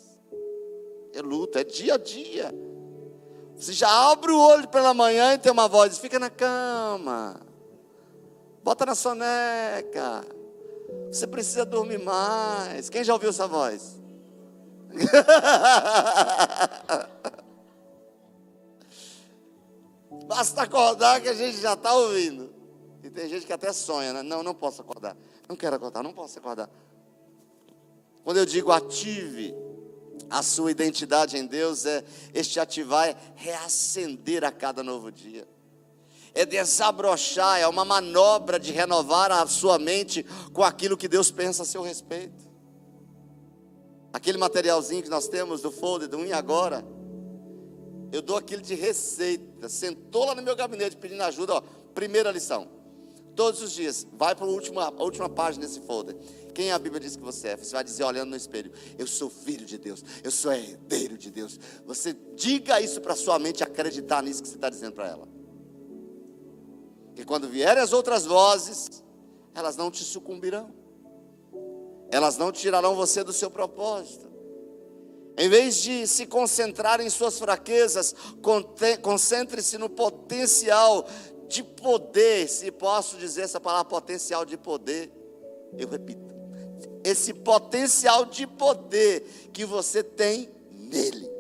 é 1.13 1.21
luta, 1.21 1.61
é 1.61 1.65
dia 1.65 1.95
a 1.95 1.99
dia. 1.99 2.53
Você 3.57 3.73
já 3.73 4.11
abre 4.11 4.33
o 4.33 4.39
olho 4.39 4.69
pela 4.69 4.93
manhã 4.93 5.35
e 5.35 5.39
tem 5.39 5.53
uma 5.53 5.69
voz, 5.69 5.99
fica 5.99 6.19
na 6.19 6.31
cama, 6.31 7.41
bota 8.65 8.85
na 8.85 8.95
soneca, 8.95 10.25
você 11.11 11.27
precisa 11.27 11.65
dormir 11.65 11.99
mais. 11.99 12.89
Quem 12.89 13.05
já 13.05 13.13
ouviu 13.13 13.31
essa 13.31 13.47
voz? 13.47 14.01
Basta 20.27 20.63
acordar 20.63 21.21
que 21.21 21.29
a 21.29 21.35
gente 21.35 21.59
já 21.59 21.75
está 21.75 21.95
ouvindo. 21.95 22.53
E 23.03 23.11
tem 23.11 23.29
gente 23.29 23.45
que 23.45 23.53
até 23.53 23.73
sonha, 23.73 24.13
né? 24.13 24.23
Não, 24.23 24.43
não 24.43 24.55
posso 24.55 24.81
acordar. 24.81 25.17
Não 25.49 25.57
quero 25.57 25.77
acordar, 25.77 26.03
não 26.03 26.13
posso 26.13 26.39
acordar. 26.39 26.71
Quando 28.25 28.39
eu 28.39 28.47
digo 28.47 28.71
ative, 28.71 29.55
a 30.33 30.43
sua 30.43 30.71
identidade 30.71 31.37
em 31.37 31.47
Deus 31.47 31.85
é 31.85 32.03
este 32.33 32.59
ativar, 32.59 33.07
é 33.07 33.17
reacender 33.37 34.43
a 34.45 34.51
cada 34.51 34.83
novo 34.83 35.13
dia. 35.13 35.47
É 36.35 36.47
desabrochar, 36.47 37.61
é 37.61 37.69
uma 37.69 37.85
manobra 37.85 38.59
de 38.59 38.73
renovar 38.73 39.31
a 39.31 39.47
sua 39.47 39.79
mente 39.79 40.25
com 40.55 40.63
aquilo 40.63 40.97
que 40.97 41.07
Deus 41.07 41.31
pensa 41.31 41.63
a 41.63 41.67
seu 41.67 41.83
respeito. 41.83 42.51
Aquele 44.11 44.39
materialzinho 44.39 45.03
que 45.03 45.11
nós 45.11 45.29
temos 45.29 45.61
do 45.61 45.71
folder, 45.71 46.09
do 46.09 46.25
e 46.25 46.33
agora, 46.33 46.83
eu 48.11 48.23
dou 48.23 48.39
aquilo 48.39 48.63
de 48.63 48.75
receita. 48.75 49.69
Sentou 49.69 50.25
lá 50.25 50.35
no 50.35 50.43
meu 50.43 50.57
gabinete 50.57 50.97
pedindo 50.97 51.23
ajuda, 51.23 51.55
ó, 51.57 51.61
primeira 51.95 52.31
lição. 52.31 52.82
Todos 53.35 53.63
os 53.63 53.73
dias, 53.73 54.07
vai 54.13 54.35
para 54.35 54.45
a 54.45 54.49
última, 54.49 54.91
última 55.03 55.29
página 55.29 55.67
desse 55.67 55.81
folder. 55.81 56.17
Quem 56.55 56.71
a 56.71 56.79
Bíblia 56.79 57.01
diz 57.01 57.17
que 57.17 57.23
você 57.23 57.49
é? 57.49 57.57
Você 57.57 57.73
vai 57.73 57.83
dizer 57.83 58.05
olhando 58.05 58.31
no 58.31 58.37
espelho: 58.37 58.71
Eu 58.99 59.07
sou 59.07 59.31
filho 59.31 59.65
de 59.65 59.79
Deus, 59.79 60.05
eu 60.23 60.31
sou 60.31 60.53
herdeiro 60.53 61.17
de 61.17 61.31
Deus. 61.31 61.59
Você 61.87 62.15
diga 62.35 62.81
isso 62.81 63.01
para 63.01 63.17
sua 63.17 63.39
mente 63.39 63.63
acreditar 63.63 64.23
nisso 64.23 64.43
que 64.43 64.49
você 64.49 64.57
está 64.57 64.69
dizendo 64.69 64.93
para 64.93 65.09
ela. 65.09 65.29
Que 67.15 67.25
quando 67.25 67.49
vierem 67.49 67.83
as 67.83 67.93
outras 67.93 68.27
vozes, 68.27 69.03
elas 69.55 69.77
não 69.77 69.91
te 69.91 70.05
sucumbirão, 70.05 70.71
elas 72.11 72.37
não 72.37 72.53
tirarão 72.53 72.95
você 72.95 73.25
do 73.25 73.33
seu 73.33 73.51
propósito. 73.51 74.31
Em 75.39 75.49
vez 75.49 75.77
de 75.77 76.07
se 76.07 76.27
concentrar 76.27 77.01
em 77.01 77.09
suas 77.09 77.39
fraquezas, 77.39 78.15
concentre-se 79.01 79.79
no 79.79 79.89
potencial 79.89 81.07
de 81.53 81.63
poder, 81.63 82.49
se 82.49 82.71
posso 82.73 83.17
dizer 83.17 83.43
essa 83.43 83.61
palavra 83.61 83.85
potencial 83.85 84.45
de 84.45 84.57
poder, 84.57 85.13
eu 85.77 85.89
repito 85.89 86.33
esse 87.05 87.35
potencial 87.35 88.25
de 88.25 88.47
poder 88.47 89.51
que 89.53 89.65
você 89.65 90.03
tem 90.03 90.49
nele. 90.71 91.31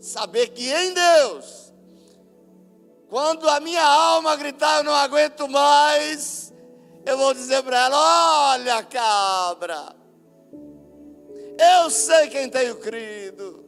Saber 0.00 0.48
que 0.48 0.72
em 0.72 0.94
Deus, 0.94 1.72
quando 3.08 3.48
a 3.48 3.60
minha 3.60 3.84
alma 3.84 4.36
gritar, 4.36 4.78
eu 4.78 4.84
não 4.84 4.94
aguento 4.94 5.48
mais, 5.48 6.52
eu 7.04 7.18
vou 7.18 7.34
dizer 7.34 7.62
para 7.62 7.84
ela: 7.84 8.52
olha, 8.52 8.82
cabra, 8.84 9.94
eu 11.58 11.90
sei 11.90 12.28
quem 12.28 12.48
tenho 12.48 12.76
crido, 12.76 13.64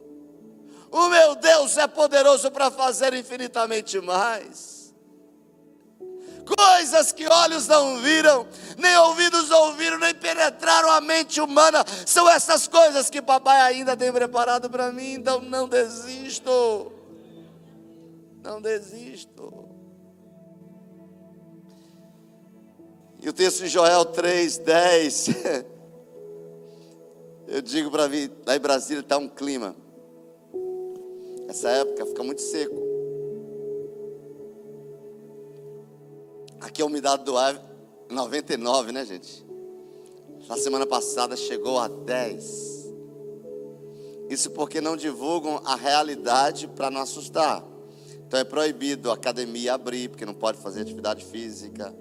o 0.91 1.09
meu 1.09 1.35
Deus 1.35 1.77
é 1.77 1.87
poderoso 1.87 2.51
para 2.51 2.71
fazer 2.71 3.13
infinitamente 3.13 3.99
mais 3.99 4.75
coisas 6.45 7.11
que 7.11 7.27
olhos 7.27 7.67
não 7.67 7.99
viram, 7.99 8.47
nem 8.77 8.95
ouvidos 8.97 9.49
ouviram, 9.49 9.97
nem 9.97 10.13
penetraram 10.13 10.91
a 10.91 11.01
mente 11.01 11.41
humana. 11.41 11.83
São 12.05 12.29
essas 12.29 12.67
coisas 12.67 13.09
que 13.09 13.21
papai 13.21 13.59
ainda 13.61 13.97
tem 13.97 14.11
preparado 14.11 14.69
para 14.69 14.91
mim, 14.91 15.13
então 15.13 15.41
não 15.41 15.67
desisto. 15.67 16.91
Não 18.43 18.61
desisto. 18.61 19.65
E 23.19 23.27
o 23.27 23.33
texto 23.33 23.59
de 23.61 23.67
Joel 23.67 24.05
3, 24.05 24.59
10. 24.59 25.27
Eu 27.47 27.61
digo 27.61 27.89
para 27.91 28.07
mim, 28.07 28.29
lá 28.45 28.55
em 28.55 28.59
Brasília 28.59 29.01
está 29.01 29.17
um 29.17 29.27
clima. 29.27 29.75
Essa 31.47 31.69
época 31.69 32.05
fica 32.05 32.23
muito 32.23 32.41
seco. 32.41 32.75
Aqui 36.59 36.81
a 36.81 36.85
umidade 36.85 37.23
do 37.23 37.37
ar 37.37 37.61
99, 38.09 38.91
né, 38.91 39.05
gente? 39.05 39.45
Na 40.47 40.57
semana 40.57 40.85
passada 40.85 41.35
chegou 41.35 41.79
a 41.79 41.87
10. 41.87 42.93
Isso 44.29 44.51
porque 44.51 44.81
não 44.81 44.95
divulgam 44.95 45.61
a 45.65 45.75
realidade 45.75 46.67
para 46.67 46.89
não 46.89 47.01
assustar. 47.01 47.63
Então 48.27 48.39
é 48.39 48.43
proibido 48.43 49.11
a 49.11 49.13
academia 49.13 49.73
abrir, 49.73 50.09
porque 50.09 50.25
não 50.25 50.33
pode 50.33 50.57
fazer 50.57 50.81
atividade 50.81 51.23
física. 51.25 51.95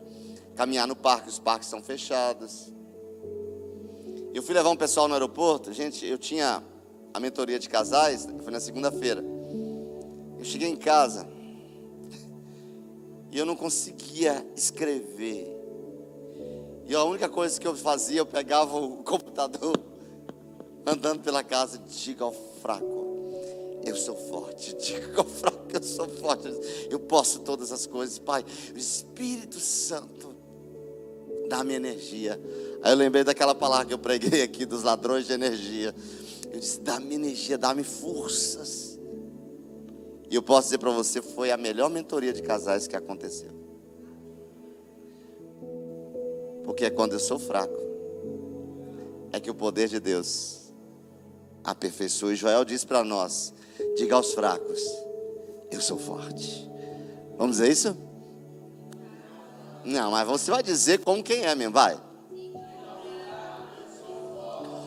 Caminhar 0.56 0.86
no 0.86 0.96
parque, 0.96 1.28
os 1.28 1.38
parques 1.38 1.68
são 1.68 1.82
fechados. 1.82 2.72
Eu 4.32 4.42
fui 4.42 4.54
levar 4.54 4.70
um 4.70 4.76
pessoal 4.76 5.06
no 5.06 5.14
aeroporto, 5.14 5.72
gente, 5.72 6.06
eu 6.06 6.18
tinha 6.18 6.62
a 7.14 7.20
mentoria 7.20 7.60
de 7.60 7.68
casais, 7.68 8.26
foi 8.42 8.52
na 8.52 8.58
segunda-feira. 8.58 9.24
Eu 10.36 10.44
cheguei 10.44 10.68
em 10.68 10.76
casa, 10.76 11.24
e 13.30 13.38
eu 13.38 13.46
não 13.46 13.54
conseguia 13.54 14.44
escrever. 14.56 15.48
E 16.86 16.94
a 16.94 17.04
única 17.04 17.28
coisa 17.28 17.58
que 17.60 17.66
eu 17.66 17.74
fazia, 17.74 18.18
eu 18.18 18.26
pegava 18.26 18.76
o 18.76 19.02
computador, 19.04 19.78
andando 20.84 21.20
pela 21.20 21.42
casa, 21.42 21.78
diga 21.78 22.24
ao 22.24 22.32
fraco, 22.32 23.30
eu 23.84 23.96
sou 23.96 24.16
forte, 24.16 24.74
diga 24.78 25.18
ao 25.18 25.24
fraco, 25.24 25.66
eu 25.72 25.82
sou 25.82 26.08
forte, 26.08 26.48
eu 26.90 26.98
posso 26.98 27.40
todas 27.40 27.70
as 27.70 27.86
coisas, 27.86 28.18
Pai. 28.18 28.44
O 28.74 28.78
Espírito 28.78 29.60
Santo 29.60 30.34
dá-me 31.48 31.74
energia. 31.74 32.40
Aí 32.82 32.92
eu 32.92 32.96
lembrei 32.96 33.24
daquela 33.24 33.54
palavra 33.54 33.86
que 33.86 33.94
eu 33.94 33.98
preguei 33.98 34.42
aqui 34.42 34.64
dos 34.64 34.82
ladrões 34.82 35.26
de 35.26 35.32
energia. 35.32 35.94
Eu 36.54 36.60
disse: 36.60 36.80
dá-me 36.80 37.16
energia, 37.16 37.58
dá-me 37.58 37.82
forças. 37.82 38.96
E 40.30 40.36
eu 40.36 40.42
posso 40.42 40.68
dizer 40.68 40.78
para 40.78 40.92
você: 40.92 41.20
foi 41.20 41.50
a 41.50 41.56
melhor 41.56 41.90
mentoria 41.90 42.32
de 42.32 42.40
casais 42.42 42.86
que 42.86 42.94
aconteceu. 42.94 43.50
Porque 46.64 46.84
é 46.84 46.90
quando 46.90 47.14
eu 47.14 47.18
sou 47.18 47.40
fraco, 47.40 47.76
é 49.32 49.40
que 49.40 49.50
o 49.50 49.54
poder 49.54 49.88
de 49.88 49.98
Deus 49.98 50.72
aperfeiçoa. 51.64 52.32
E 52.32 52.36
Joel 52.36 52.64
diz 52.64 52.84
para 52.84 53.02
nós: 53.02 53.52
diga 53.96 54.14
aos 54.14 54.32
fracos, 54.32 54.80
eu 55.72 55.80
sou 55.80 55.98
forte. 55.98 56.70
Vamos 57.36 57.56
dizer 57.56 57.72
isso? 57.72 57.96
Não, 59.84 60.12
mas 60.12 60.24
você 60.24 60.52
vai 60.52 60.62
dizer 60.62 61.00
como 61.00 61.20
quem 61.20 61.44
é 61.44 61.54
mesmo, 61.56 61.74
vai. 61.74 62.00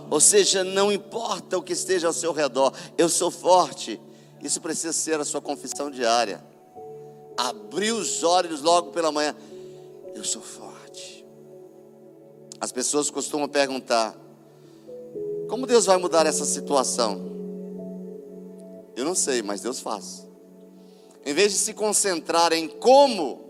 Ou 0.10 0.20
seja, 0.20 0.64
não 0.64 0.92
importa 0.92 1.58
o 1.58 1.62
que 1.62 1.74
esteja 1.74 2.08
ao 2.08 2.14
seu 2.14 2.32
redor, 2.32 2.74
eu 2.98 3.10
sou 3.10 3.30
forte. 3.30 4.00
Isso 4.42 4.62
precisa 4.62 4.94
ser 4.94 5.20
a 5.20 5.26
sua 5.26 5.42
confissão 5.42 5.92
diária. 5.92 6.44
Abrir 7.36 7.92
os 7.92 8.24
olhos 8.24 8.62
logo 8.62 8.92
pela 8.92 9.12
manhã. 9.12 9.36
Eu 10.16 10.24
sou 10.24 10.42
forte. 10.42 11.26
As 12.60 12.72
pessoas 12.72 13.10
costumam 13.10 13.48
perguntar: 13.48 14.16
como 15.48 15.68
Deus 15.68 15.86
vai 15.86 15.98
mudar 15.98 16.26
essa 16.26 16.46
situação? 16.46 17.22
Eu 18.96 19.06
não 19.06 19.14
sei, 19.14 19.42
mas 19.42 19.62
Deus 19.62 19.80
faz. 19.80 20.28
Em 21.26 21.34
vez 21.34 21.52
de 21.52 21.58
se 21.58 21.74
concentrar 21.74 22.54
em 22.54 22.68
como, 22.68 23.42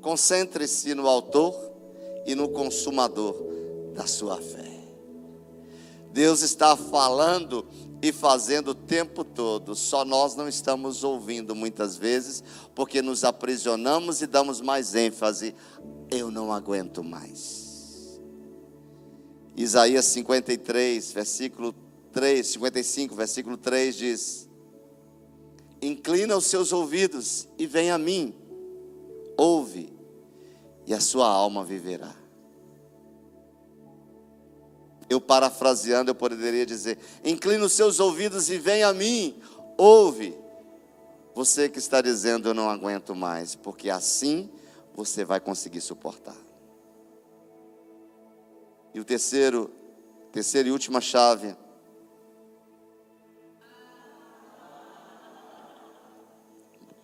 concentre-se 0.00 0.94
no 0.94 1.08
autor 1.08 1.54
e 2.26 2.34
no 2.34 2.48
consumador 2.48 3.34
da 3.94 4.06
sua 4.06 4.36
fé. 4.36 4.73
Deus 6.14 6.42
está 6.42 6.76
falando 6.76 7.66
e 8.00 8.12
fazendo 8.12 8.68
o 8.68 8.74
tempo 8.74 9.24
todo, 9.24 9.74
só 9.74 10.04
nós 10.04 10.36
não 10.36 10.46
estamos 10.46 11.02
ouvindo 11.02 11.56
muitas 11.56 11.96
vezes, 11.96 12.44
porque 12.72 13.02
nos 13.02 13.24
aprisionamos 13.24 14.22
e 14.22 14.26
damos 14.28 14.60
mais 14.60 14.94
ênfase. 14.94 15.56
Eu 16.08 16.30
não 16.30 16.52
aguento 16.52 17.02
mais. 17.02 18.20
Isaías 19.56 20.04
53, 20.04 21.10
versículo 21.12 21.74
3, 22.12 22.46
55, 22.46 23.14
versículo 23.16 23.56
3 23.56 23.96
diz: 23.96 24.48
Inclina 25.82 26.36
os 26.36 26.46
seus 26.46 26.72
ouvidos 26.72 27.48
e 27.58 27.66
vem 27.66 27.90
a 27.90 27.98
mim, 27.98 28.32
ouve, 29.36 29.92
e 30.86 30.94
a 30.94 31.00
sua 31.00 31.26
alma 31.26 31.64
viverá. 31.64 32.23
Eu 35.08 35.20
parafraseando, 35.20 36.10
eu 36.10 36.14
poderia 36.14 36.64
dizer: 36.64 36.98
inclina 37.24 37.64
os 37.64 37.72
seus 37.72 38.00
ouvidos 38.00 38.50
e 38.50 38.58
vem 38.58 38.82
a 38.82 38.92
mim, 38.92 39.40
ouve. 39.76 40.36
Você 41.34 41.68
que 41.68 41.78
está 41.78 42.00
dizendo 42.00 42.48
eu 42.48 42.54
não 42.54 42.70
aguento 42.70 43.14
mais, 43.14 43.54
porque 43.54 43.90
assim 43.90 44.48
você 44.94 45.24
vai 45.24 45.40
conseguir 45.40 45.80
suportar. 45.80 46.36
E 48.94 49.00
o 49.00 49.04
terceiro, 49.04 49.70
terceira 50.30 50.68
e 50.68 50.72
última 50.72 51.00
chave. 51.00 51.56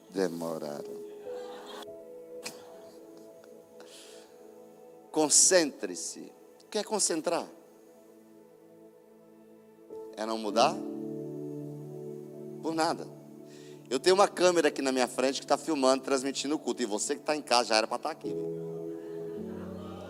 Demoraram. 0.09 1.01
Concentre-se. 5.11 6.33
Quer 6.71 6.85
concentrar? 6.85 7.47
É 10.23 10.27
não 10.27 10.37
mudar? 10.37 10.75
Por 12.63 12.75
nada. 12.75 13.07
Eu 13.89 13.99
tenho 13.99 14.15
uma 14.15 14.29
câmera 14.29 14.69
aqui 14.69 14.83
na 14.83 14.93
minha 14.93 15.09
frente 15.09 15.41
que 15.41 15.45
está 15.45 15.57
filmando, 15.57 16.05
transmitindo 16.05 16.55
o 16.55 16.59
culto. 16.59 16.83
E 16.83 16.87
você 16.87 17.15
que 17.15 17.23
está 17.23 17.35
em 17.35 17.43
casa 17.43 17.71
já 17.71 17.77
era 17.77 17.87
para 17.87 17.97
estar 17.97 18.09
tá 18.11 18.13
aqui. 18.13 18.35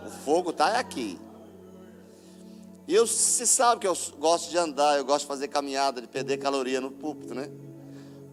O 0.06 0.10
fogo 0.24 0.50
está 0.50 0.78
aqui. 0.78 1.18
E 2.88 2.94
eu, 2.94 3.06
você 3.06 3.46
sabe 3.46 3.82
que 3.82 3.86
eu 3.86 3.96
gosto 4.18 4.50
de 4.50 4.58
andar, 4.58 4.98
eu 4.98 5.04
gosto 5.04 5.20
de 5.20 5.28
fazer 5.28 5.46
caminhada, 5.46 6.00
de 6.00 6.08
perder 6.08 6.38
caloria 6.38 6.80
no 6.80 6.90
púlpito, 6.90 7.32
né? 7.32 7.48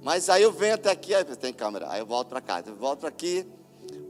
Mas 0.02 0.30
aí 0.30 0.42
eu 0.42 0.52
venho 0.52 0.74
até 0.74 0.90
aqui, 0.90 1.14
aí 1.14 1.24
tem 1.24 1.54
câmera, 1.54 1.92
aí 1.92 2.00
eu 2.00 2.08
volto 2.08 2.30
para 2.30 2.42
cá, 2.42 2.64
eu 2.66 2.76
volto 2.76 3.06
aqui, 3.06 3.46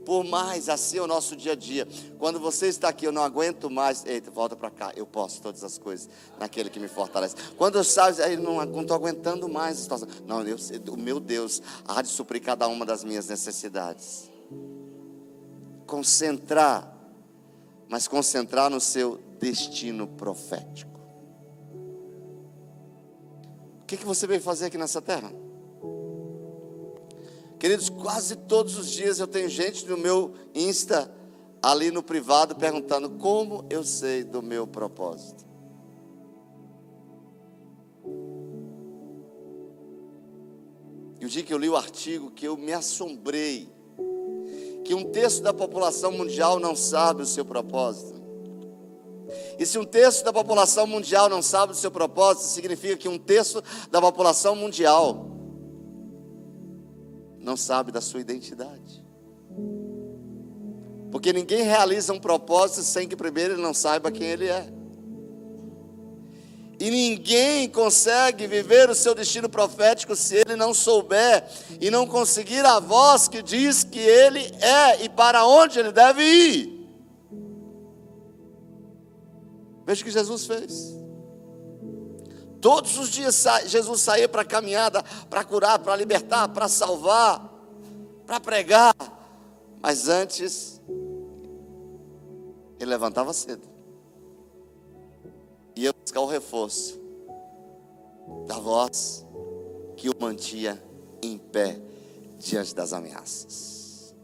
por 0.08 0.24
mais 0.24 0.70
assim 0.70 0.96
é 0.96 1.02
o 1.02 1.06
nosso 1.06 1.36
dia 1.36 1.52
a 1.52 1.54
dia. 1.54 1.86
Quando 2.18 2.40
você 2.40 2.66
está 2.66 2.88
aqui, 2.88 3.06
eu 3.06 3.12
não 3.12 3.22
aguento 3.22 3.68
mais. 3.68 4.06
Eita, 4.06 4.30
volta 4.30 4.56
para 4.56 4.70
cá. 4.70 4.90
Eu 4.96 5.06
posso 5.06 5.42
todas 5.42 5.62
as 5.62 5.76
coisas 5.76 6.08
naquele 6.40 6.70
que 6.70 6.80
me 6.80 6.88
fortalece. 6.88 7.36
Quando 7.58 7.76
eu 7.76 7.84
saio, 7.84 8.24
aí 8.24 8.34
não 8.34 8.62
estou 8.80 8.96
aguentando 8.96 9.46
mais 9.50 9.76
a 9.76 9.82
situação. 9.82 10.08
Não, 10.26 10.42
eu, 10.48 10.56
o 10.90 10.96
meu 10.96 11.20
Deus 11.20 11.60
há 11.86 12.00
de 12.00 12.08
suprir 12.08 12.42
cada 12.42 12.66
uma 12.68 12.86
das 12.86 13.04
minhas 13.04 13.28
necessidades. 13.28 14.30
Concentrar, 15.86 16.90
mas 17.86 18.08
concentrar 18.08 18.70
no 18.70 18.80
seu 18.80 19.20
destino 19.38 20.06
profético. 20.06 20.98
O 23.82 23.84
que, 23.86 23.98
que 23.98 24.06
você 24.06 24.26
veio 24.26 24.40
fazer 24.40 24.64
aqui 24.64 24.78
nessa 24.78 25.02
terra? 25.02 25.30
Queridos, 27.58 27.88
quase 27.88 28.36
todos 28.36 28.78
os 28.78 28.90
dias 28.90 29.18
eu 29.18 29.26
tenho 29.26 29.48
gente 29.48 29.84
no 29.86 29.96
meu 29.96 30.32
Insta, 30.54 31.12
ali 31.60 31.90
no 31.90 32.02
privado, 32.02 32.54
perguntando 32.54 33.10
como 33.10 33.66
eu 33.68 33.82
sei 33.82 34.22
do 34.22 34.40
meu 34.40 34.66
propósito. 34.66 35.44
E 41.20 41.26
o 41.26 41.28
dia 41.28 41.42
que 41.42 41.52
eu 41.52 41.58
li 41.58 41.68
o 41.68 41.76
artigo, 41.76 42.30
que 42.30 42.46
eu 42.46 42.56
me 42.56 42.72
assombrei, 42.72 43.68
que 44.84 44.94
um 44.94 45.04
terço 45.10 45.42
da 45.42 45.52
população 45.52 46.12
mundial 46.12 46.60
não 46.60 46.76
sabe 46.76 47.22
o 47.22 47.26
seu 47.26 47.44
propósito. 47.44 48.18
E 49.58 49.66
se 49.66 49.78
um 49.78 49.84
terço 49.84 50.24
da 50.24 50.32
população 50.32 50.86
mundial 50.86 51.28
não 51.28 51.42
sabe 51.42 51.72
o 51.72 51.76
seu 51.76 51.90
propósito, 51.90 52.46
significa 52.46 52.96
que 52.96 53.08
um 53.08 53.18
terço 53.18 53.60
da 53.90 54.00
população 54.00 54.54
mundial 54.54 55.37
não 57.48 57.56
sabe 57.56 57.90
da 57.90 58.02
sua 58.02 58.20
identidade. 58.20 59.02
Porque 61.10 61.32
ninguém 61.32 61.62
realiza 61.62 62.12
um 62.12 62.20
propósito 62.20 62.82
sem 62.82 63.08
que 63.08 63.16
primeiro 63.16 63.54
ele 63.54 63.62
não 63.62 63.72
saiba 63.72 64.12
quem 64.12 64.26
ele 64.26 64.48
é. 64.48 64.70
E 66.78 66.90
ninguém 66.90 67.68
consegue 67.70 68.46
viver 68.46 68.90
o 68.90 68.94
seu 68.94 69.14
destino 69.14 69.48
profético 69.48 70.14
se 70.14 70.36
ele 70.36 70.54
não 70.56 70.74
souber 70.74 71.48
e 71.80 71.90
não 71.90 72.06
conseguir 72.06 72.64
a 72.66 72.78
voz 72.78 73.26
que 73.26 73.42
diz 73.42 73.82
que 73.82 73.98
ele 73.98 74.40
é 74.60 75.04
e 75.04 75.08
para 75.08 75.46
onde 75.46 75.78
ele 75.78 75.90
deve 75.90 76.22
ir. 76.22 76.88
Veja 79.86 80.02
o 80.02 80.04
que 80.04 80.10
Jesus 80.10 80.46
fez. 80.46 80.97
Todos 82.60 82.98
os 82.98 83.10
dias 83.10 83.44
Jesus 83.66 84.00
saía 84.00 84.28
para 84.28 84.44
caminhada, 84.44 85.02
para 85.30 85.44
curar, 85.44 85.78
para 85.78 85.94
libertar, 85.96 86.48
para 86.48 86.68
salvar, 86.68 87.52
para 88.26 88.40
pregar. 88.40 88.94
Mas 89.80 90.08
antes, 90.08 90.80
ele 92.78 92.90
levantava 92.90 93.32
cedo. 93.32 93.62
Ia 95.76 95.92
buscar 95.92 96.20
o 96.20 96.26
reforço 96.26 97.00
da 98.46 98.58
voz 98.58 99.24
que 99.96 100.08
o 100.08 100.14
mantinha 100.18 100.82
em 101.22 101.38
pé 101.38 101.80
diante 102.38 102.74
das 102.74 102.92
ameaças. 102.92 104.14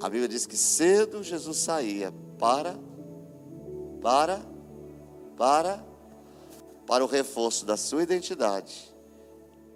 A 0.00 0.08
Bíblia 0.08 0.28
diz 0.28 0.46
que 0.46 0.56
cedo 0.56 1.22
Jesus 1.22 1.56
saía 1.56 2.12
para, 2.38 2.76
para, 4.00 4.40
para 5.36 5.84
para 6.86 7.04
o 7.04 7.08
reforço 7.08 7.66
da 7.66 7.76
sua 7.76 8.02
identidade 8.02 8.94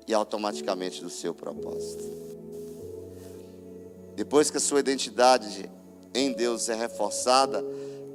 e 0.06 0.14
automaticamente 0.14 1.02
do 1.02 1.10
seu 1.10 1.34
propósito. 1.34 2.04
Depois 4.14 4.50
que 4.50 4.58
a 4.58 4.60
sua 4.60 4.80
identidade 4.80 5.70
em 6.14 6.32
Deus 6.32 6.68
é 6.68 6.74
reforçada, 6.74 7.64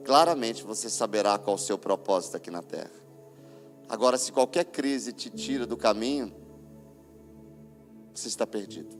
claramente 0.03 0.63
você 0.63 0.89
saberá 0.89 1.37
qual 1.37 1.55
o 1.55 1.59
seu 1.59 1.77
propósito 1.77 2.37
aqui 2.37 2.49
na 2.49 2.61
terra. 2.61 2.91
Agora, 3.87 4.17
se 4.17 4.31
qualquer 4.31 4.65
crise 4.65 5.11
te 5.11 5.29
tira 5.29 5.65
do 5.65 5.77
caminho, 5.77 6.33
você 8.13 8.27
está 8.27 8.47
perdido. 8.47 8.95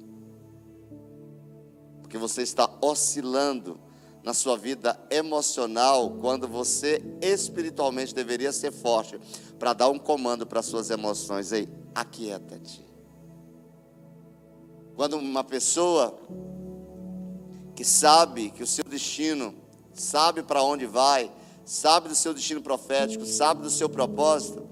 Porque 2.01 2.17
você 2.17 2.41
está 2.41 2.69
oscilando 2.81 3.79
na 4.25 4.33
sua 4.33 4.57
vida 4.57 4.99
emocional 5.11 6.17
quando 6.19 6.47
você 6.47 6.99
espiritualmente 7.21 8.13
deveria 8.13 8.51
ser 8.51 8.71
forte 8.71 9.19
para 9.59 9.71
dar 9.71 9.89
um 9.89 9.99
comando 9.99 10.47
para 10.47 10.63
suas 10.63 10.89
emoções. 10.89 11.51
Ei, 11.51 11.69
aquieta-te. 11.93 12.83
Quando 14.95 15.15
uma 15.17 15.43
pessoa 15.43 16.17
que 17.75 17.85
sabe 17.85 18.49
que 18.49 18.63
o 18.63 18.67
seu 18.67 18.83
destino, 18.85 19.53
sabe 19.93 20.41
para 20.41 20.63
onde 20.63 20.87
vai, 20.87 21.31
sabe 21.63 22.09
do 22.09 22.15
seu 22.15 22.33
destino 22.33 22.63
profético, 22.63 23.25
sabe 23.27 23.61
do 23.61 23.69
seu 23.69 23.87
propósito, 23.87 24.67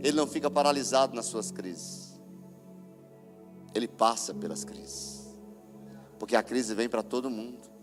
ele 0.00 0.16
não 0.16 0.26
fica 0.26 0.50
paralisado 0.50 1.16
nas 1.16 1.24
suas 1.24 1.50
crises. 1.50 2.20
Ele 3.74 3.88
passa 3.88 4.34
pelas 4.34 4.62
crises. 4.62 5.34
Porque 6.18 6.36
a 6.36 6.42
crise 6.42 6.74
vem 6.74 6.88
para 6.88 7.02
todo 7.02 7.30
mundo. 7.30 7.73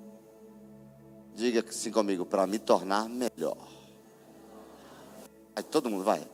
Diga 1.35 1.63
assim 1.67 1.91
comigo, 1.91 2.25
para 2.25 2.45
me 2.45 2.59
tornar 2.59 3.07
melhor. 3.07 3.57
Aí 5.55 5.63
todo 5.63 5.89
mundo 5.89 6.03
vai. 6.03 6.25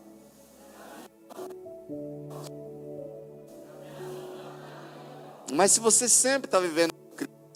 Mas 5.53 5.71
se 5.71 5.79
você 5.79 6.09
sempre 6.09 6.47
está 6.47 6.59
vivendo 6.59 6.97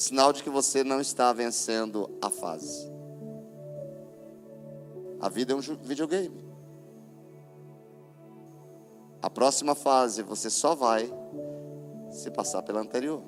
sinal 0.02 0.34
de 0.34 0.44
que 0.44 0.50
você 0.50 0.84
não 0.84 1.00
está 1.00 1.32
vencendo 1.32 2.10
a 2.22 2.30
fase. 2.30 2.92
A 5.20 5.30
vida 5.30 5.54
é 5.54 5.56
um 5.56 5.60
videogame. 5.60 6.44
A 9.22 9.30
próxima 9.30 9.76
fase 9.76 10.24
você 10.24 10.50
só 10.50 10.74
vai 10.74 11.12
se 12.10 12.32
passar 12.32 12.64
pela 12.64 12.82
anterior. 12.82 13.22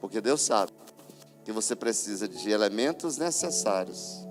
Porque 0.00 0.20
Deus 0.20 0.42
sabe 0.42 0.72
que 1.44 1.52
você 1.52 1.74
precisa 1.74 2.28
de 2.28 2.50
elementos 2.50 3.16
necessários. 3.16 4.26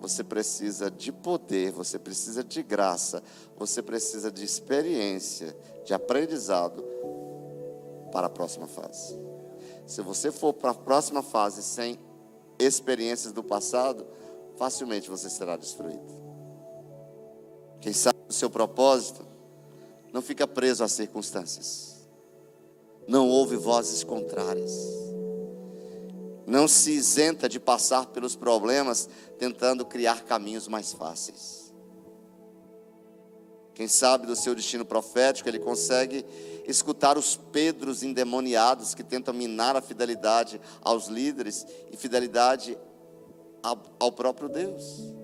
Você 0.00 0.24
precisa 0.24 0.90
de 0.90 1.12
poder, 1.12 1.70
você 1.70 1.98
precisa 1.98 2.42
de 2.42 2.62
graça, 2.62 3.22
você 3.56 3.80
precisa 3.80 4.32
de 4.32 4.44
experiência, 4.44 5.56
de 5.84 5.94
aprendizado 5.94 6.84
para 8.10 8.26
a 8.26 8.30
próxima 8.30 8.66
fase. 8.66 9.18
Se 9.86 10.02
você 10.02 10.30
for 10.30 10.52
para 10.52 10.70
a 10.70 10.74
próxima 10.74 11.22
fase 11.22 11.62
sem 11.62 11.98
experiências 12.58 13.32
do 13.32 13.42
passado, 13.42 14.06
facilmente 14.56 15.08
você 15.08 15.30
será 15.30 15.56
destruído. 15.56 16.22
Quem 17.80 17.92
sabe 17.92 18.18
o 18.28 18.32
seu 18.32 18.50
propósito 18.50 19.24
não 20.12 20.22
fica 20.22 20.46
preso 20.46 20.84
às 20.84 20.92
circunstâncias. 20.92 21.91
Não 23.06 23.28
ouve 23.28 23.56
vozes 23.56 24.04
contrárias. 24.04 24.72
Não 26.46 26.66
se 26.68 26.92
isenta 26.92 27.48
de 27.48 27.58
passar 27.58 28.06
pelos 28.06 28.36
problemas 28.36 29.08
tentando 29.38 29.84
criar 29.84 30.24
caminhos 30.24 30.68
mais 30.68 30.92
fáceis. 30.92 31.72
Quem 33.74 33.88
sabe 33.88 34.26
do 34.26 34.36
seu 34.36 34.54
destino 34.54 34.84
profético, 34.84 35.48
ele 35.48 35.58
consegue 35.58 36.24
escutar 36.66 37.16
os 37.16 37.36
Pedros 37.36 38.02
endemoniados 38.02 38.94
que 38.94 39.02
tentam 39.02 39.32
minar 39.32 39.76
a 39.76 39.80
fidelidade 39.80 40.60
aos 40.82 41.06
líderes 41.06 41.66
e 41.90 41.96
fidelidade 41.96 42.78
ao 43.98 44.12
próprio 44.12 44.48
Deus. 44.48 45.14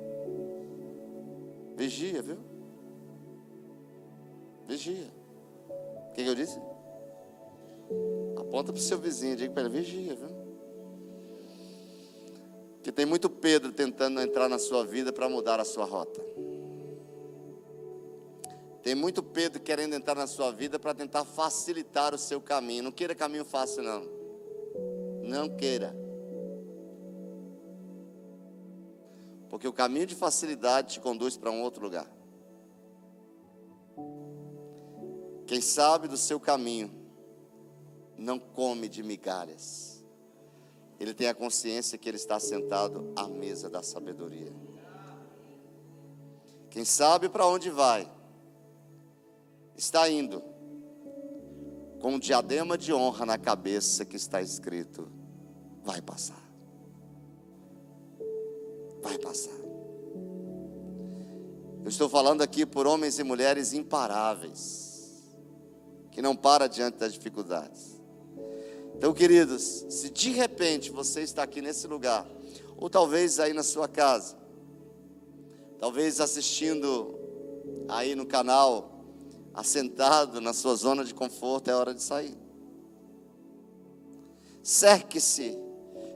Vigia, 1.77 2.23
viu? 2.23 2.39
Vigia. 4.67 5.13
O 6.11 6.13
que, 6.15 6.25
que 6.25 6.29
eu 6.29 6.35
disse? 6.35 6.59
Aponta 8.49 8.73
para 8.73 8.81
o 8.81 8.83
seu 8.83 8.99
vizinho, 8.99 9.37
diga 9.37 9.53
para 9.53 9.65
ele, 9.65 9.79
vigia, 9.79 10.15
viu? 10.15 10.31
Que 12.83 12.91
tem 12.91 13.05
muito 13.05 13.29
Pedro 13.29 13.73
tentando 13.73 14.23
entrar 14.23 14.49
na 14.49 14.59
sua 14.59 14.87
vida 14.87 15.13
para 15.13 15.29
mudar 15.29 15.61
a 15.61 15.67
sua 15.67 15.85
rota. 15.85 16.25
Tem 18.83 18.95
muito 18.95 19.23
Pedro 19.23 19.61
querendo 19.61 19.95
entrar 19.95 20.15
na 20.15 20.27
sua 20.27 20.51
vida 20.51 20.79
para 20.79 20.95
tentar 20.95 21.27
facilitar 21.27 22.15
o 22.15 22.19
seu 22.19 22.41
caminho. 22.41 22.85
Não 22.85 22.91
queira 22.91 23.15
caminho 23.15 23.45
fácil, 23.45 23.83
não. 23.83 24.09
Não 25.25 25.55
queira. 25.55 25.95
Porque 29.51 29.69
o 29.69 29.75
caminho 29.75 30.07
de 30.07 30.15
facilidade 30.15 30.95
te 30.95 31.01
conduz 31.01 31.37
para 31.37 31.51
um 31.51 31.61
outro 31.61 31.85
lugar. 31.85 32.11
Quem 35.47 35.61
sabe 35.61 36.09
do 36.09 36.17
seu 36.17 36.41
caminho 36.41 36.98
não 38.19 38.39
come 38.39 38.89
de 38.89 39.03
migalhas. 39.03 40.05
Ele 40.99 41.15
tem 41.15 41.29
a 41.29 41.35
consciência 41.35 41.97
que 41.97 42.09
ele 42.09 42.17
está 42.17 42.41
sentado 42.41 43.13
à 43.15 43.29
mesa 43.29 43.71
da 43.71 43.83
sabedoria. 43.83 44.53
Quem 46.69 46.85
sabe 46.85 47.29
para 47.29 47.47
onde 47.47 47.71
vai, 47.71 48.11
está 49.77 50.09
indo 50.09 50.43
com 52.01 52.15
um 52.15 52.19
diadema 52.19 52.77
de 52.77 52.93
honra 52.93 53.25
na 53.25 53.39
cabeça 53.39 54.05
que 54.05 54.17
está 54.17 54.43
escrito: 54.43 55.09
vai 55.85 56.03
passar. 56.03 56.43
Vai 59.01 59.17
passar. 59.19 59.57
Eu 61.85 61.89
estou 61.89 62.09
falando 62.09 62.43
aqui 62.43 62.67
por 62.67 62.87
homens 62.87 63.19
e 63.19 63.25
mulheres 63.25 63.73
imparáveis, 63.73 65.35
que 66.11 66.21
não 66.21 66.37
param 66.37 66.69
diante 66.69 66.99
das 66.99 67.15
dificuldades. 67.15 67.98
Então, 68.99 69.15
queridos, 69.15 69.87
se 69.89 70.11
de 70.11 70.31
repente 70.31 70.91
você 70.91 71.21
está 71.21 71.45
aqui 71.45 71.63
nesse 71.63 71.87
lugar, 71.87 72.27
ou 72.77 72.91
talvez 72.91 73.39
aí 73.39 73.53
na 73.53 73.63
sua 73.63 73.87
casa, 73.87 74.37
talvez 75.79 76.21
assistindo 76.21 77.17
aí 77.89 78.17
no 78.17 78.27
canal 78.27 79.05
assentado 79.55 80.41
na 80.41 80.53
sua 80.53 80.75
zona 80.75 81.05
de 81.05 81.15
conforto, 81.15 81.71
é 81.71 81.77
hora 81.77 81.95
de 81.95 82.03
sair. 82.03 82.37
Cerque-se 84.65 85.57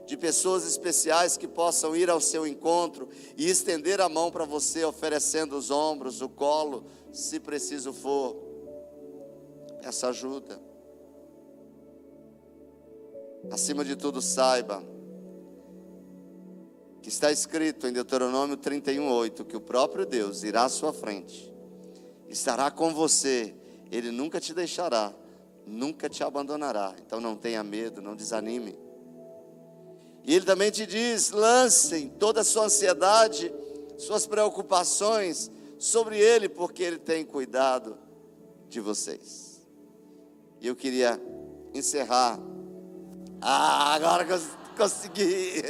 de 0.05 0.17
pessoas 0.17 0.67
especiais 0.67 1.37
que 1.37 1.47
possam 1.47 1.95
ir 1.95 2.09
ao 2.09 2.19
seu 2.19 2.45
encontro 2.45 3.07
e 3.37 3.49
estender 3.49 4.01
a 4.01 4.09
mão 4.09 4.29
para 4.29 4.43
você, 4.43 4.83
oferecendo 4.83 5.55
os 5.55 5.71
ombros, 5.71 6.21
o 6.21 6.27
colo, 6.27 6.85
se 7.13 7.39
preciso 7.39 7.93
for. 7.93 8.35
Peça 9.81 10.09
ajuda. 10.09 10.72
Acima 13.51 13.83
de 13.83 13.95
tudo, 13.95 14.21
saiba 14.21 14.83
que 17.01 17.09
está 17.09 17.31
escrito 17.31 17.87
em 17.87 17.93
Deuteronômio 17.93 18.57
31:8 18.57 19.43
que 19.45 19.57
o 19.57 19.61
próprio 19.61 20.05
Deus 20.05 20.43
irá 20.43 20.63
à 20.63 20.69
sua 20.69 20.93
frente 20.93 21.53
estará 22.33 22.69
com 22.71 22.93
você, 22.93 23.55
Ele 23.91 24.11
nunca 24.11 24.39
te 24.39 24.53
deixará, 24.53 25.13
nunca 25.65 26.09
te 26.09 26.23
abandonará. 26.23 26.95
Então 27.05 27.21
não 27.21 27.35
tenha 27.35 27.63
medo, 27.63 28.01
não 28.01 28.15
desanime. 28.15 28.77
E 30.23 30.33
Ele 30.35 30.45
também 30.45 30.71
te 30.71 30.85
diz: 30.85 31.31
lancem 31.31 32.09
toda 32.09 32.41
a 32.41 32.43
sua 32.43 32.65
ansiedade, 32.65 33.53
suas 33.97 34.25
preocupações 34.25 35.49
sobre 35.77 36.19
Ele, 36.19 36.49
porque 36.49 36.83
Ele 36.83 36.97
tem 36.97 37.23
cuidado 37.23 37.97
de 38.67 38.79
vocês. 38.79 39.61
E 40.59 40.67
eu 40.67 40.75
queria 40.75 41.21
encerrar. 41.73 42.39
Ah, 43.45 43.93
agora 43.95 44.25
consegui. 44.77 45.61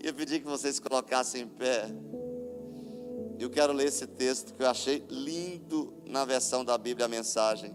E 0.00 0.06
eu 0.06 0.14
pedi 0.14 0.38
que 0.38 0.46
vocês 0.46 0.78
colocassem 0.78 1.42
em 1.42 1.48
pé. 1.48 1.88
Eu 3.36 3.50
quero 3.50 3.72
ler 3.72 3.88
esse 3.88 4.06
texto 4.06 4.54
que 4.54 4.62
eu 4.62 4.70
achei 4.70 5.04
lindo 5.10 5.92
na 6.06 6.24
versão 6.24 6.64
da 6.64 6.78
Bíblia, 6.78 7.06
a 7.06 7.08
mensagem. 7.08 7.74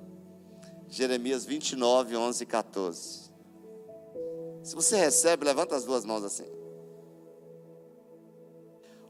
Jeremias 0.87 1.43
29, 1.43 2.15
11 2.15 2.43
e 2.43 2.45
14. 2.45 3.31
Se 4.63 4.73
você 4.73 4.95
recebe, 4.95 5.43
levanta 5.43 5.75
as 5.75 5.83
duas 5.83 6.05
mãos 6.05 6.23
assim. 6.23 6.47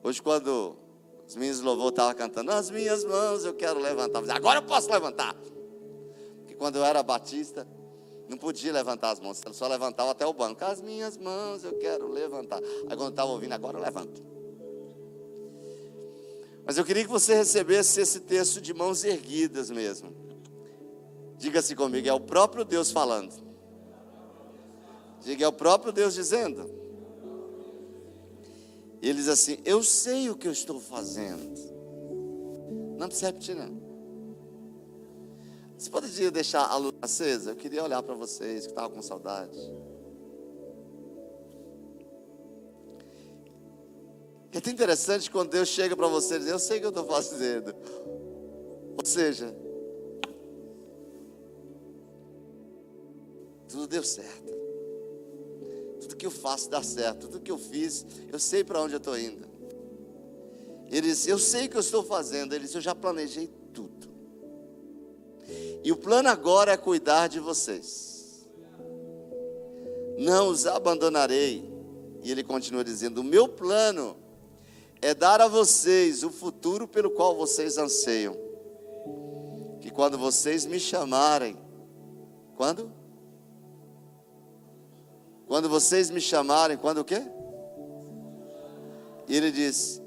Hoje, 0.02 0.20
quando 0.24 0.76
os 1.28 1.36
meninos 1.36 1.60
de 1.60 1.64
louvor 1.64 1.90
estavam 1.90 2.16
cantando, 2.16 2.52
as 2.52 2.72
minhas 2.72 3.06
mãos 3.06 3.46
eu 3.46 3.54
quero 3.54 3.80
levantar. 3.80 4.28
Agora 4.32 4.58
eu 4.58 4.64
posso 4.64 4.92
levantar. 4.92 5.36
Porque 6.40 6.56
quando 6.56 6.78
eu 6.78 6.84
era 6.84 7.04
batista, 7.04 7.68
não 8.32 8.38
podia 8.38 8.72
levantar 8.72 9.12
as 9.12 9.20
mãos, 9.20 9.42
só 9.52 9.68
levantava 9.68 10.12
até 10.12 10.26
o 10.26 10.34
banco. 10.34 10.64
As 10.64 10.82
minhas 10.82 11.18
mãos 11.18 11.66
eu 11.66 11.78
quero 11.78 12.08
levantar. 12.08 12.62
Aí 12.64 12.96
quando 12.96 13.02
eu 13.02 13.10
estava 13.10 13.30
ouvindo, 13.30 13.52
agora 13.52 13.78
eu 13.78 13.84
levanto. 13.84 14.24
Mas 16.66 16.78
eu 16.78 16.86
queria 16.86 17.04
que 17.04 17.10
você 17.10 17.36
recebesse 17.36 18.00
esse 18.00 18.22
texto 18.22 18.62
de 18.62 18.74
mãos 18.74 19.04
erguidas 19.04 19.70
mesmo. 19.70 20.16
Diga-se 21.38 21.76
comigo, 21.76 22.08
é 22.08 22.14
o 22.14 22.22
próprio 22.22 22.64
Deus 22.64 22.90
falando. 22.90 23.34
Diga, 25.20 25.44
é 25.44 25.48
o 25.48 25.54
próprio 25.54 25.92
Deus 25.92 26.14
dizendo. 26.14 26.70
E 29.02 29.10
ele 29.10 29.18
diz 29.18 29.28
assim: 29.28 29.58
Eu 29.66 29.84
sei 29.84 30.30
o 30.30 30.38
que 30.38 30.48
eu 30.48 30.52
estou 30.54 30.80
fazendo. 30.80 31.52
Não 32.98 33.08
precisa 33.08 33.28
repetir, 33.28 33.56
não. 33.56 33.81
Você 35.82 35.90
poderia 35.90 36.30
deixar 36.30 36.68
a 36.68 36.78
luz 36.78 36.94
acesa? 37.02 37.50
Eu 37.50 37.56
queria 37.56 37.84
olhar 37.84 38.04
para 38.04 38.14
vocês 38.14 38.66
que 38.66 38.72
estavam 38.72 38.92
com 38.92 39.02
saudade. 39.02 39.58
É 44.52 44.62
tão 44.62 44.72
interessante 44.72 45.32
quando 45.32 45.50
Deus 45.50 45.68
chega 45.70 45.98
para 45.98 46.06
você 46.06 46.36
e 46.36 46.40
diz: 46.40 46.50
Eu 46.50 46.60
sei 46.60 46.78
o 46.78 46.82
que 46.82 46.86
eu 46.86 46.90
estou 46.90 47.06
fazendo. 47.06 47.74
Ou 48.96 49.04
seja, 49.04 49.56
tudo 53.68 53.88
deu 53.88 54.04
certo. 54.04 54.54
Tudo 56.00 56.16
que 56.16 56.28
eu 56.28 56.32
faço 56.32 56.70
dá 56.70 56.84
certo. 56.84 57.22
Tudo 57.22 57.42
que 57.42 57.50
eu 57.50 57.58
fiz, 57.58 58.06
eu 58.32 58.38
sei 58.38 58.64
para 58.64 58.80
onde 58.84 58.94
eu 58.94 59.00
estou 59.00 59.18
indo. 59.18 59.48
Ele 60.92 61.08
disse: 61.08 61.28
Eu 61.28 61.40
sei 61.40 61.66
o 61.66 61.70
que 61.72 61.78
eu 61.78 61.82
estou 61.82 62.04
fazendo. 62.04 62.54
Ele 62.54 62.66
disse: 62.66 62.78
Eu 62.78 62.82
já 62.82 62.94
planejei 62.94 63.50
tudo. 63.74 64.11
E 65.84 65.92
o 65.92 65.98
plano 65.98 66.30
agora 66.30 66.72
é 66.72 66.78
cuidar 66.78 67.28
de 67.28 67.40
vocês. 67.40 68.48
Não 70.18 70.50
os 70.50 70.68
abandonarei. 70.68 71.70
E 72.24 72.32
ele 72.32 72.44
continua 72.44 72.84
dizendo: 72.84 73.22
O 73.22 73.24
meu 73.24 73.48
plano 73.48 74.16
é 75.02 75.14
dar 75.14 75.42
a 75.42 75.48
vocês 75.48 76.24
o 76.24 76.30
futuro 76.30 76.88
pelo 76.88 77.12
qual 77.12 77.36
vocês 77.36 77.78
anseiam. 77.78 78.38
Que 79.80 79.90
quando 79.90 80.18
vocês 80.18 80.66
me 80.66 80.80
chamarem, 80.80 81.58
quando? 82.56 82.92
Quando 85.48 85.68
vocês 85.68 86.12
me 86.12 86.22
chamarem, 86.22 86.78
quando 86.78 87.00
o 87.00 87.04
quê? 87.04 87.24
E 89.28 89.36
ele 89.36 89.52
diz: 89.52 90.00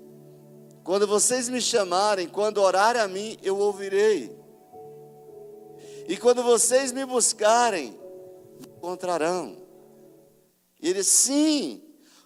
Quando 0.84 1.06
vocês 1.06 1.48
me 1.48 1.60
chamarem, 1.60 2.28
quando 2.28 2.58
orarem 2.58 3.02
a 3.02 3.08
mim, 3.08 3.36
eu 3.42 3.58
ouvirei. 3.58 4.43
E 6.06 6.16
quando 6.16 6.42
vocês 6.42 6.92
me 6.92 7.04
buscarem, 7.04 7.98
encontrarão. 8.60 9.62
E 10.80 10.88
ele, 10.88 11.02
sim, 11.02 11.82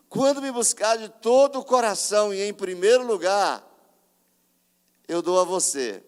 quando 0.09 0.43
me 0.43 0.51
buscar 0.51 0.97
de 0.97 1.09
todo 1.09 1.61
o 1.61 1.65
coração 1.65 2.35
e 2.35 2.43
em 2.43 2.53
primeiro 2.53 3.07
lugar, 3.07 3.65
eu 5.07 5.23
dou 5.23 5.41
a 5.41 5.45
você 5.45 6.03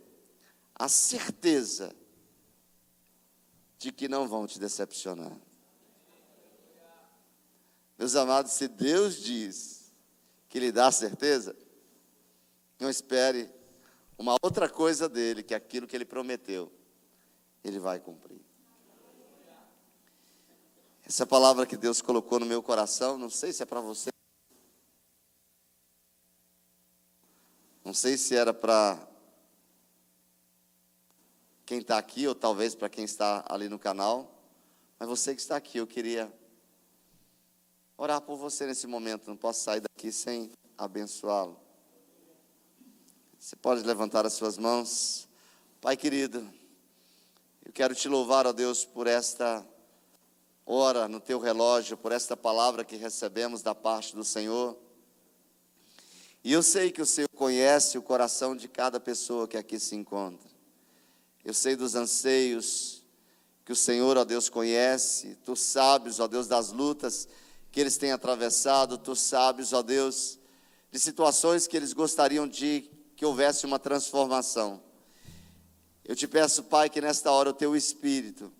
a 0.75 0.89
certeza 0.89 1.95
de 3.79 3.93
que 3.93 4.09
não 4.09 4.27
vão 4.27 4.47
te 4.47 4.59
decepcionar. 4.59 5.39
Meus 7.99 8.17
amados, 8.17 8.53
se 8.53 8.67
Deus 8.67 9.17
diz 9.17 9.93
que 10.49 10.59
lhe 10.59 10.73
dá 10.73 10.91
certeza, 10.91 11.55
não 12.79 12.89
espere 12.89 13.51
uma 14.19 14.37
outra 14.43 14.69
coisa 14.69 15.09
dele, 15.09 15.43
que 15.43 15.55
aquilo 15.55 15.87
que 15.87 15.95
ele 15.95 16.05
prometeu, 16.05 16.73
ele 17.63 17.79
vai 17.79 18.01
cumprir. 18.01 18.41
Essa 21.05 21.27
palavra 21.27 21.67
que 21.67 21.77
Deus 21.77 22.01
colocou 22.01 22.39
no 22.39 22.47
meu 22.47 22.63
coração, 22.63 23.19
não 23.19 23.29
sei 23.29 23.53
se 23.53 23.63
é 23.63 23.67
para 23.67 23.81
você. 23.81 24.11
Não 27.85 27.93
sei 27.93 28.17
se 28.17 28.37
era 28.37 28.55
para 28.55 29.09
quem 31.67 31.79
está 31.79 31.99
aqui, 31.99 32.29
ou 32.29 32.35
talvez 32.35 32.75
para 32.75 32.89
quem 32.89 33.05
está 33.05 33.45
ali 33.49 33.69
no 33.69 33.79
canal. 33.79 34.41
Mas 34.99 35.09
você 35.09 35.35
que 35.35 35.41
está 35.41 35.57
aqui, 35.57 35.79
eu 35.79 35.87
queria 35.87 36.33
orar 37.97 38.21
por 38.21 38.37
você 38.37 38.67
nesse 38.67 38.87
momento. 38.87 39.27
Não 39.27 39.37
posso 39.37 39.65
sair 39.65 39.81
daqui 39.81 40.13
sem 40.13 40.53
abençoá-lo. 40.79 41.61
Você 43.39 43.57
pode 43.57 43.83
levantar 43.83 44.25
as 44.25 44.35
suas 44.35 44.57
mãos. 44.57 45.29
Pai 45.81 45.97
querido, 45.97 46.49
eu 47.65 47.73
quero 47.73 47.95
te 47.95 48.09
louvar, 48.09 48.47
ó 48.47 48.53
Deus, 48.53 48.85
por 48.85 49.07
esta 49.07 49.67
hora 50.73 51.09
no 51.09 51.19
teu 51.19 51.41
relógio 51.41 51.97
por 51.97 52.13
esta 52.13 52.37
palavra 52.37 52.85
que 52.85 52.95
recebemos 52.95 53.61
da 53.61 53.75
parte 53.75 54.15
do 54.15 54.23
Senhor. 54.23 54.79
E 56.45 56.53
eu 56.53 56.63
sei 56.63 56.93
que 56.93 57.03
o 57.03 57.07
Senhor 57.07 57.29
conhece 57.35 57.99
o 57.99 58.03
coração 58.03 58.55
de 58.55 58.69
cada 58.69 59.01
pessoa 59.01 59.49
que 59.49 59.57
aqui 59.57 59.81
se 59.81 59.97
encontra. 59.97 60.49
Eu 61.45 61.53
sei 61.53 61.75
dos 61.75 61.97
anseios 61.97 63.03
que 63.65 63.73
o 63.73 63.77
Senhor, 63.77 64.17
ó 64.17 64.25
Deus, 64.25 64.49
conhece. 64.49 65.37
Tu 65.45 65.57
sabes, 65.57 66.21
ó 66.21 66.29
Deus, 66.29 66.47
das 66.47 66.71
lutas 66.71 67.29
que 67.73 67.81
eles 67.81 67.99
têm 67.99 68.13
atravessado. 68.13 68.97
Tu 68.97 69.15
sabes, 69.17 69.73
ó 69.73 69.83
Deus, 69.83 70.39
de 70.91 71.01
situações 71.01 71.67
que 71.67 71.77
eles 71.77 71.93
gostariam 71.93 72.47
de 72.47 72.89
que 73.17 73.27
houvesse 73.27 73.67
uma 73.67 73.79
transformação. 73.79 74.81
Eu 76.11 76.17
te 76.17 76.27
peço, 76.27 76.65
Pai, 76.65 76.91
que 76.91 77.01
nesta 77.01 77.31
hora 77.31 77.51
o 77.51 77.53
teu 77.53 77.77
Espírito 77.77 78.51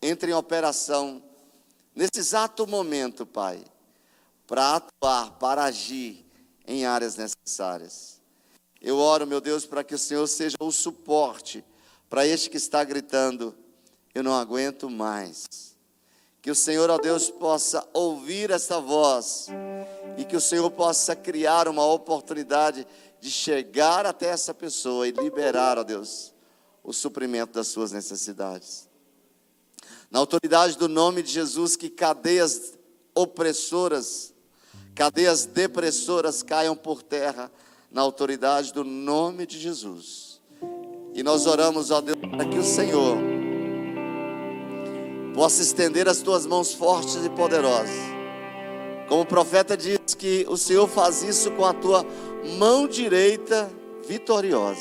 entre 0.00 0.30
em 0.30 0.34
operação 0.34 1.22
nesse 1.94 2.18
exato 2.18 2.66
momento, 2.66 3.26
Pai, 3.26 3.62
para 4.46 4.76
atuar, 4.76 5.32
para 5.32 5.64
agir 5.64 6.24
em 6.66 6.86
áreas 6.86 7.14
necessárias. 7.16 8.18
Eu 8.80 8.96
oro, 8.96 9.26
meu 9.26 9.38
Deus, 9.38 9.66
para 9.66 9.84
que 9.84 9.94
o 9.94 9.98
Senhor 9.98 10.26
seja 10.26 10.56
o 10.58 10.72
suporte 10.72 11.62
para 12.08 12.26
este 12.26 12.48
que 12.48 12.56
está 12.56 12.82
gritando: 12.82 13.54
Eu 14.14 14.22
não 14.22 14.32
aguento 14.32 14.88
mais. 14.88 15.44
Que 16.40 16.50
o 16.50 16.54
Senhor, 16.54 16.88
ó 16.88 16.96
Deus, 16.96 17.28
possa 17.28 17.86
ouvir 17.92 18.50
essa 18.50 18.80
voz 18.80 19.48
e 20.16 20.24
que 20.24 20.36
o 20.36 20.40
Senhor 20.40 20.70
possa 20.70 21.14
criar 21.14 21.68
uma 21.68 21.84
oportunidade 21.84 22.86
de 23.20 23.30
chegar 23.30 24.06
até 24.06 24.28
essa 24.28 24.54
pessoa 24.54 25.06
e 25.06 25.10
liberar, 25.12 25.76
ó 25.76 25.82
Deus, 25.82 26.32
o 26.82 26.92
suprimento 26.92 27.52
das 27.52 27.68
suas 27.68 27.92
necessidades. 27.92 28.88
Na 30.10 30.18
autoridade 30.18 30.76
do 30.76 30.88
nome 30.88 31.22
de 31.22 31.32
Jesus, 31.32 31.76
que 31.76 31.88
cadeias 31.88 32.74
opressoras, 33.14 34.34
cadeias 34.94 35.46
depressoras 35.46 36.42
caiam 36.42 36.76
por 36.76 37.02
terra, 37.02 37.50
na 37.90 38.00
autoridade 38.00 38.72
do 38.72 38.84
nome 38.84 39.46
de 39.46 39.58
Jesus. 39.58 40.40
E 41.14 41.22
nós 41.22 41.46
oramos, 41.46 41.90
ó 41.90 42.00
Deus, 42.00 42.18
para 42.18 42.44
que 42.46 42.58
o 42.58 42.64
Senhor 42.64 43.18
possa 45.34 45.62
estender 45.62 46.08
as 46.08 46.20
tuas 46.20 46.46
mãos 46.46 46.72
fortes 46.72 47.16
e 47.24 47.30
poderosas. 47.30 47.90
Como 49.08 49.22
o 49.22 49.26
profeta 49.26 49.76
diz 49.76 50.14
que 50.16 50.46
o 50.48 50.56
Senhor 50.56 50.88
faz 50.88 51.22
isso 51.22 51.50
com 51.52 51.64
a 51.64 51.74
tua 51.74 52.04
mão 52.58 52.86
direita 52.88 53.70
vitoriosa. 54.06 54.80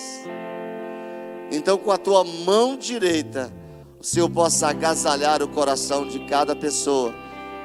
Então, 1.52 1.78
com 1.78 1.92
a 1.92 1.98
tua 1.98 2.24
mão 2.24 2.78
direita, 2.78 3.52
o 4.00 4.04
Senhor 4.04 4.30
possa 4.30 4.70
agasalhar 4.70 5.44
o 5.44 5.48
coração 5.48 6.08
de 6.08 6.20
cada 6.26 6.56
pessoa 6.56 7.14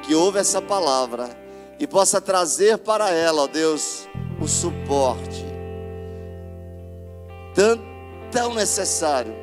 que 0.03 0.15
ouve 0.15 0.39
essa 0.39 0.61
palavra 0.61 1.31
e 1.79 1.87
possa 1.87 2.21
trazer 2.21 2.79
para 2.79 3.11
ela, 3.11 3.43
ó 3.43 3.47
Deus, 3.47 4.09
o 4.41 4.49
suporte 4.49 5.45
tão, 7.57 7.79
tão 8.31 8.55
necessário 8.55 9.35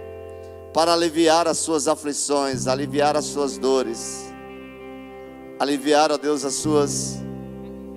para 0.72 0.94
aliviar 0.94 1.48
as 1.48 1.58
suas 1.58 1.88
aflições, 1.88 2.68
aliviar 2.68 3.18
as 3.18 3.26
suas 3.26 3.58
dores, 3.58 4.32
aliviar, 5.60 6.12
ó 6.12 6.18
Deus, 6.18 6.46
as 6.46 6.54
suas 6.54 7.18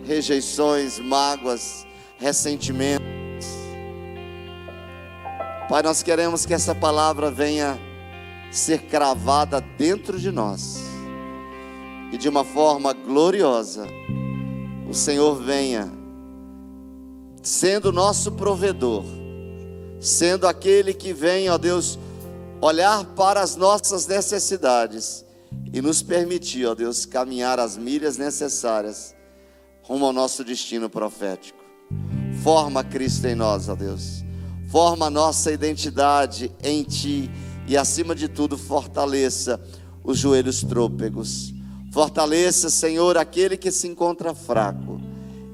rejeições, 0.05 0.99
mágoas, 0.99 1.87
ressentimentos. 2.19 3.26
Pai, 5.69 5.83
nós 5.83 6.01
queremos 6.01 6.47
que 6.47 6.55
essa 6.55 6.77
palavra 6.77 7.29
venha 7.29 7.77
ser 8.53 8.83
cravada 8.83 9.61
dentro 9.77 10.17
de 10.19 10.31
nós. 10.31 10.79
E 12.13 12.17
de 12.17 12.29
uma 12.29 12.45
forma 12.45 12.93
gloriosa, 12.93 13.85
o 14.89 14.95
Senhor 14.95 15.35
venha 15.43 15.91
sendo 17.43 17.93
nosso 17.93 18.31
provedor, 18.33 19.05
sendo 20.01 20.47
aquele 20.47 20.95
que 20.95 21.13
vem, 21.13 21.51
ó 21.51 21.59
Deus, 21.59 21.99
olhar 22.61 23.05
para 23.17 23.41
as 23.41 23.57
nossas 23.57 24.07
necessidades 24.07 25.25
e 25.73 25.83
nos 25.83 26.01
permitir, 26.01 26.67
ó 26.67 26.77
Deus, 26.77 27.05
caminhar 27.05 27.59
as 27.59 27.77
milhas 27.77 28.17
necessárias 28.17 29.17
rumo 29.83 30.07
ao 30.07 30.13
nosso 30.13 30.45
destino 30.45 30.89
profético. 30.89 31.59
Forma 32.45 32.85
Cristo 32.85 33.27
em 33.27 33.35
nós, 33.35 33.69
ó 33.69 33.75
Deus. 33.75 34.26
Forma 34.69 35.09
nossa 35.09 35.53
identidade 35.53 36.53
em 36.63 36.83
Ti 36.83 37.31
e 37.69 37.77
acima 37.77 38.15
de 38.15 38.29
tudo, 38.29 38.57
fortaleça 38.57 39.61
os 40.05 40.19
joelhos 40.19 40.63
trôpegos. 40.63 41.53
Fortaleça, 41.93 42.71
Senhor, 42.71 43.17
aquele 43.17 43.57
que 43.57 43.71
se 43.71 43.89
encontra 43.89 44.35
fraco 44.35 45.01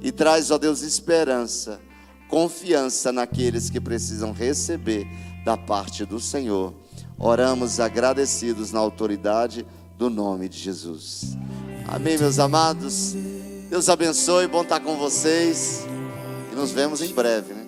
e 0.02 0.10
traz, 0.10 0.50
ó 0.50 0.58
Deus, 0.58 0.82
esperança, 0.82 1.80
confiança 2.28 3.12
naqueles 3.12 3.70
que 3.70 3.80
precisam 3.80 4.32
receber 4.32 5.06
da 5.44 5.56
parte 5.56 6.04
do 6.04 6.18
Senhor. 6.18 6.74
Oramos 7.18 7.78
agradecidos 7.78 8.72
na 8.72 8.80
autoridade 8.80 9.64
do 9.96 10.10
nome 10.10 10.48
de 10.48 10.58
Jesus. 10.58 11.36
Amém, 11.86 12.18
meus 12.18 12.38
amados. 12.38 13.14
Deus 13.70 13.88
abençoe, 13.88 14.48
bom 14.48 14.62
estar 14.62 14.80
com 14.80 14.96
vocês. 14.96 15.86
E 16.50 16.54
nos 16.56 16.72
vemos 16.72 17.00
em 17.00 17.14
breve, 17.14 17.54
né? 17.54 17.61